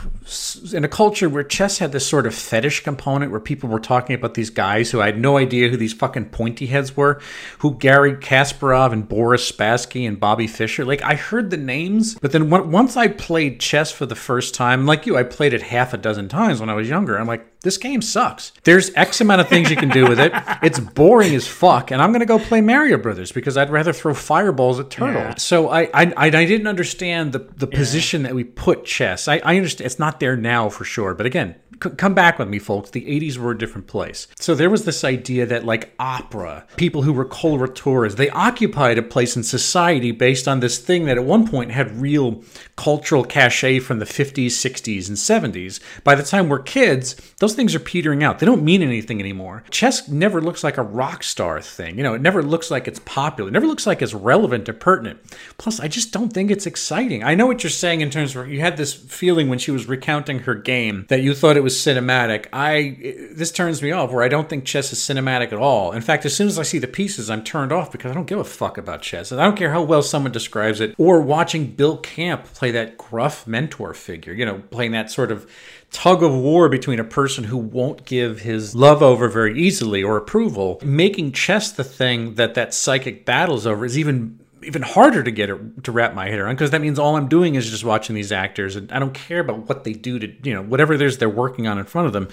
in 0.72 0.84
a 0.84 0.88
culture 0.88 1.28
where 1.28 1.42
chess 1.42 1.78
had 1.78 1.92
this 1.92 2.06
sort 2.06 2.26
of 2.26 2.34
fetish 2.34 2.82
component, 2.84 3.30
where 3.30 3.40
people 3.40 3.68
were 3.68 3.80
talking 3.80 4.14
about 4.14 4.34
these 4.34 4.50
guys 4.50 4.90
who 4.90 5.00
I 5.00 5.06
had 5.06 5.18
no 5.18 5.36
idea 5.36 5.68
who 5.68 5.76
these 5.76 5.92
fucking 5.92 6.26
pointy 6.26 6.66
heads 6.66 6.96
were, 6.96 7.20
who 7.58 7.74
Garry 7.74 8.14
Kasparov 8.14 8.92
and 8.92 9.08
Boris 9.08 9.50
Spassky 9.50 10.06
and 10.06 10.18
Bobby 10.18 10.46
Fischer. 10.46 10.84
Like 10.84 11.02
I 11.02 11.14
heard 11.14 11.50
the 11.50 11.56
names, 11.56 12.14
but 12.16 12.32
then 12.32 12.52
on- 12.52 12.70
once 12.70 12.96
I 12.96 13.08
played 13.08 13.60
chess 13.60 13.90
for 13.92 14.06
the 14.06 14.14
first 14.14 14.54
time, 14.54 14.86
like 14.86 15.06
you, 15.06 15.16
I 15.16 15.22
played 15.22 15.52
it 15.54 15.62
half 15.62 15.92
a 15.92 15.98
dozen 15.98 16.28
times 16.28 16.60
when 16.60 16.70
I 16.72 16.74
was 16.74 16.88
younger. 16.88 17.16
I'm 17.16 17.26
like, 17.26 17.60
this 17.60 17.76
game 17.76 18.02
sucks. 18.02 18.52
There's 18.64 18.92
X 18.94 19.20
amount 19.20 19.40
of 19.40 19.48
things 19.48 19.70
you 19.70 19.76
can 19.76 19.90
do 19.90 20.08
with 20.08 20.18
it. 20.18 20.32
It's 20.62 20.80
boring 20.80 21.34
as 21.34 21.46
fuck, 21.46 21.90
and 21.90 22.02
I'm 22.02 22.12
gonna 22.12 22.26
go 22.26 22.38
play 22.38 22.60
Mario 22.60 22.98
Brothers 22.98 23.30
because 23.30 23.56
I'd 23.56 23.70
rather 23.70 23.92
throw 23.92 24.14
fireballs 24.14 24.80
at 24.80 24.90
turtles. 24.90 25.14
Yeah. 25.14 25.34
So 25.36 25.68
I, 25.68 25.82
I 25.94 26.12
I 26.16 26.30
didn't 26.30 26.66
understand 26.66 27.32
the 27.32 27.40
the 27.56 27.66
position 27.66 28.24
that 28.24 28.34
we 28.34 28.44
put 28.44 28.84
chess. 28.84 29.28
I, 29.28 29.38
I 29.44 29.56
understand 29.56 29.86
it's 29.86 29.98
not 29.98 30.18
there 30.18 30.36
now 30.36 30.68
for 30.68 30.84
sure, 30.84 31.14
but 31.14 31.26
again, 31.26 31.54
c- 31.82 31.90
come 31.90 32.14
back 32.14 32.38
with 32.38 32.48
me, 32.48 32.58
folks. 32.58 32.90
The 32.90 33.04
80s 33.04 33.36
were 33.36 33.50
a 33.52 33.58
different 33.58 33.86
place. 33.86 34.26
So 34.38 34.54
there 34.54 34.70
was 34.70 34.84
this 34.84 35.04
idea 35.04 35.46
that 35.46 35.64
like 35.64 35.94
opera, 35.98 36.66
people 36.76 37.02
who 37.02 37.12
were 37.12 37.24
colorateurs, 37.24 38.16
they 38.16 38.30
occupied 38.30 38.98
a 38.98 39.02
place 39.02 39.36
in 39.36 39.42
society 39.42 40.12
based 40.12 40.46
on 40.46 40.60
this 40.60 40.78
thing 40.78 41.04
that 41.06 41.18
at 41.18 41.24
one 41.24 41.46
point 41.46 41.70
had 41.72 42.00
real 42.00 42.42
cultural 42.76 43.24
cachet 43.24 43.78
from 43.80 43.98
the 43.98 44.04
50s, 44.04 44.46
60s, 44.46 45.08
and 45.08 45.16
70s. 45.54 45.80
By 46.04 46.14
the 46.14 46.22
time 46.22 46.48
we're 46.48 46.60
kids, 46.60 47.14
those 47.38 47.54
things 47.54 47.74
are 47.74 47.80
petering 47.80 48.22
out. 48.22 48.38
They 48.38 48.46
don't 48.46 48.64
mean 48.64 48.82
anything 48.82 49.20
anymore. 49.20 49.64
Chess 49.70 50.08
never 50.08 50.40
looks 50.40 50.64
like 50.64 50.78
a 50.78 50.82
rock 50.82 51.22
star 51.22 51.60
thing. 51.60 51.96
You 51.96 52.02
know, 52.02 52.14
it 52.14 52.22
never 52.22 52.42
looks 52.42 52.70
like 52.70 52.88
it's 52.88 53.00
popular. 53.00 53.48
It 53.48 53.52
never 53.52 53.66
looks 53.66 53.86
like 53.86 54.02
it's 54.02 54.14
relevant 54.14 54.68
or 54.68 54.72
pertinent. 54.72 55.20
Plus, 55.58 55.80
I 55.80 55.88
just 55.88 56.12
don't 56.12 56.32
think 56.32 56.50
it's 56.50 56.66
exciting. 56.66 57.22
I 57.22 57.34
know 57.34 57.46
what 57.46 57.62
you're 57.62 57.70
saying 57.70 58.00
in 58.00 58.10
terms 58.10 58.34
of 58.34 58.48
you 58.48 58.60
had 58.60 58.76
this 58.76 58.94
feeling 58.94 59.48
when 59.48 59.58
she 59.58 59.70
was 59.70 59.86
recounting 59.86 60.40
her 60.40 60.54
game 60.54 61.06
that 61.08 61.22
you 61.22 61.34
thought 61.34 61.56
it 61.56 61.62
was 61.62 61.71
cinematic. 61.80 62.46
I 62.52 63.28
this 63.32 63.52
turns 63.52 63.82
me 63.82 63.92
off 63.92 64.10
where 64.10 64.22
I 64.22 64.28
don't 64.28 64.48
think 64.48 64.64
chess 64.64 64.92
is 64.92 64.98
cinematic 64.98 65.52
at 65.52 65.58
all. 65.58 65.92
In 65.92 66.02
fact, 66.02 66.24
as 66.24 66.34
soon 66.36 66.48
as 66.48 66.58
I 66.58 66.62
see 66.62 66.78
the 66.78 66.86
pieces, 66.86 67.30
I'm 67.30 67.44
turned 67.44 67.72
off 67.72 67.92
because 67.92 68.10
I 68.10 68.14
don't 68.14 68.26
give 68.26 68.38
a 68.38 68.44
fuck 68.44 68.78
about 68.78 69.02
chess. 69.02 69.32
And 69.32 69.40
I 69.40 69.44
don't 69.44 69.56
care 69.56 69.72
how 69.72 69.82
well 69.82 70.02
someone 70.02 70.32
describes 70.32 70.80
it 70.80 70.94
or 70.98 71.20
watching 71.20 71.66
Bill 71.66 71.98
Camp 71.98 72.44
play 72.54 72.70
that 72.72 72.98
gruff 72.98 73.46
mentor 73.46 73.94
figure, 73.94 74.32
you 74.32 74.44
know, 74.46 74.62
playing 74.70 74.92
that 74.92 75.10
sort 75.10 75.30
of 75.30 75.50
tug 75.92 76.22
of 76.22 76.34
war 76.34 76.68
between 76.68 76.98
a 76.98 77.04
person 77.04 77.44
who 77.44 77.58
won't 77.58 78.06
give 78.06 78.40
his 78.40 78.74
love 78.74 79.02
over 79.02 79.28
very 79.28 79.58
easily 79.60 80.02
or 80.02 80.16
approval 80.16 80.80
making 80.82 81.32
chess 81.32 81.70
the 81.70 81.84
thing 81.84 82.34
that 82.36 82.54
that 82.54 82.72
psychic 82.72 83.26
battles 83.26 83.66
over 83.66 83.84
is 83.84 83.98
even 83.98 84.40
even 84.64 84.82
harder 84.82 85.22
to 85.22 85.30
get 85.30 85.50
it, 85.50 85.84
to 85.84 85.92
wrap 85.92 86.14
my 86.14 86.28
head 86.28 86.38
around 86.38 86.54
because 86.54 86.70
that 86.70 86.80
means 86.80 86.98
all 86.98 87.16
I'm 87.16 87.28
doing 87.28 87.54
is 87.54 87.70
just 87.70 87.84
watching 87.84 88.14
these 88.14 88.32
actors 88.32 88.76
and 88.76 88.90
I 88.92 88.98
don't 88.98 89.14
care 89.14 89.40
about 89.40 89.68
what 89.68 89.84
they 89.84 89.92
do 89.92 90.18
to 90.18 90.32
you 90.42 90.54
know 90.54 90.62
whatever 90.62 90.94
is 90.94 91.18
they're 91.18 91.28
working 91.28 91.66
on 91.66 91.78
in 91.78 91.84
front 91.84 92.06
of 92.06 92.12
them 92.12 92.28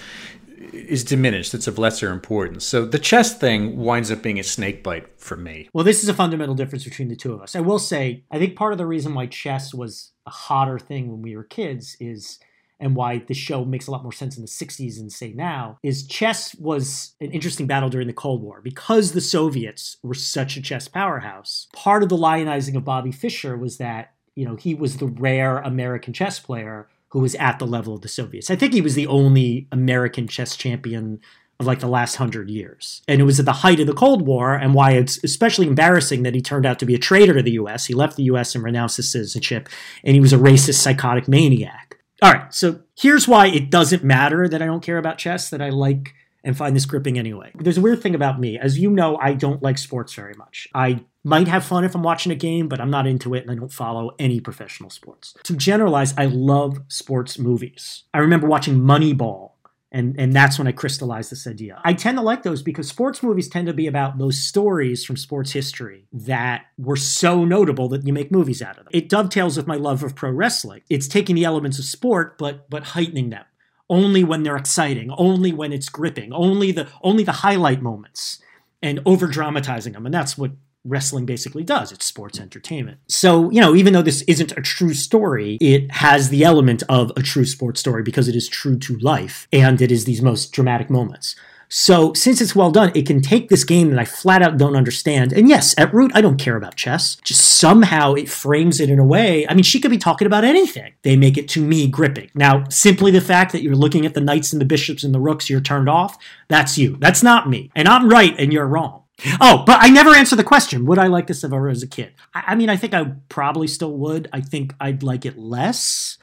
is 0.73 1.03
diminished. 1.03 1.53
It's 1.53 1.67
of 1.67 1.77
lesser 1.77 2.11
importance. 2.11 2.65
So 2.65 2.85
the 2.85 2.99
chess 2.99 3.37
thing 3.37 3.77
winds 3.77 4.11
up 4.11 4.21
being 4.21 4.39
a 4.39 4.43
snake 4.43 4.83
bite 4.83 5.07
for 5.19 5.37
me. 5.37 5.69
Well, 5.73 5.85
this 5.85 6.03
is 6.03 6.09
a 6.09 6.13
fundamental 6.13 6.55
difference 6.55 6.83
between 6.83 7.07
the 7.07 7.15
two 7.15 7.33
of 7.33 7.41
us. 7.41 7.55
I 7.55 7.61
will 7.61 7.79
say, 7.79 8.23
I 8.31 8.39
think 8.39 8.55
part 8.55 8.73
of 8.73 8.77
the 8.77 8.85
reason 8.85 9.13
why 9.13 9.27
chess 9.27 9.73
was 9.73 10.11
a 10.25 10.29
hotter 10.29 10.77
thing 10.77 11.09
when 11.09 11.21
we 11.21 11.35
were 11.35 11.43
kids 11.43 11.95
is 11.99 12.39
and 12.79 12.95
why 12.95 13.19
the 13.19 13.33
show 13.33 13.65
makes 13.65 13.87
a 13.87 13.91
lot 13.91 14.03
more 14.03 14.11
sense 14.11 14.37
in 14.37 14.43
the 14.43 14.47
60s 14.47 14.97
than 14.97 15.09
say 15.09 15.33
now 15.33 15.77
is 15.83 16.07
chess 16.07 16.55
was 16.55 17.13
an 17.19 17.31
interesting 17.31 17.67
battle 17.67 17.89
during 17.89 18.07
the 18.07 18.13
Cold 18.13 18.41
War 18.41 18.61
because 18.61 19.11
the 19.11 19.21
Soviets 19.21 19.97
were 20.01 20.13
such 20.13 20.57
a 20.57 20.61
chess 20.61 20.87
powerhouse. 20.87 21.67
Part 21.73 22.03
of 22.03 22.09
the 22.09 22.17
lionizing 22.17 22.75
of 22.75 22.85
Bobby 22.85 23.11
Fischer 23.11 23.57
was 23.57 23.77
that, 23.77 24.13
you 24.35 24.45
know, 24.45 24.55
he 24.55 24.73
was 24.73 24.97
the 24.97 25.07
rare 25.07 25.59
American 25.59 26.13
chess 26.13 26.39
player 26.39 26.87
who 27.09 27.19
was 27.19 27.35
at 27.35 27.59
the 27.59 27.67
level 27.67 27.95
of 27.95 28.01
the 28.01 28.07
Soviets. 28.07 28.51
I 28.51 28.55
think 28.55 28.73
he 28.73 28.81
was 28.81 28.95
the 28.95 29.07
only 29.07 29.67
American 29.71 30.27
chess 30.27 30.55
champion 30.55 31.19
of 31.59 31.65
like 31.65 31.79
the 31.79 31.87
last 31.87 32.15
hundred 32.15 32.49
years. 32.49 33.01
And 33.07 33.19
it 33.19 33.25
was 33.25 33.39
at 33.39 33.45
the 33.45 33.51
height 33.51 33.79
of 33.79 33.87
the 33.87 33.93
Cold 33.93 34.25
War, 34.25 34.55
and 34.55 34.73
why 34.73 34.91
it's 34.91 35.21
especially 35.23 35.67
embarrassing 35.67 36.23
that 36.23 36.33
he 36.33 36.41
turned 36.41 36.65
out 36.65 36.79
to 36.79 36.85
be 36.85 36.95
a 36.95 36.99
traitor 36.99 37.33
to 37.33 37.43
the 37.43 37.51
US. 37.51 37.85
He 37.85 37.93
left 37.93 38.15
the 38.15 38.23
US 38.23 38.55
and 38.55 38.63
renounced 38.63 38.97
his 38.97 39.11
citizenship, 39.11 39.67
and 40.03 40.15
he 40.15 40.21
was 40.21 40.31
a 40.31 40.37
racist, 40.37 40.75
psychotic 40.75 41.27
maniac. 41.27 41.98
All 42.21 42.31
right, 42.31 42.53
so 42.53 42.81
here's 42.97 43.27
why 43.27 43.47
it 43.47 43.69
doesn't 43.69 44.03
matter 44.03 44.47
that 44.47 44.61
I 44.61 44.65
don't 44.65 44.83
care 44.83 44.97
about 44.97 45.17
chess, 45.17 45.49
that 45.51 45.61
I 45.61 45.69
like 45.69 46.13
and 46.43 46.57
find 46.57 46.75
this 46.75 46.85
gripping 46.85 47.17
anyway. 47.17 47.51
There's 47.55 47.77
a 47.77 47.81
weird 47.81 48.01
thing 48.01 48.15
about 48.15 48.39
me. 48.39 48.57
As 48.57 48.79
you 48.79 48.89
know, 48.89 49.17
I 49.17 49.33
don't 49.33 49.61
like 49.61 49.77
sports 49.77 50.13
very 50.13 50.33
much. 50.35 50.67
I 50.73 51.03
might 51.23 51.47
have 51.47 51.65
fun 51.65 51.83
if 51.83 51.95
I'm 51.95 52.03
watching 52.03 52.31
a 52.31 52.35
game, 52.35 52.67
but 52.67 52.79
I'm 52.79 52.89
not 52.89 53.07
into 53.07 53.33
it 53.33 53.41
and 53.43 53.51
I 53.51 53.55
don't 53.55 53.71
follow 53.71 54.11
any 54.19 54.39
professional 54.39 54.89
sports. 54.89 55.35
To 55.43 55.55
generalize, 55.55 56.13
I 56.17 56.25
love 56.25 56.79
sports 56.87 57.37
movies. 57.37 58.03
I 58.13 58.19
remember 58.19 58.47
watching 58.47 58.79
Moneyball 58.79 59.48
and 59.91 60.15
and 60.19 60.33
that's 60.33 60.57
when 60.59 60.67
I 60.67 60.71
crystallized 60.71 61.31
this 61.31 61.47
idea. 61.47 61.81
I 61.83 61.93
tend 61.93 62.17
to 62.17 62.23
like 62.23 62.43
those 62.43 62.61
because 62.61 62.87
sports 62.87 63.23
movies 63.23 63.49
tend 63.49 63.67
to 63.67 63.73
be 63.73 63.87
about 63.87 64.17
those 64.17 64.37
stories 64.37 65.03
from 65.03 65.17
sports 65.17 65.51
history 65.51 66.05
that 66.13 66.65
were 66.77 66.95
so 66.95 67.43
notable 67.43 67.89
that 67.89 68.05
you 68.05 68.13
make 68.13 68.31
movies 68.31 68.61
out 68.61 68.77
of 68.77 68.85
them. 68.85 68.91
It 68.91 69.09
dovetails 69.09 69.57
with 69.57 69.67
my 69.67 69.77
love 69.77 70.03
of 70.03 70.15
pro 70.15 70.29
wrestling. 70.31 70.81
It's 70.89 71.07
taking 71.07 71.35
the 71.35 71.45
elements 71.45 71.79
of 71.79 71.85
sport 71.85 72.37
but 72.37 72.69
but 72.69 72.83
heightening 72.83 73.31
them. 73.31 73.45
Only 73.89 74.23
when 74.23 74.43
they're 74.43 74.55
exciting, 74.55 75.09
only 75.17 75.51
when 75.51 75.73
it's 75.73 75.89
gripping, 75.89 76.31
only 76.33 76.71
the 76.71 76.87
only 77.01 77.23
the 77.23 77.31
highlight 77.31 77.81
moments 77.81 78.39
and 78.81 78.99
over 79.05 79.27
dramatizing 79.27 79.93
them. 79.93 80.05
And 80.05 80.13
that's 80.13 80.37
what 80.37 80.51
wrestling 80.85 81.25
basically 81.25 81.63
does. 81.63 81.91
It's 81.91 82.05
sports 82.05 82.39
entertainment. 82.39 82.99
So, 83.07 83.49
you 83.51 83.61
know, 83.61 83.75
even 83.75 83.93
though 83.93 84.01
this 84.01 84.21
isn't 84.23 84.57
a 84.57 84.61
true 84.61 84.93
story, 84.93 85.57
it 85.61 85.91
has 85.91 86.29
the 86.29 86.43
element 86.43 86.83
of 86.89 87.11
a 87.15 87.21
true 87.21 87.45
sports 87.45 87.79
story 87.79 88.03
because 88.03 88.27
it 88.27 88.35
is 88.35 88.47
true 88.47 88.77
to 88.79 88.97
life 88.97 89.47
and 89.51 89.81
it 89.81 89.91
is 89.91 90.05
these 90.05 90.21
most 90.21 90.51
dramatic 90.51 90.89
moments. 90.89 91.35
So, 91.71 92.13
since 92.13 92.41
it's 92.41 92.55
well 92.55 92.71
done, 92.71 92.91
it 92.95 93.05
can 93.05 93.21
take 93.21 93.49
this 93.49 93.63
game 93.63 93.91
that 93.91 93.99
I 93.99 94.05
flat 94.05 94.41
out 94.41 94.57
don't 94.57 94.75
understand. 94.75 95.31
And 95.31 95.47
yes, 95.47 95.75
at 95.77 95.93
root, 95.93 96.11
I 96.15 96.21
don't 96.21 96.39
care 96.39 96.55
about 96.55 96.75
chess. 96.75 97.17
Just 97.23 97.45
somehow 97.45 98.15
it 98.15 98.27
frames 98.27 98.79
it 98.79 98.89
in 98.89 98.97
a 98.97 99.05
way. 99.05 99.47
I 99.47 99.53
mean, 99.53 99.63
she 99.63 99.79
could 99.79 99.91
be 99.91 99.99
talking 99.99 100.25
about 100.25 100.43
anything. 100.43 100.93
They 101.03 101.15
make 101.15 101.37
it 101.37 101.47
to 101.49 101.61
me 101.61 101.87
gripping. 101.87 102.31
Now, 102.33 102.63
simply 102.69 103.11
the 103.11 103.21
fact 103.21 103.51
that 103.51 103.61
you're 103.61 103.75
looking 103.75 104.07
at 104.07 104.15
the 104.15 104.21
knights 104.21 104.51
and 104.51 104.59
the 104.59 104.65
bishops 104.65 105.03
and 105.03 105.13
the 105.13 105.19
rooks, 105.19 105.47
you're 105.47 105.61
turned 105.61 105.89
off, 105.89 106.17
that's 106.47 106.75
you. 106.79 106.97
That's 106.97 107.21
not 107.21 107.47
me. 107.47 107.69
And 107.75 107.87
I'm 107.87 108.09
right 108.09 108.33
and 108.39 108.51
you're 108.51 108.65
wrong. 108.65 109.03
Oh, 109.41 109.63
but 109.65 109.77
I 109.81 109.89
never 109.89 110.11
answered 110.11 110.37
the 110.37 110.43
question. 110.43 110.85
Would 110.85 110.97
I 110.99 111.07
like 111.07 111.27
this 111.27 111.43
if 111.43 111.51
I 111.51 111.57
were 111.57 111.69
as 111.69 111.83
a 111.83 111.87
kid? 111.87 112.13
I, 112.33 112.43
I 112.47 112.55
mean, 112.55 112.69
I 112.69 112.77
think 112.77 112.93
I 112.93 113.13
probably 113.27 113.67
still 113.67 113.93
would. 113.97 114.29
I 114.33 114.41
think 114.41 114.73
I'd 114.79 115.03
like 115.03 115.25
it 115.25 115.37
less 115.37 116.17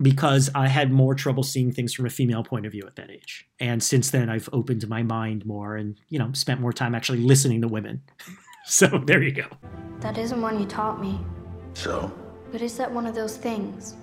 because 0.00 0.50
I 0.54 0.66
had 0.66 0.90
more 0.90 1.14
trouble 1.14 1.42
seeing 1.44 1.70
things 1.70 1.94
from 1.94 2.06
a 2.06 2.10
female 2.10 2.42
point 2.42 2.66
of 2.66 2.72
view 2.72 2.82
at 2.86 2.96
that 2.96 3.10
age. 3.10 3.46
And 3.60 3.82
since 3.82 4.10
then, 4.10 4.28
I've 4.28 4.48
opened 4.52 4.86
my 4.88 5.02
mind 5.02 5.46
more 5.46 5.76
and, 5.76 5.98
you 6.08 6.18
know, 6.18 6.32
spent 6.32 6.60
more 6.60 6.72
time 6.72 6.94
actually 6.94 7.20
listening 7.20 7.60
to 7.62 7.68
women. 7.68 8.02
so 8.66 8.86
there 8.86 9.22
you 9.22 9.32
go. 9.32 9.46
That 10.00 10.18
isn't 10.18 10.40
one 10.40 10.58
you 10.58 10.66
taught 10.66 11.00
me. 11.00 11.20
So, 11.74 12.12
But 12.50 12.60
is 12.60 12.76
that 12.78 12.90
one 12.90 13.06
of 13.06 13.14
those 13.14 13.36
things? 13.36 13.94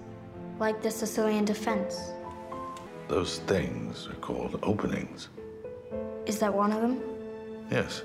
Like 0.60 0.82
the 0.82 0.92
Sicilian 0.92 1.46
defense? 1.46 2.12
those 3.10 3.40
things 3.40 4.08
are 4.08 4.16
called 4.16 4.60
openings. 4.62 5.30
Is 6.28 6.40
that 6.40 6.54
one 6.54 6.72
of 6.72 6.80
them? 6.80 7.02
Yes. 7.72 8.04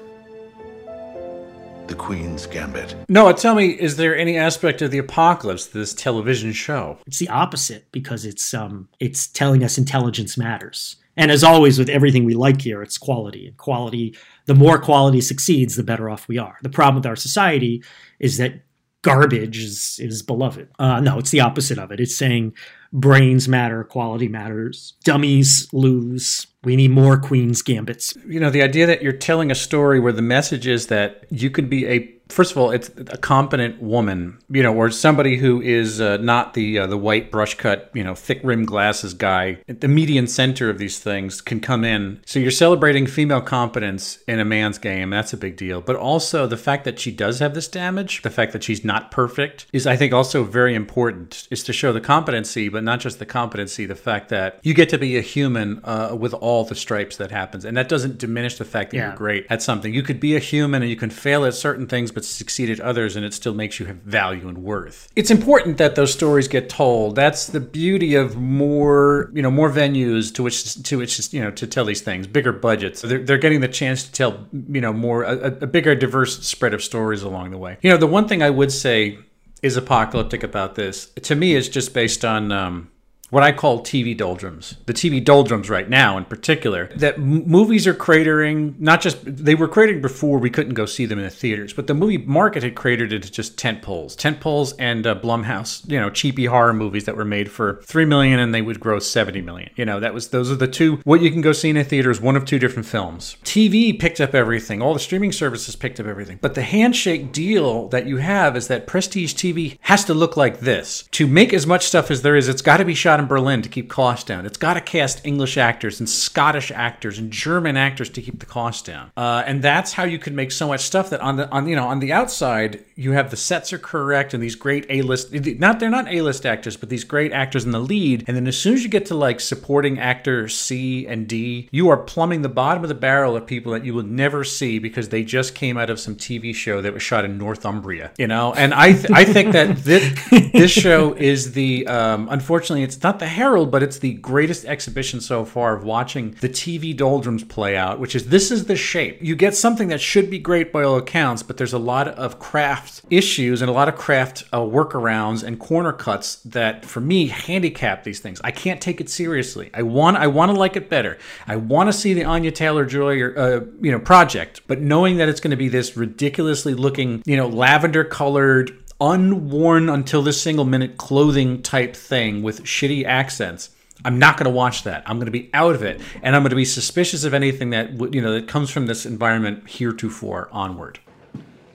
The 1.86 1.94
Queen's 1.94 2.46
Gambit. 2.46 2.96
Noah, 3.08 3.34
tell 3.34 3.54
me, 3.54 3.68
is 3.68 3.96
there 3.96 4.16
any 4.16 4.38
aspect 4.38 4.80
of 4.80 4.90
the 4.90 4.98
apocalypse 4.98 5.66
to 5.66 5.78
this 5.78 5.92
television 5.92 6.52
show? 6.52 6.98
It's 7.06 7.18
the 7.18 7.28
opposite 7.28 7.92
because 7.92 8.24
it's 8.24 8.54
um 8.54 8.88
it's 9.00 9.26
telling 9.26 9.62
us 9.62 9.76
intelligence 9.76 10.38
matters. 10.38 10.96
And 11.16 11.30
as 11.30 11.44
always 11.44 11.78
with 11.78 11.88
everything 11.90 12.24
we 12.24 12.34
like 12.34 12.62
here, 12.62 12.82
it's 12.82 12.98
quality. 12.98 13.46
And 13.46 13.56
quality, 13.56 14.16
the 14.46 14.54
more 14.54 14.80
quality 14.80 15.20
succeeds, 15.20 15.76
the 15.76 15.82
better 15.82 16.08
off 16.08 16.26
we 16.26 16.38
are. 16.38 16.58
The 16.62 16.70
problem 16.70 16.96
with 16.96 17.06
our 17.06 17.16
society 17.16 17.84
is 18.18 18.38
that 18.38 18.62
garbage 19.02 19.58
is 19.58 20.00
is 20.02 20.22
beloved. 20.22 20.68
Uh, 20.78 21.00
no, 21.00 21.18
it's 21.18 21.30
the 21.30 21.40
opposite 21.40 21.78
of 21.78 21.92
it. 21.92 22.00
It's 22.00 22.16
saying 22.16 22.54
brains 22.94 23.48
matter, 23.48 23.82
quality 23.84 24.28
matters, 24.28 24.94
dummies 25.04 25.68
lose. 25.72 26.46
We 26.62 26.76
need 26.76 26.92
more 26.92 27.18
Queen's 27.18 27.60
Gambits. 27.60 28.16
You 28.26 28.40
know, 28.40 28.48
the 28.48 28.62
idea 28.62 28.86
that 28.86 29.02
you're 29.02 29.12
telling 29.12 29.50
a 29.50 29.54
story 29.54 30.00
where 30.00 30.12
the 30.12 30.22
message 30.22 30.66
is 30.66 30.86
that 30.86 31.26
you 31.28 31.50
could 31.50 31.68
be 31.68 31.86
a 31.86 32.13
first 32.28 32.52
of 32.52 32.58
all, 32.58 32.70
it's 32.70 32.88
a 33.08 33.18
competent 33.18 33.80
woman, 33.82 34.38
you 34.48 34.62
know, 34.62 34.74
or 34.74 34.90
somebody 34.90 35.36
who 35.36 35.60
is 35.60 36.00
uh, 36.00 36.16
not 36.18 36.54
the 36.54 36.78
uh, 36.78 36.86
the 36.86 36.96
white 36.96 37.30
brush 37.30 37.54
cut, 37.54 37.90
you 37.94 38.02
know, 38.04 38.14
thick 38.14 38.40
rimmed 38.42 38.66
glasses 38.66 39.14
guy. 39.14 39.58
The 39.66 39.88
median 39.88 40.26
center 40.26 40.70
of 40.70 40.78
these 40.78 40.98
things 40.98 41.40
can 41.40 41.60
come 41.60 41.84
in. 41.84 42.20
So 42.26 42.38
you're 42.38 42.50
celebrating 42.50 43.06
female 43.06 43.40
competence 43.40 44.18
in 44.26 44.40
a 44.40 44.44
man's 44.44 44.78
game. 44.78 45.10
That's 45.10 45.32
a 45.32 45.36
big 45.36 45.56
deal. 45.56 45.80
But 45.80 45.96
also 45.96 46.46
the 46.46 46.56
fact 46.56 46.84
that 46.84 46.98
she 46.98 47.10
does 47.10 47.38
have 47.40 47.54
this 47.54 47.68
damage, 47.68 48.22
the 48.22 48.30
fact 48.30 48.52
that 48.52 48.64
she's 48.64 48.84
not 48.84 49.10
perfect, 49.10 49.66
is 49.72 49.86
I 49.86 49.96
think 49.96 50.12
also 50.12 50.44
very 50.44 50.74
important. 50.74 51.46
Is 51.50 51.62
to 51.64 51.72
show 51.72 51.92
the 51.92 52.00
competency, 52.00 52.68
but 52.68 52.82
not 52.84 53.00
just 53.00 53.18
the 53.18 53.26
competency. 53.26 53.86
The 53.86 53.94
fact 53.94 54.28
that 54.30 54.60
you 54.62 54.74
get 54.74 54.88
to 54.90 54.98
be 54.98 55.16
a 55.16 55.20
human 55.20 55.80
uh, 55.84 56.16
with 56.18 56.34
all 56.34 56.64
the 56.64 56.74
stripes 56.74 57.16
that 57.18 57.30
happens, 57.30 57.64
and 57.64 57.76
that 57.76 57.88
doesn't 57.88 58.18
diminish 58.18 58.58
the 58.58 58.64
fact 58.64 58.90
that 58.90 58.96
Yeah. 58.96 59.08
you're 59.08 59.16
great 59.16 59.46
at 59.50 59.62
something. 59.62 59.92
You 59.92 60.02
could 60.02 60.20
be 60.20 60.36
a 60.36 60.38
human 60.38 60.82
and 60.82 60.90
you 60.90 60.96
can 60.96 61.10
fail 61.10 61.44
at 61.44 61.54
certain 61.54 61.86
things, 61.86 62.10
but 62.14 62.24
succeed 62.24 62.70
at 62.70 62.80
others, 62.80 63.16
and 63.16 63.24
it 63.24 63.34
still 63.34 63.54
makes 63.54 63.78
you 63.78 63.86
have 63.86 63.96
value 63.96 64.48
and 64.48 64.58
worth. 64.58 65.08
It's 65.16 65.30
important 65.30 65.78
that 65.78 65.94
those 65.94 66.12
stories 66.12 66.48
get 66.48 66.68
told. 66.68 67.16
That's 67.16 67.46
the 67.46 67.60
beauty 67.60 68.14
of 68.14 68.36
more, 68.36 69.30
you 69.34 69.42
know, 69.42 69.50
more 69.50 69.70
venues 69.70 70.32
to 70.34 70.42
which 70.42 70.82
to 70.82 70.98
which 70.98 71.32
you 71.32 71.42
know 71.42 71.50
to 71.52 71.66
tell 71.66 71.84
these 71.84 72.02
things. 72.02 72.26
Bigger 72.26 72.52
budgets. 72.52 73.02
They're, 73.02 73.22
they're 73.22 73.38
getting 73.38 73.60
the 73.60 73.68
chance 73.68 74.04
to 74.04 74.12
tell, 74.12 74.46
you 74.52 74.80
know, 74.80 74.92
more 74.92 75.24
a, 75.24 75.46
a 75.46 75.66
bigger, 75.66 75.94
diverse 75.94 76.46
spread 76.46 76.74
of 76.74 76.82
stories 76.82 77.22
along 77.22 77.50
the 77.50 77.58
way. 77.58 77.78
You 77.82 77.90
know, 77.90 77.96
the 77.96 78.06
one 78.06 78.28
thing 78.28 78.42
I 78.42 78.50
would 78.50 78.72
say 78.72 79.18
is 79.62 79.76
apocalyptic 79.76 80.42
about 80.42 80.74
this 80.74 81.06
to 81.22 81.34
me 81.34 81.54
is 81.54 81.68
just 81.68 81.94
based 81.94 82.24
on. 82.24 82.52
Um, 82.52 82.90
what 83.30 83.42
I 83.42 83.52
call 83.52 83.80
TV 83.80 84.16
doldrums. 84.16 84.76
The 84.86 84.92
TV 84.92 85.24
doldrums 85.24 85.70
right 85.70 85.88
now, 85.88 86.16
in 86.16 86.24
particular, 86.24 86.90
that 86.96 87.14
m- 87.14 87.46
movies 87.48 87.86
are 87.86 87.94
cratering. 87.94 88.78
Not 88.78 89.00
just 89.00 89.18
they 89.24 89.54
were 89.54 89.68
cratering 89.68 90.02
before 90.02 90.38
we 90.38 90.50
couldn't 90.50 90.74
go 90.74 90.86
see 90.86 91.06
them 91.06 91.18
in 91.18 91.24
the 91.24 91.30
theaters, 91.30 91.72
but 91.72 91.86
the 91.86 91.94
movie 91.94 92.18
market 92.18 92.62
had 92.62 92.74
cratered 92.74 93.12
into 93.12 93.30
just 93.30 93.58
tent 93.58 93.82
poles, 93.82 94.14
tent 94.16 94.40
poles, 94.40 94.72
and 94.74 95.06
uh, 95.06 95.14
Blumhouse. 95.14 95.88
You 95.90 96.00
know, 96.00 96.10
cheapy 96.10 96.46
horror 96.46 96.72
movies 96.72 97.04
that 97.04 97.16
were 97.16 97.24
made 97.24 97.50
for 97.50 97.82
three 97.84 98.04
million 98.04 98.38
and 98.38 98.54
they 98.54 98.62
would 98.62 98.80
gross 98.80 99.10
seventy 99.10 99.40
million. 99.40 99.70
You 99.76 99.84
know, 99.84 100.00
that 100.00 100.14
was 100.14 100.28
those 100.28 100.50
are 100.50 100.56
the 100.56 100.68
two. 100.68 100.96
What 101.04 101.20
you 101.20 101.30
can 101.30 101.40
go 101.40 101.52
see 101.52 101.70
in 101.70 101.76
a 101.76 101.84
theater 101.84 102.10
is 102.10 102.20
one 102.20 102.36
of 102.36 102.44
two 102.44 102.58
different 102.58 102.86
films. 102.86 103.36
TV 103.44 103.98
picked 103.98 104.20
up 104.20 104.34
everything. 104.34 104.82
All 104.82 104.94
the 104.94 105.00
streaming 105.00 105.32
services 105.32 105.76
picked 105.76 106.00
up 106.00 106.06
everything. 106.06 106.38
But 106.40 106.54
the 106.54 106.62
handshake 106.62 107.32
deal 107.32 107.88
that 107.88 108.06
you 108.06 108.18
have 108.18 108.56
is 108.56 108.68
that 108.68 108.86
prestige 108.86 109.34
TV 109.34 109.78
has 109.82 110.04
to 110.04 110.14
look 110.14 110.36
like 110.36 110.60
this 110.60 111.08
to 111.12 111.26
make 111.26 111.52
as 111.52 111.66
much 111.66 111.86
stuff 111.86 112.10
as 112.10 112.22
there 112.22 112.36
is. 112.36 112.48
It's 112.48 112.62
got 112.62 112.78
to 112.78 112.84
be 112.84 112.94
shot 112.94 113.13
in 113.20 113.26
Berlin 113.26 113.62
to 113.62 113.68
keep 113.68 113.88
costs 113.88 114.24
down. 114.24 114.46
It's 114.46 114.58
got 114.58 114.74
to 114.74 114.80
cast 114.80 115.24
English 115.24 115.56
actors 115.56 116.00
and 116.00 116.08
Scottish 116.08 116.70
actors 116.70 117.18
and 117.18 117.30
German 117.30 117.76
actors 117.76 118.10
to 118.10 118.22
keep 118.22 118.40
the 118.40 118.46
costs 118.46 118.82
down. 118.82 119.12
Uh, 119.16 119.42
and 119.46 119.62
that's 119.62 119.92
how 119.92 120.04
you 120.04 120.18
can 120.18 120.34
make 120.34 120.52
so 120.52 120.68
much 120.68 120.80
stuff 120.80 121.10
that 121.10 121.20
on 121.20 121.36
the 121.36 121.48
on 121.50 121.68
you 121.68 121.76
know 121.76 121.86
on 121.86 122.00
the 122.00 122.12
outside 122.12 122.84
you 122.94 123.12
have 123.12 123.30
the 123.30 123.36
sets 123.36 123.72
are 123.72 123.78
correct 123.78 124.34
and 124.34 124.42
these 124.42 124.54
great 124.54 124.86
A 124.88 125.02
list 125.02 125.32
not 125.32 125.80
they're 125.80 125.90
not 125.90 126.08
A 126.08 126.22
list 126.22 126.46
actors 126.46 126.76
but 126.76 126.88
these 126.88 127.04
great 127.04 127.32
actors 127.32 127.64
in 127.64 127.70
the 127.70 127.80
lead. 127.80 128.24
And 128.26 128.36
then 128.36 128.46
as 128.46 128.58
soon 128.58 128.74
as 128.74 128.82
you 128.82 128.88
get 128.88 129.06
to 129.06 129.14
like 129.14 129.40
supporting 129.40 129.98
actor 129.98 130.48
C 130.48 131.06
and 131.06 131.26
D, 131.26 131.68
you 131.70 131.88
are 131.88 131.96
plumbing 131.96 132.42
the 132.42 132.48
bottom 132.48 132.82
of 132.82 132.88
the 132.88 132.94
barrel 132.94 133.36
of 133.36 133.46
people 133.46 133.72
that 133.72 133.84
you 133.84 133.94
will 133.94 134.02
never 134.02 134.44
see 134.44 134.78
because 134.78 135.08
they 135.08 135.24
just 135.24 135.54
came 135.54 135.76
out 135.76 135.90
of 135.90 136.00
some 136.00 136.16
TV 136.16 136.54
show 136.54 136.80
that 136.80 136.92
was 136.92 137.02
shot 137.02 137.24
in 137.24 137.38
Northumbria. 137.38 138.12
You 138.18 138.26
know, 138.26 138.52
and 138.54 138.72
I 138.74 138.92
th- 138.92 139.10
I 139.10 139.24
think 139.24 139.52
that 139.52 139.76
this, 139.84 140.28
this 140.52 140.70
show 140.70 141.14
is 141.14 141.52
the 141.52 141.86
um, 141.86 142.28
unfortunately 142.30 142.82
it's 142.82 142.96
not 143.04 143.18
the 143.18 143.26
Herald, 143.26 143.70
but 143.70 143.82
it's 143.82 143.98
the 143.98 144.14
greatest 144.14 144.64
exhibition 144.64 145.20
so 145.20 145.44
far 145.44 145.76
of 145.76 145.84
watching 145.84 146.32
the 146.40 146.48
TV 146.48 146.96
doldrums 146.96 147.44
play 147.44 147.76
out, 147.76 148.00
which 148.00 148.16
is 148.16 148.28
this 148.28 148.50
is 148.50 148.64
the 148.64 148.76
shape. 148.76 149.18
You 149.20 149.36
get 149.36 149.54
something 149.54 149.88
that 149.88 150.00
should 150.00 150.30
be 150.30 150.38
great 150.38 150.72
by 150.72 150.82
all 150.82 150.96
accounts, 150.96 151.42
but 151.42 151.58
there's 151.58 151.74
a 151.74 151.78
lot 151.78 152.08
of 152.08 152.38
craft 152.38 153.02
issues 153.10 153.60
and 153.62 153.68
a 153.68 153.72
lot 153.72 153.88
of 153.88 153.96
craft 153.96 154.44
uh, 154.52 154.58
workarounds 154.60 155.44
and 155.44 155.60
corner 155.60 155.92
cuts 155.92 156.36
that, 156.36 156.84
for 156.84 157.00
me, 157.00 157.28
handicap 157.28 158.04
these 158.04 158.20
things. 158.20 158.40
I 158.42 158.50
can't 158.50 158.80
take 158.80 159.00
it 159.00 159.10
seriously. 159.10 159.70
I 159.74 159.82
want 159.82 160.16
I 160.16 160.26
want 160.26 160.50
to 160.50 160.58
like 160.58 160.76
it 160.76 160.88
better. 160.88 161.18
I 161.46 161.56
want 161.56 161.88
to 161.88 161.92
see 161.92 162.14
the 162.14 162.24
Anya 162.24 162.50
Taylor 162.50 162.86
Joy 162.86 163.22
uh, 163.22 163.64
you 163.80 163.92
know 163.92 164.00
project, 164.00 164.62
but 164.66 164.80
knowing 164.80 165.18
that 165.18 165.28
it's 165.28 165.40
going 165.40 165.50
to 165.50 165.56
be 165.56 165.68
this 165.68 165.96
ridiculously 165.96 166.74
looking 166.74 167.22
you 167.26 167.36
know 167.36 167.48
lavender 167.48 168.02
colored 168.02 168.83
unworn 169.00 169.88
until 169.88 170.22
this 170.22 170.40
single 170.40 170.64
minute 170.64 170.96
clothing 170.96 171.62
type 171.62 171.94
thing 171.96 172.42
with 172.42 172.62
shitty 172.64 173.04
accents 173.04 173.70
I'm 174.04 174.18
not 174.18 174.36
going 174.36 174.44
to 174.44 174.50
watch 174.50 174.84
that. 174.84 175.02
I'm 175.06 175.16
going 175.16 175.26
to 175.26 175.32
be 175.32 175.50
out 175.54 175.74
of 175.74 175.82
it, 175.82 176.00
and 176.22 176.34
I'm 176.34 176.42
going 176.42 176.50
to 176.50 176.56
be 176.56 176.64
suspicious 176.64 177.24
of 177.24 177.32
anything 177.32 177.70
that 177.70 177.92
you 178.12 178.20
know 178.20 178.32
that 178.32 178.48
comes 178.48 178.70
from 178.70 178.86
this 178.86 179.06
environment 179.06 179.68
heretofore 179.68 180.48
onward. 180.52 180.98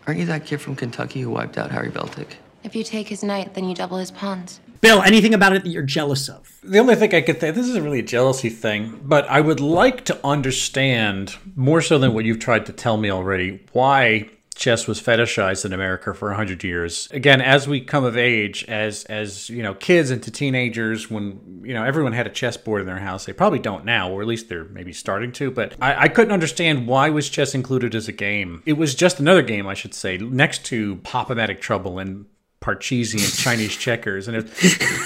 Aren't 0.05 0.19
you 0.19 0.25
that 0.25 0.45
kid 0.45 0.59
from 0.59 0.75
Kentucky 0.75 1.21
who 1.21 1.29
wiped 1.29 1.57
out 1.57 1.71
Harry 1.71 1.89
Beltik? 1.89 2.33
If 2.63 2.75
you 2.75 2.83
take 2.83 3.07
his 3.07 3.23
knight, 3.23 3.53
then 3.53 3.69
you 3.69 3.75
double 3.75 3.97
his 3.97 4.11
pawns. 4.11 4.59
Bill, 4.81 5.01
anything 5.01 5.33
about 5.33 5.53
it 5.53 5.63
that 5.63 5.69
you're 5.69 5.83
jealous 5.83 6.29
of? 6.29 6.59
The 6.63 6.79
only 6.79 6.95
thing 6.95 7.13
I 7.13 7.21
could 7.21 7.39
think, 7.39 7.55
this 7.55 7.67
isn't 7.67 7.83
really 7.83 7.99
a 7.99 8.03
jealousy 8.03 8.49
thing, 8.49 8.99
but 9.03 9.27
I 9.27 9.41
would 9.41 9.59
like 9.59 10.05
to 10.05 10.19
understand 10.25 11.35
more 11.55 11.81
so 11.81 11.97
than 11.97 12.13
what 12.13 12.25
you've 12.25 12.39
tried 12.39 12.65
to 12.67 12.73
tell 12.73 12.97
me 12.97 13.11
already, 13.11 13.61
why 13.71 14.29
chess 14.59 14.87
was 14.87 15.01
fetishized 15.01 15.63
in 15.63 15.71
America 15.71 16.13
for 16.13 16.27
100 16.27 16.63
years. 16.63 17.07
Again, 17.11 17.39
as 17.41 17.67
we 17.67 17.79
come 17.79 18.03
of 18.03 18.17
age, 18.17 18.65
as, 18.67 19.05
as, 19.05 19.49
you 19.49 19.63
know, 19.63 19.73
kids 19.73 20.11
into 20.11 20.29
teenagers, 20.29 21.09
when, 21.09 21.61
you 21.63 21.73
know, 21.73 21.83
everyone 21.83 22.11
had 22.11 22.27
a 22.27 22.29
chessboard 22.29 22.81
in 22.81 22.87
their 22.87 22.99
house, 22.99 23.25
they 23.25 23.33
probably 23.33 23.59
don't 23.59 23.85
now, 23.85 24.11
or 24.11 24.21
at 24.21 24.27
least 24.27 24.49
they're 24.49 24.65
maybe 24.65 24.91
starting 24.91 25.31
to, 25.31 25.49
but 25.49 25.75
I, 25.81 26.03
I 26.03 26.07
couldn't 26.09 26.33
understand 26.33 26.87
why 26.87 27.09
was 27.09 27.29
chess 27.29 27.55
included 27.55 27.95
as 27.95 28.09
a 28.09 28.11
game. 28.11 28.61
It 28.65 28.73
was 28.73 28.93
just 28.93 29.19
another 29.19 29.41
game, 29.41 29.65
I 29.65 29.73
should 29.73 29.93
say, 29.93 30.17
next 30.17 30.65
to 30.65 30.97
Pop-O-Matic 30.97 31.61
Trouble 31.61 31.97
and 31.97 32.25
Parcheesi 32.61 33.23
and 33.23 33.33
Chinese 33.33 33.75
checkers, 33.77 34.27
and 34.27 34.35
it, 34.35 34.47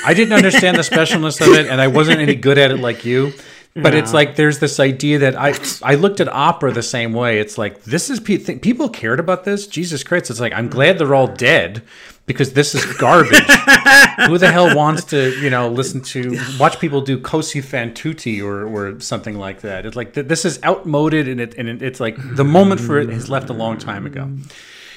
I 0.04 0.16
didn't 0.16 0.34
understand 0.34 0.78
the 0.78 0.82
specialness 0.82 1.40
of 1.40 1.54
it, 1.54 1.68
and 1.68 1.80
I 1.80 1.88
wasn't 1.88 2.20
any 2.20 2.34
good 2.34 2.58
at 2.58 2.72
it 2.72 2.78
like 2.78 3.06
you. 3.06 3.34
But 3.76 3.96
it's 3.96 4.14
like 4.14 4.36
there's 4.36 4.60
this 4.60 4.80
idea 4.80 5.18
that 5.20 5.36
I 5.36 5.56
I 5.82 5.96
looked 5.96 6.20
at 6.20 6.28
opera 6.28 6.72
the 6.72 6.84
same 6.84 7.12
way. 7.12 7.40
It's 7.40 7.58
like 7.58 7.84
this 7.84 8.12
is 8.12 8.20
pe- 8.20 8.38
th- 8.38 8.62
people 8.62 8.88
cared 8.88 9.20
about 9.20 9.46
this. 9.46 9.66
Jesus 9.66 10.04
Christ! 10.04 10.30
It's 10.30 10.40
like 10.40 10.54
I'm 10.54 10.70
glad 10.70 11.00
they're 11.00 11.16
all 11.16 11.26
dead 11.28 11.82
because 12.28 12.54
this 12.54 12.76
is 12.76 12.86
garbage. 12.98 13.40
Who 14.28 14.38
the 14.38 14.52
hell 14.52 14.76
wants 14.76 15.06
to 15.06 15.32
you 15.42 15.50
know 15.50 15.70
listen 15.70 16.02
to 16.02 16.40
watch 16.60 16.80
people 16.80 17.02
do 17.02 17.20
cosi 17.20 17.62
fan 17.62 17.96
tutti 17.96 18.40
or 18.40 18.64
or 18.64 19.00
something 19.00 19.40
like 19.40 19.62
that? 19.62 19.88
It's 19.88 19.96
like 19.96 20.14
th- 20.14 20.28
this 20.28 20.46
is 20.46 20.60
outmoded 20.64 21.28
and 21.28 21.42
it 21.42 21.56
and 21.58 21.68
it, 21.68 21.82
it's 21.82 22.00
like 22.00 22.16
the 22.36 22.46
moment 22.46 22.80
for 22.80 23.00
it 23.00 23.10
has 23.10 23.28
left 23.28 23.50
a 23.50 23.54
long 23.54 23.80
time 23.80 24.06
ago. 24.06 24.30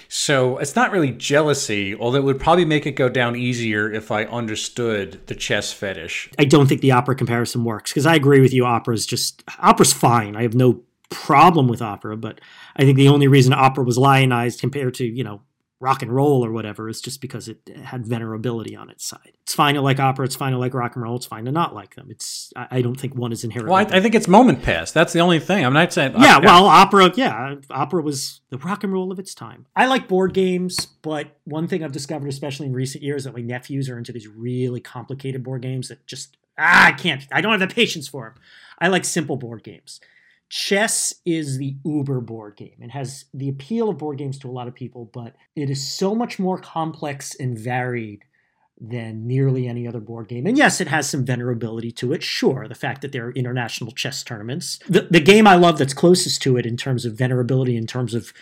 So 0.09 0.59
it's 0.59 0.76
not 0.76 0.92
really 0.92 1.11
jealousy, 1.11 1.94
although 1.94 2.18
it 2.18 2.24
would 2.24 2.40
probably 2.40 2.64
make 2.64 2.86
it 2.86 2.92
go 2.92 3.09
down 3.09 3.36
easier 3.36 3.90
if 3.92 4.11
I 4.11 4.24
understood 4.24 5.20
the 5.26 5.34
chess 5.34 5.72
fetish. 5.72 6.30
I 6.38 6.44
don't 6.44 6.66
think 6.66 6.80
the 6.80 6.92
opera 6.92 7.16
comparison 7.16 7.64
works 7.64 7.92
because 7.92 8.07
I 8.07 8.14
agree 8.14 8.40
with 8.40 8.52
you. 8.52 8.64
Opera's 8.64 9.07
just 9.07 9.42
opera's 9.59 9.92
fine. 9.92 10.36
I 10.36 10.42
have 10.42 10.54
no 10.54 10.82
problem 11.11 11.68
with 11.68 11.82
opera, 11.82 12.16
but 12.16 12.40
I 12.76 12.82
think 12.84 12.96
the 12.96 13.09
only 13.09 13.28
reason 13.28 13.52
opera 13.52 13.84
was 13.84 13.98
lionized 13.98 14.61
compared 14.61 14.94
to 14.94 15.04
you 15.04 15.24
know 15.24 15.42
rock 15.78 16.00
and 16.02 16.10
roll 16.10 16.44
or 16.44 16.52
whatever 16.52 16.88
is 16.88 17.00
just 17.02 17.20
because 17.20 17.48
it 17.48 17.58
had 17.84 18.04
venerability 18.04 18.78
on 18.78 18.88
its 18.88 19.04
side. 19.04 19.32
It's 19.42 19.54
fine 19.54 19.74
to 19.74 19.82
like 19.82 20.00
opera. 20.00 20.24
It's 20.24 20.34
fine 20.34 20.52
to 20.52 20.58
like 20.58 20.72
rock 20.72 20.96
and 20.96 21.02
roll. 21.02 21.16
It's 21.16 21.26
fine 21.26 21.44
to 21.44 21.52
not 21.52 21.74
like 21.74 21.96
them. 21.96 22.08
It's 22.10 22.52
I, 22.56 22.66
I 22.70 22.82
don't 22.82 22.98
think 22.98 23.14
one 23.14 23.30
is 23.30 23.44
inherently. 23.44 23.72
Well, 23.72 23.86
I, 23.86 23.98
I 23.98 24.00
think 24.00 24.14
it's 24.14 24.26
moment 24.26 24.62
pass. 24.62 24.90
That's 24.90 25.12
the 25.12 25.20
only 25.20 25.38
thing. 25.38 25.64
I'm 25.64 25.74
not 25.74 25.92
saying. 25.92 26.14
yeah, 26.18 26.38
well, 26.38 26.66
opera, 26.66 27.12
yeah, 27.14 27.56
opera 27.70 28.02
was 28.02 28.40
the 28.48 28.58
rock 28.58 28.84
and 28.84 28.92
roll 28.92 29.12
of 29.12 29.18
its 29.18 29.34
time. 29.34 29.66
I 29.76 29.86
like 29.86 30.08
board 30.08 30.32
games, 30.32 30.86
but 31.02 31.36
one 31.44 31.68
thing 31.68 31.84
I've 31.84 31.92
discovered, 31.92 32.28
especially 32.28 32.66
in 32.66 32.72
recent 32.72 33.04
years, 33.04 33.24
that 33.24 33.34
my 33.34 33.42
nephews 33.42 33.90
are 33.90 33.98
into 33.98 34.12
these 34.12 34.26
really 34.26 34.80
complicated 34.80 35.42
board 35.42 35.62
games 35.62 35.88
that 35.88 36.06
just 36.06 36.36
ah, 36.58 36.86
I 36.86 36.92
can't. 36.92 37.26
I 37.30 37.42
don't 37.42 37.58
have 37.58 37.68
the 37.68 37.74
patience 37.74 38.08
for 38.08 38.24
them. 38.24 38.42
I 38.78 38.88
like 38.88 39.04
simple 39.04 39.36
board 39.36 39.62
games. 39.62 40.00
Chess 40.49 41.14
is 41.24 41.59
the 41.59 41.76
uber 41.84 42.20
board 42.20 42.57
game. 42.57 42.76
It 42.80 42.90
has 42.90 43.24
the 43.34 43.49
appeal 43.49 43.88
of 43.88 43.99
board 43.99 44.18
games 44.18 44.38
to 44.40 44.49
a 44.49 44.53
lot 44.53 44.68
of 44.68 44.74
people, 44.74 45.11
but 45.12 45.34
it 45.57 45.70
is 45.70 45.92
so 45.92 46.14
much 46.14 46.38
more 46.38 46.59
complex 46.59 47.34
and 47.34 47.59
varied 47.59 48.24
than 48.80 49.26
nearly 49.26 49.66
any 49.66 49.88
other 49.88 50.01
board 50.01 50.28
game. 50.28 50.47
And 50.47 50.57
yes, 50.57 50.80
it 50.80 50.88
has 50.88 51.09
some 51.09 51.24
venerability 51.24 51.94
to 51.97 52.12
it. 52.12 52.22
Sure, 52.22 52.68
the 52.68 52.74
fact 52.74 53.01
that 53.03 53.12
there 53.12 53.26
are 53.26 53.32
international 53.32 53.90
chess 53.90 54.22
tournaments. 54.22 54.78
The, 54.88 55.09
the 55.11 55.20
game 55.20 55.47
I 55.47 55.57
love 55.57 55.78
that's 55.78 55.94
closest 55.94 56.42
to 56.42 56.57
it 56.59 56.66
in 56.66 56.76
terms 56.76 57.05
of 57.05 57.14
venerability, 57.14 57.76
in 57.76 57.86
terms 57.86 58.14
of 58.14 58.32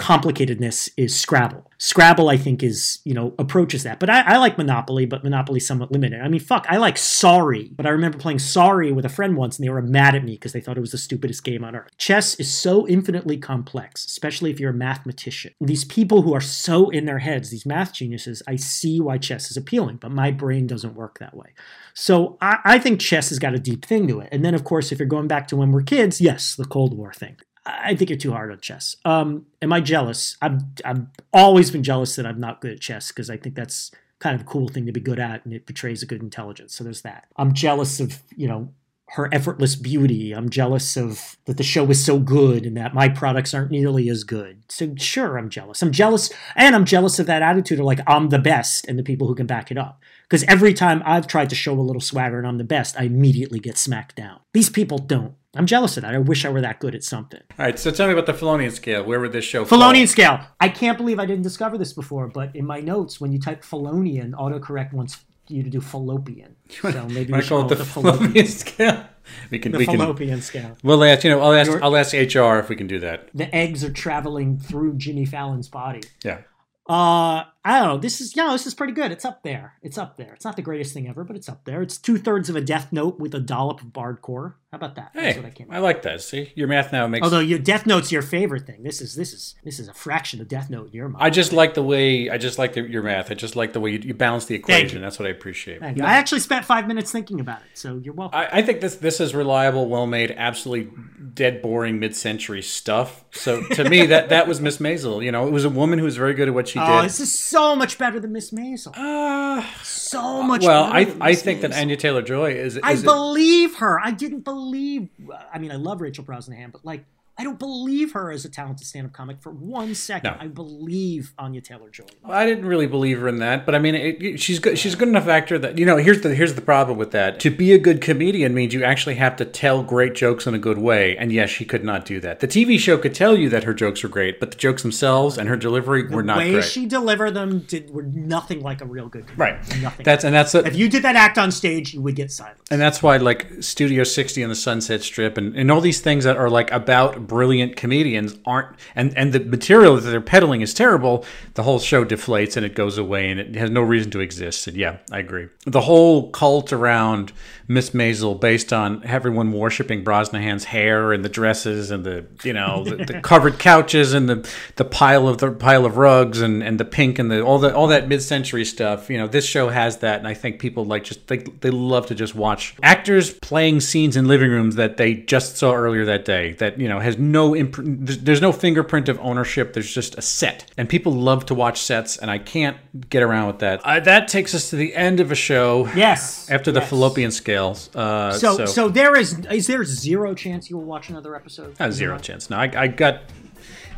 complicatedness 0.00 0.88
is 0.96 1.18
Scrabble. 1.18 1.70
Scrabble, 1.78 2.28
I 2.28 2.36
think, 2.36 2.62
is, 2.62 2.98
you 3.04 3.14
know, 3.14 3.34
approaches 3.38 3.84
that. 3.84 4.00
But 4.00 4.10
I, 4.10 4.20
I 4.22 4.36
like 4.38 4.58
Monopoly, 4.58 5.06
but 5.06 5.22
Monopoly's 5.22 5.66
somewhat 5.66 5.92
limited. 5.92 6.20
I 6.20 6.28
mean, 6.28 6.40
fuck, 6.40 6.66
I 6.68 6.78
like 6.78 6.96
Sorry, 6.96 7.70
but 7.74 7.86
I 7.86 7.90
remember 7.90 8.18
playing 8.18 8.38
Sorry 8.38 8.92
with 8.92 9.04
a 9.04 9.10
friend 9.10 9.36
once 9.36 9.58
and 9.58 9.66
they 9.66 9.70
were 9.70 9.82
mad 9.82 10.14
at 10.14 10.24
me 10.24 10.32
because 10.32 10.52
they 10.52 10.60
thought 10.60 10.76
it 10.76 10.82
was 10.82 10.92
the 10.92 10.98
stupidest 10.98 11.44
game 11.44 11.64
on 11.64 11.76
earth. 11.76 11.90
Chess 11.98 12.34
is 12.36 12.52
so 12.52 12.88
infinitely 12.88 13.36
complex, 13.36 14.04
especially 14.04 14.50
if 14.50 14.58
you're 14.58 14.70
a 14.70 14.74
mathematician. 14.74 15.52
These 15.60 15.84
people 15.84 16.22
who 16.22 16.34
are 16.34 16.40
so 16.40 16.90
in 16.90 17.04
their 17.04 17.18
heads, 17.18 17.50
these 17.50 17.66
math 17.66 17.92
geniuses, 17.92 18.42
I 18.48 18.56
see 18.56 19.00
why 19.00 19.18
chess 19.18 19.50
is 19.50 19.56
appealing, 19.56 19.96
but 19.96 20.10
my 20.10 20.30
brain 20.30 20.66
doesn't 20.66 20.94
work 20.94 21.18
that 21.18 21.36
way. 21.36 21.52
So 21.94 22.38
I, 22.40 22.58
I 22.64 22.78
think 22.78 23.00
chess 23.00 23.28
has 23.28 23.38
got 23.38 23.54
a 23.54 23.58
deep 23.58 23.84
thing 23.84 24.06
to 24.08 24.20
it. 24.20 24.28
And 24.32 24.44
then, 24.44 24.54
of 24.54 24.64
course, 24.64 24.92
if 24.92 24.98
you're 24.98 25.08
going 25.08 25.28
back 25.28 25.48
to 25.48 25.56
when 25.56 25.72
we're 25.72 25.82
kids, 25.82 26.20
yes, 26.20 26.54
the 26.54 26.64
Cold 26.64 26.96
War 26.96 27.12
thing. 27.12 27.36
I 27.66 27.94
think 27.94 28.10
you're 28.10 28.18
too 28.18 28.32
hard 28.32 28.50
on 28.50 28.60
chess. 28.60 28.96
Um, 29.04 29.46
am 29.60 29.72
I 29.72 29.80
jealous? 29.80 30.36
I've 30.40 30.62
I've 30.84 31.06
always 31.32 31.70
been 31.70 31.82
jealous 31.82 32.16
that 32.16 32.26
I'm 32.26 32.40
not 32.40 32.60
good 32.60 32.72
at 32.72 32.80
chess 32.80 33.08
because 33.08 33.28
I 33.28 33.36
think 33.36 33.54
that's 33.54 33.90
kind 34.18 34.34
of 34.34 34.42
a 34.42 34.44
cool 34.44 34.68
thing 34.68 34.86
to 34.86 34.92
be 34.92 35.00
good 35.00 35.18
at, 35.18 35.44
and 35.44 35.52
it 35.52 35.66
betrays 35.66 36.02
a 36.02 36.06
good 36.06 36.22
intelligence. 36.22 36.74
So 36.74 36.84
there's 36.84 37.02
that. 37.02 37.26
I'm 37.36 37.52
jealous 37.52 38.00
of 38.00 38.22
you 38.34 38.48
know 38.48 38.72
her 39.10 39.28
effortless 39.32 39.74
beauty. 39.74 40.32
I'm 40.32 40.48
jealous 40.50 40.96
of 40.96 41.36
that 41.46 41.56
the 41.56 41.62
show 41.64 41.84
is 41.90 42.04
so 42.04 42.18
good 42.18 42.64
and 42.64 42.76
that 42.76 42.94
my 42.94 43.08
products 43.08 43.52
aren't 43.52 43.72
nearly 43.72 44.08
as 44.08 44.24
good. 44.24 44.62
So 44.68 44.94
sure, 44.96 45.36
I'm 45.36 45.50
jealous. 45.50 45.82
I'm 45.82 45.92
jealous, 45.92 46.30
and 46.56 46.74
I'm 46.74 46.84
jealous 46.84 47.18
of 47.18 47.26
that 47.26 47.42
attitude 47.42 47.80
of 47.80 47.86
like 47.86 48.00
I'm 48.06 48.28
the 48.28 48.38
best 48.38 48.86
and 48.86 48.98
the 48.98 49.02
people 49.02 49.26
who 49.26 49.34
can 49.34 49.46
back 49.46 49.70
it 49.70 49.78
up. 49.78 50.00
Because 50.30 50.44
every 50.44 50.72
time 50.72 51.02
I've 51.04 51.26
tried 51.26 51.50
to 51.50 51.56
show 51.56 51.72
a 51.72 51.82
little 51.82 52.00
swagger 52.00 52.38
and 52.38 52.46
I'm 52.46 52.56
the 52.58 52.62
best, 52.64 52.96
I 52.96 53.02
immediately 53.02 53.58
get 53.58 53.76
smacked 53.76 54.14
down. 54.14 54.38
These 54.52 54.70
people 54.70 54.98
don't. 54.98 55.34
I'm 55.56 55.66
jealous 55.66 55.96
of 55.96 56.04
that. 56.04 56.14
I 56.14 56.18
wish 56.18 56.44
I 56.44 56.50
were 56.50 56.60
that 56.60 56.78
good 56.78 56.94
at 56.94 57.02
something. 57.02 57.40
All 57.58 57.66
right, 57.66 57.76
so 57.76 57.90
tell 57.90 58.06
me 58.06 58.12
about 58.12 58.26
the 58.26 58.34
Felonian 58.34 58.70
scale. 58.70 59.02
Where 59.02 59.18
would 59.18 59.32
this 59.32 59.44
show 59.44 59.64
Felonian 59.64 60.06
fall? 60.06 60.12
scale. 60.12 60.40
I 60.60 60.68
can't 60.68 60.96
believe 60.96 61.18
I 61.18 61.26
didn't 61.26 61.42
discover 61.42 61.76
this 61.76 61.92
before, 61.92 62.28
but 62.28 62.54
in 62.54 62.64
my 62.64 62.78
notes, 62.78 63.20
when 63.20 63.32
you 63.32 63.40
type 63.40 63.64
Felonian, 63.64 64.30
autocorrect 64.32 64.92
wants 64.92 65.18
you 65.48 65.64
to 65.64 65.70
do 65.70 65.80
fallopian. 65.80 66.54
So 66.80 67.08
maybe 67.08 67.32
we 67.32 67.40
should 67.42 67.48
call 67.48 67.72
it 67.72 67.76
the 67.76 67.84
fallopian, 67.84 68.18
Felonian 68.30 68.46
scale. 68.46 69.04
We 69.50 69.58
can. 69.58 69.72
the 69.72 69.78
we 69.78 69.86
can. 69.86 69.98
fallopian 69.98 70.40
scale. 70.42 70.76
We'll 70.84 71.02
ask. 71.02 71.24
You 71.24 71.30
know, 71.30 71.40
I'll 71.40 71.52
ask. 71.54 71.68
Your- 71.68 71.82
I'll 71.82 71.96
ask 71.96 72.12
HR 72.12 72.60
if 72.60 72.68
we 72.68 72.76
can 72.76 72.86
do 72.86 73.00
that. 73.00 73.28
The 73.34 73.52
eggs 73.52 73.82
are 73.82 73.92
traveling 73.92 74.58
through 74.60 74.94
Jimmy 74.94 75.24
Fallon's 75.24 75.68
body. 75.68 76.02
Yeah. 76.24 76.42
Uh, 76.88 77.44
I 77.64 77.78
don't 77.78 77.88
know. 77.88 77.98
This 77.98 78.20
is, 78.20 78.34
you 78.34 78.42
know, 78.42 78.52
this 78.52 78.66
is 78.66 78.74
pretty 78.74 78.94
good. 78.94 79.12
It's 79.12 79.24
up 79.24 79.42
there. 79.42 79.74
It's 79.82 79.98
up 79.98 80.16
there. 80.16 80.32
It's 80.32 80.44
not 80.44 80.56
the 80.56 80.62
greatest 80.62 80.94
thing 80.94 81.06
ever, 81.08 81.24
but 81.24 81.36
it's 81.36 81.48
up 81.48 81.64
there. 81.64 81.82
It's 81.82 81.98
two 81.98 82.16
thirds 82.16 82.48
of 82.48 82.56
a 82.56 82.60
Death 82.60 82.90
Note 82.90 83.18
with 83.18 83.34
a 83.34 83.40
dollop 83.40 83.82
of 83.82 83.88
bardcore. 83.88 84.54
How 84.70 84.76
about 84.76 84.94
that? 84.94 85.10
That's 85.14 85.34
Hey, 85.34 85.42
what 85.42 85.46
I 85.46 85.50
came. 85.50 85.66
I 85.70 85.80
like 85.80 86.02
that. 86.02 86.22
See, 86.22 86.52
your 86.54 86.68
math 86.68 86.92
now 86.92 87.06
makes. 87.08 87.24
Although 87.24 87.40
your 87.40 87.58
Death 87.58 87.86
Note's 87.86 88.12
your 88.12 88.22
favorite 88.22 88.66
thing. 88.66 88.84
This 88.84 89.00
is 89.00 89.16
this 89.16 89.32
is 89.32 89.56
this 89.64 89.80
is 89.80 89.88
a 89.88 89.94
fraction 89.94 90.40
of 90.40 90.46
Death 90.46 90.70
Note 90.70 90.86
in 90.86 90.92
your 90.92 91.08
mind. 91.08 91.24
I 91.24 91.28
just 91.28 91.52
like 91.52 91.74
the 91.74 91.82
way. 91.82 92.30
I 92.30 92.38
just 92.38 92.56
like 92.56 92.74
the, 92.74 92.82
your 92.82 93.02
math. 93.02 93.32
I 93.32 93.34
just 93.34 93.56
like 93.56 93.72
the 93.72 93.80
way 93.80 93.90
you, 93.90 93.98
you 93.98 94.14
balance 94.14 94.46
the 94.46 94.54
equation. 94.54 95.02
That's 95.02 95.18
what 95.18 95.26
I 95.26 95.32
appreciate. 95.32 95.80
Thank 95.80 95.98
you. 95.98 96.04
I 96.04 96.12
actually 96.12 96.40
spent 96.40 96.64
five 96.64 96.86
minutes 96.86 97.10
thinking 97.10 97.40
about 97.40 97.62
it, 97.62 97.66
so 97.74 97.96
you're 97.96 98.14
welcome. 98.14 98.38
I, 98.38 98.58
I 98.58 98.62
think 98.62 98.80
this 98.80 98.94
this 98.94 99.20
is 99.20 99.34
reliable, 99.34 99.88
well 99.88 100.06
made, 100.06 100.30
absolutely 100.36 100.92
dead 101.34 101.62
boring 101.62 101.98
mid 101.98 102.14
century 102.14 102.62
stuff. 102.62 103.24
So 103.32 103.62
to 103.62 103.90
me, 103.90 104.06
that 104.06 104.28
that 104.28 104.46
was 104.46 104.60
Miss 104.60 104.78
Maisel. 104.78 105.24
You 105.24 105.32
know, 105.32 105.48
it 105.48 105.52
was 105.52 105.64
a 105.64 105.70
woman 105.70 105.98
who 105.98 106.04
was 106.04 106.16
very 106.16 106.34
good 106.34 106.46
at 106.46 106.54
what 106.54 106.68
she 106.68 106.78
oh, 106.78 107.02
did. 107.02 107.06
this 107.06 107.18
is 107.18 107.36
so 107.50 107.76
much 107.76 107.98
better 107.98 108.20
than 108.20 108.32
Miss 108.32 108.50
Maisel. 108.50 108.92
Uh, 108.96 109.64
so 109.82 110.42
much. 110.42 110.62
well, 110.62 110.84
better 110.84 111.20
I 111.20 111.30
I 111.30 111.34
think 111.34 111.60
that 111.62 111.72
Anya 111.72 111.96
Taylor 111.96 112.22
Joy 112.22 112.52
is. 112.52 112.76
is 112.76 112.82
I 112.82 112.96
believe 112.96 113.76
her. 113.76 114.00
I 114.00 114.12
didn't 114.12 114.44
believe. 114.44 115.08
I 115.52 115.58
mean, 115.58 115.72
I 115.72 115.76
love 115.76 116.00
Rachel 116.00 116.24
Brosnahan, 116.24 116.72
but 116.72 116.84
like, 116.84 117.04
I 117.40 117.44
don't 117.44 117.58
believe 117.58 118.12
her 118.12 118.30
as 118.30 118.44
a 118.44 118.50
talented 118.50 118.86
stand-up 118.86 119.14
comic 119.14 119.40
for 119.40 119.50
one 119.50 119.94
second. 119.94 120.32
No. 120.32 120.36
I 120.38 120.46
believe 120.46 121.32
Anya 121.38 121.62
Taylor 121.62 121.88
Joy. 121.88 122.04
Well, 122.22 122.36
I 122.36 122.44
didn't 122.44 122.66
really 122.66 122.86
believe 122.86 123.18
her 123.20 123.28
in 123.28 123.38
that, 123.38 123.64
but 123.64 123.74
I 123.74 123.78
mean, 123.78 123.94
it, 123.94 124.22
it- 124.22 124.40
she's 124.40 124.58
good. 124.58 124.78
She's 124.78 124.92
a 124.92 124.96
good 124.98 125.08
enough 125.08 125.26
actor 125.26 125.58
that 125.58 125.78
you 125.78 125.86
know. 125.86 125.96
Here's 125.96 126.20
the 126.20 126.34
here's 126.34 126.52
the 126.54 126.60
problem 126.60 126.98
with 126.98 127.12
that. 127.12 127.40
To 127.40 127.50
be 127.50 127.72
a 127.72 127.78
good 127.78 128.02
comedian 128.02 128.52
means 128.52 128.74
you 128.74 128.84
actually 128.84 129.14
have 129.14 129.36
to 129.36 129.44
tell 129.46 129.82
great 129.82 130.14
jokes 130.14 130.46
in 130.46 130.54
a 130.54 130.58
good 130.58 130.76
way, 130.78 131.16
and 131.16 131.32
yes, 131.32 131.48
she 131.48 131.64
could 131.64 131.82
not 131.84 132.04
do 132.04 132.20
that. 132.20 132.40
The 132.40 132.48
TV 132.48 132.78
show 132.78 132.98
could 132.98 133.14
tell 133.14 133.36
you 133.38 133.48
that 133.48 133.64
her 133.64 133.72
jokes 133.72 134.02
were 134.02 134.08
great, 134.10 134.38
but 134.38 134.50
the 134.50 134.56
jokes 134.58 134.82
themselves 134.82 135.38
and 135.38 135.48
her 135.48 135.56
delivery 135.56 136.06
were 136.08 136.22
not. 136.22 136.34
The 136.34 136.44
way 136.44 136.52
great. 136.52 136.64
she 136.64 136.84
delivered 136.86 137.30
them 137.32 137.60
did 137.60 137.90
were 137.90 138.02
nothing 138.02 138.60
like 138.60 138.82
a 138.82 138.86
real 138.86 139.08
good. 139.08 139.26
Comedian. 139.26 139.38
right. 139.56 139.80
Nothing. 139.82 140.04
That's 140.04 140.24
and 140.24 140.34
that's 140.34 140.54
a, 140.54 140.58
if 140.66 140.76
you 140.76 140.88
did 140.90 141.02
that 141.04 141.16
act 141.16 141.38
on 141.38 141.50
stage, 141.50 141.94
you 141.94 142.02
would 142.02 142.16
get 142.16 142.30
silence. 142.30 142.60
And 142.70 142.80
that's 142.80 143.02
why, 143.02 143.16
like 143.16 143.48
Studio 143.62 144.04
60 144.04 144.42
and 144.42 144.50
the 144.50 144.54
Sunset 144.56 145.02
Strip, 145.02 145.38
and, 145.38 145.56
and 145.56 145.70
all 145.70 145.80
these 145.80 146.00
things 146.02 146.24
that 146.24 146.36
are 146.36 146.50
like 146.50 146.70
about 146.70 147.26
brilliant 147.30 147.76
comedians 147.76 148.36
aren't, 148.44 148.76
and 148.96 149.16
and 149.16 149.32
the 149.32 149.38
material 149.38 149.94
that 149.94 150.10
they're 150.10 150.20
peddling 150.20 150.62
is 150.62 150.74
terrible, 150.74 151.24
the 151.54 151.62
whole 151.62 151.78
show 151.78 152.04
deflates 152.04 152.56
and 152.56 152.66
it 152.66 152.74
goes 152.74 152.98
away 152.98 153.30
and 153.30 153.38
it 153.38 153.54
has 153.54 153.70
no 153.70 153.82
reason 153.82 154.10
to 154.10 154.18
exist. 154.18 154.66
And 154.66 154.76
yeah, 154.76 154.98
I 155.12 155.20
agree. 155.20 155.48
The 155.64 155.82
whole 155.82 156.30
cult 156.32 156.72
around 156.72 157.32
Miss 157.70 157.90
Maisel, 157.90 158.38
based 158.38 158.72
on 158.72 159.00
everyone 159.04 159.52
worshiping 159.52 160.02
Brosnahan's 160.02 160.64
hair 160.64 161.12
and 161.12 161.24
the 161.24 161.28
dresses 161.28 161.92
and 161.92 162.02
the 162.02 162.26
you 162.42 162.52
know 162.52 162.82
the, 162.82 162.96
the 163.04 163.20
covered 163.22 163.60
couches 163.60 164.12
and 164.12 164.28
the 164.28 164.50
the 164.74 164.84
pile 164.84 165.28
of 165.28 165.38
the 165.38 165.52
pile 165.52 165.86
of 165.86 165.96
rugs 165.96 166.40
and 166.40 166.64
and 166.64 166.80
the 166.80 166.84
pink 166.84 167.20
and 167.20 167.30
the 167.30 167.40
all 167.42 167.60
the 167.60 167.72
all 167.72 167.86
that 167.86 168.08
mid 168.08 168.22
century 168.22 168.64
stuff. 168.64 169.08
You 169.08 169.18
know, 169.18 169.28
this 169.28 169.46
show 169.46 169.68
has 169.68 169.98
that, 169.98 170.18
and 170.18 170.26
I 170.26 170.34
think 170.34 170.58
people 170.58 170.84
like 170.84 171.04
just 171.04 171.28
they 171.28 171.36
they 171.36 171.70
love 171.70 172.06
to 172.06 172.14
just 172.16 172.34
watch 172.34 172.74
actors 172.82 173.34
playing 173.34 173.82
scenes 173.82 174.16
in 174.16 174.26
living 174.26 174.50
rooms 174.50 174.74
that 174.74 174.96
they 174.96 175.14
just 175.14 175.56
saw 175.56 175.72
earlier 175.72 176.04
that 176.06 176.24
day. 176.24 176.54
That 176.54 176.80
you 176.80 176.88
know 176.88 176.98
has 176.98 177.18
no 177.20 177.54
imp- 177.54 177.76
there's, 177.78 178.40
no 178.40 178.52
fingerprint 178.52 179.08
of 179.08 179.18
ownership. 179.20 179.72
There's 179.72 179.92
just 179.92 180.16
a 180.18 180.22
set, 180.22 180.70
and 180.76 180.88
people 180.88 181.12
love 181.12 181.46
to 181.46 181.54
watch 181.54 181.80
sets, 181.82 182.16
and 182.16 182.30
I 182.30 182.38
can't 182.38 182.76
get 183.10 183.22
around 183.22 183.46
with 183.48 183.58
that. 183.60 183.80
Uh, 183.84 184.00
that 184.00 184.28
takes 184.28 184.54
us 184.54 184.70
to 184.70 184.76
the 184.76 184.94
end 184.94 185.20
of 185.20 185.30
a 185.30 185.34
show. 185.34 185.86
Yes. 185.94 186.50
After 186.50 186.72
the 186.72 186.80
yes. 186.80 186.90
fallopian 186.90 187.30
scales. 187.30 187.94
Uh, 187.94 188.32
So, 188.32 188.66
so 188.66 188.88
there 188.88 189.16
is 189.16 189.38
is 189.50 189.66
there 189.66 189.84
zero 189.84 190.34
chance 190.34 190.70
you 190.70 190.76
will 190.76 190.84
watch 190.84 191.10
another 191.10 191.36
episode? 191.36 191.74
Uh, 191.78 191.90
zero 191.90 192.18
chance. 192.18 192.50
No, 192.50 192.56
I, 192.56 192.70
I 192.74 192.86
got. 192.88 193.22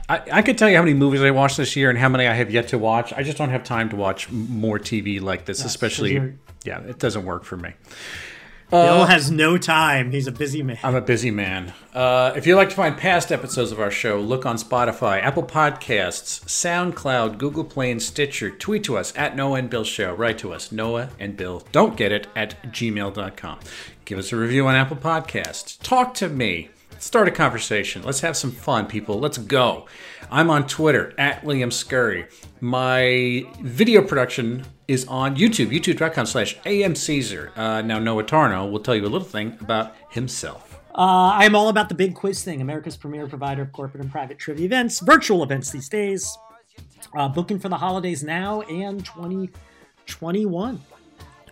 I, 0.09 0.21
I 0.33 0.43
could 0.43 0.59
tell 0.59 0.69
you 0.69 0.77
how 0.77 0.83
many 0.83 0.95
movies 0.95 1.23
I 1.23 1.31
watched 1.31 1.57
this 1.57 1.77
year 1.77 1.89
and 1.89 1.99
how 1.99 2.09
many 2.09 2.27
I 2.27 2.35
have 2.35 2.51
yet 2.51 2.69
to 2.69 2.79
watch. 2.79 3.13
I 3.13 3.23
just 3.23 3.39
don't 3.39 3.51
have 3.51 3.63
time 3.65 3.89
to 3.91 3.97
watch 3.97 4.29
m- 4.29 4.51
more 4.51 4.79
TV 4.79 5.21
like 5.21 5.45
this, 5.45 5.65
especially. 5.65 6.35
Yeah, 6.65 6.81
it 6.81 6.99
doesn't 6.99 7.25
work 7.25 7.45
for 7.45 7.57
me. 7.57 7.73
Bill 8.73 9.05
has 9.05 9.31
no 9.31 9.59
time. 9.59 10.11
He's 10.11 10.27
a 10.27 10.33
busy 10.33 10.63
man. 10.63 10.79
I'm 10.83 10.95
a 10.95 11.01
busy 11.01 11.31
man. 11.31 11.75
Uh, 11.93 12.33
if 12.35 12.47
you'd 12.47 12.57
like 12.57 12.71
to 12.71 12.75
find 12.75 12.97
past 12.97 13.31
episodes 13.31 13.71
of 13.71 13.79
our 13.79 13.91
show, 13.91 14.19
look 14.19 14.47
on 14.47 14.57
Spotify, 14.57 15.23
Apple 15.23 15.43
Podcasts, 15.43 16.41
SoundCloud, 16.47 17.37
Google 17.37 17.65
Play, 17.65 17.91
and 17.91 18.01
Stitcher. 18.01 18.51
Tweet 18.51 18.83
to 18.85 18.97
us 18.97 19.13
at 19.15 19.37
Noah 19.37 19.59
and 19.59 19.69
Bill 19.71 19.85
Show. 19.85 20.15
Write 20.15 20.39
to 20.39 20.53
us, 20.53 20.73
Noah 20.73 21.11
and 21.21 21.37
Bill. 21.37 21.63
Don't 21.71 21.97
get 21.97 22.13
it 22.13 22.27
at 22.35 22.63
gmail.com. 22.73 23.59
Give 24.07 24.19
us 24.19 24.33
a 24.33 24.37
review 24.37 24.67
on 24.67 24.75
Apple 24.75 24.97
Podcasts. 24.97 25.79
Talk 25.83 26.15
to 26.15 26.29
me. 26.29 26.71
Start 27.03 27.27
a 27.27 27.33
conversation. 27.33 28.03
Let's 28.05 28.21
have 28.21 28.37
some 28.37 28.53
fun, 28.53 28.87
people. 28.87 29.19
Let's 29.19 29.37
go. 29.37 29.87
I'm 30.31 30.49
on 30.51 30.69
Twitter 30.69 31.13
at 31.19 31.43
Liam 31.43 31.73
Scurry. 31.73 32.27
My 32.61 33.45
video 33.61 34.03
production 34.03 34.65
is 34.87 35.05
on 35.09 35.35
YouTube, 35.35 35.77
youtube.com 35.77 36.27
slash 36.27 36.57
amcaesar. 36.61 37.51
Uh, 37.59 37.83
now, 37.83 37.99
Noah 37.99 38.23
Tarnow 38.23 38.71
will 38.71 38.79
tell 38.79 38.95
you 38.95 39.03
a 39.03 39.11
little 39.11 39.27
thing 39.27 39.59
about 39.61 39.97
himself. 40.11 40.79
Uh, 40.95 41.33
I'm 41.35 41.57
all 41.57 41.71
about 41.71 41.89
the 41.89 41.97
big 41.97 42.15
quiz 42.15 42.45
thing, 42.45 42.61
America's 42.61 42.97
premier 42.97 43.27
provider 43.27 43.63
of 43.63 43.73
corporate 43.73 44.05
and 44.05 44.13
private 44.13 44.39
trivia 44.39 44.67
events, 44.67 45.01
virtual 45.01 45.43
events 45.43 45.73
these 45.73 45.89
days. 45.89 46.39
Uh, 47.17 47.29
booking 47.29 47.59
for 47.59 47.69
the 47.69 47.79
holidays 47.79 48.23
now 48.23 48.61
and 48.63 49.05
2021. 49.05 50.81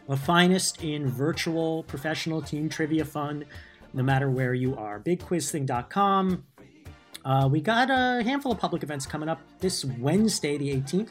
The 0.09 0.17
finest 0.17 0.85
in 0.85 1.09
virtual 1.09 1.83
professional 1.83 2.41
team 2.41 2.69
trivia 2.69 3.05
fun, 3.05 3.45
no 3.93 4.03
matter 4.03 4.31
where 4.31 4.55
you 4.55 4.77
are. 4.77 5.01
BigQuizThing.com. 5.01 6.45
Uh, 7.25 7.49
we 7.51 7.61
got 7.61 7.91
a 7.91 8.23
handful 8.25 8.53
of 8.53 8.59
public 8.59 8.83
events 8.83 9.07
coming 9.07 9.29
up 9.29 9.41
this 9.59 9.85
Wednesday, 9.85 10.57
the 10.57 10.71
18th. 10.75 11.11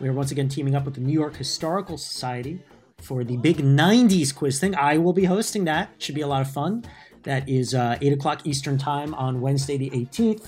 We 0.00 0.08
are 0.08 0.12
once 0.12 0.30
again 0.30 0.48
teaming 0.48 0.74
up 0.74 0.84
with 0.84 0.94
the 0.94 1.00
New 1.00 1.12
York 1.12 1.36
Historical 1.36 1.98
Society 1.98 2.62
for 3.02 3.24
the 3.24 3.36
big 3.36 3.58
90s 3.58 4.34
quiz 4.34 4.58
thing. 4.58 4.74
I 4.74 4.96
will 4.96 5.12
be 5.12 5.24
hosting 5.24 5.64
that. 5.64 5.90
Should 5.98 6.14
be 6.14 6.22
a 6.22 6.26
lot 6.26 6.40
of 6.40 6.50
fun. 6.50 6.84
That 7.24 7.48
is 7.48 7.74
uh, 7.74 7.98
8 8.00 8.14
o'clock 8.14 8.46
Eastern 8.46 8.78
Time 8.78 9.14
on 9.14 9.42
Wednesday, 9.42 9.76
the 9.76 9.90
18th. 9.90 10.46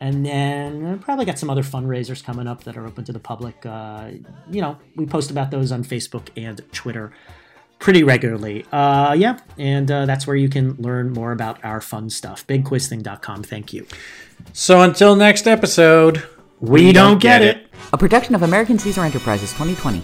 And 0.00 0.26
then 0.26 0.98
probably 0.98 1.24
got 1.24 1.38
some 1.38 1.48
other 1.48 1.62
fundraisers 1.62 2.22
coming 2.22 2.46
up 2.46 2.64
that 2.64 2.76
are 2.76 2.86
open 2.86 3.04
to 3.04 3.12
the 3.12 3.20
public. 3.20 3.64
Uh, 3.64 4.10
you 4.50 4.60
know, 4.60 4.76
we 4.96 5.06
post 5.06 5.30
about 5.30 5.50
those 5.50 5.72
on 5.72 5.82
Facebook 5.82 6.28
and 6.36 6.60
Twitter 6.72 7.12
pretty 7.84 8.02
regularly. 8.02 8.64
Uh, 8.72 9.14
yeah, 9.16 9.38
and 9.58 9.90
uh, 9.90 10.06
that's 10.06 10.26
where 10.26 10.34
you 10.34 10.48
can 10.48 10.74
learn 10.76 11.12
more 11.12 11.32
about 11.32 11.62
our 11.62 11.82
fun 11.82 12.08
stuff. 12.08 12.46
BigQuizThing.com. 12.46 13.42
Thank 13.42 13.74
you. 13.74 13.86
So 14.54 14.80
until 14.80 15.14
next 15.14 15.46
episode, 15.46 16.26
We 16.60 16.92
don't 16.92 17.20
get 17.20 17.42
it. 17.42 17.66
A 17.92 17.98
production 17.98 18.34
of 18.34 18.42
American 18.42 18.78
Caesar 18.78 19.02
Enterprises 19.02 19.50
2020. 19.52 20.02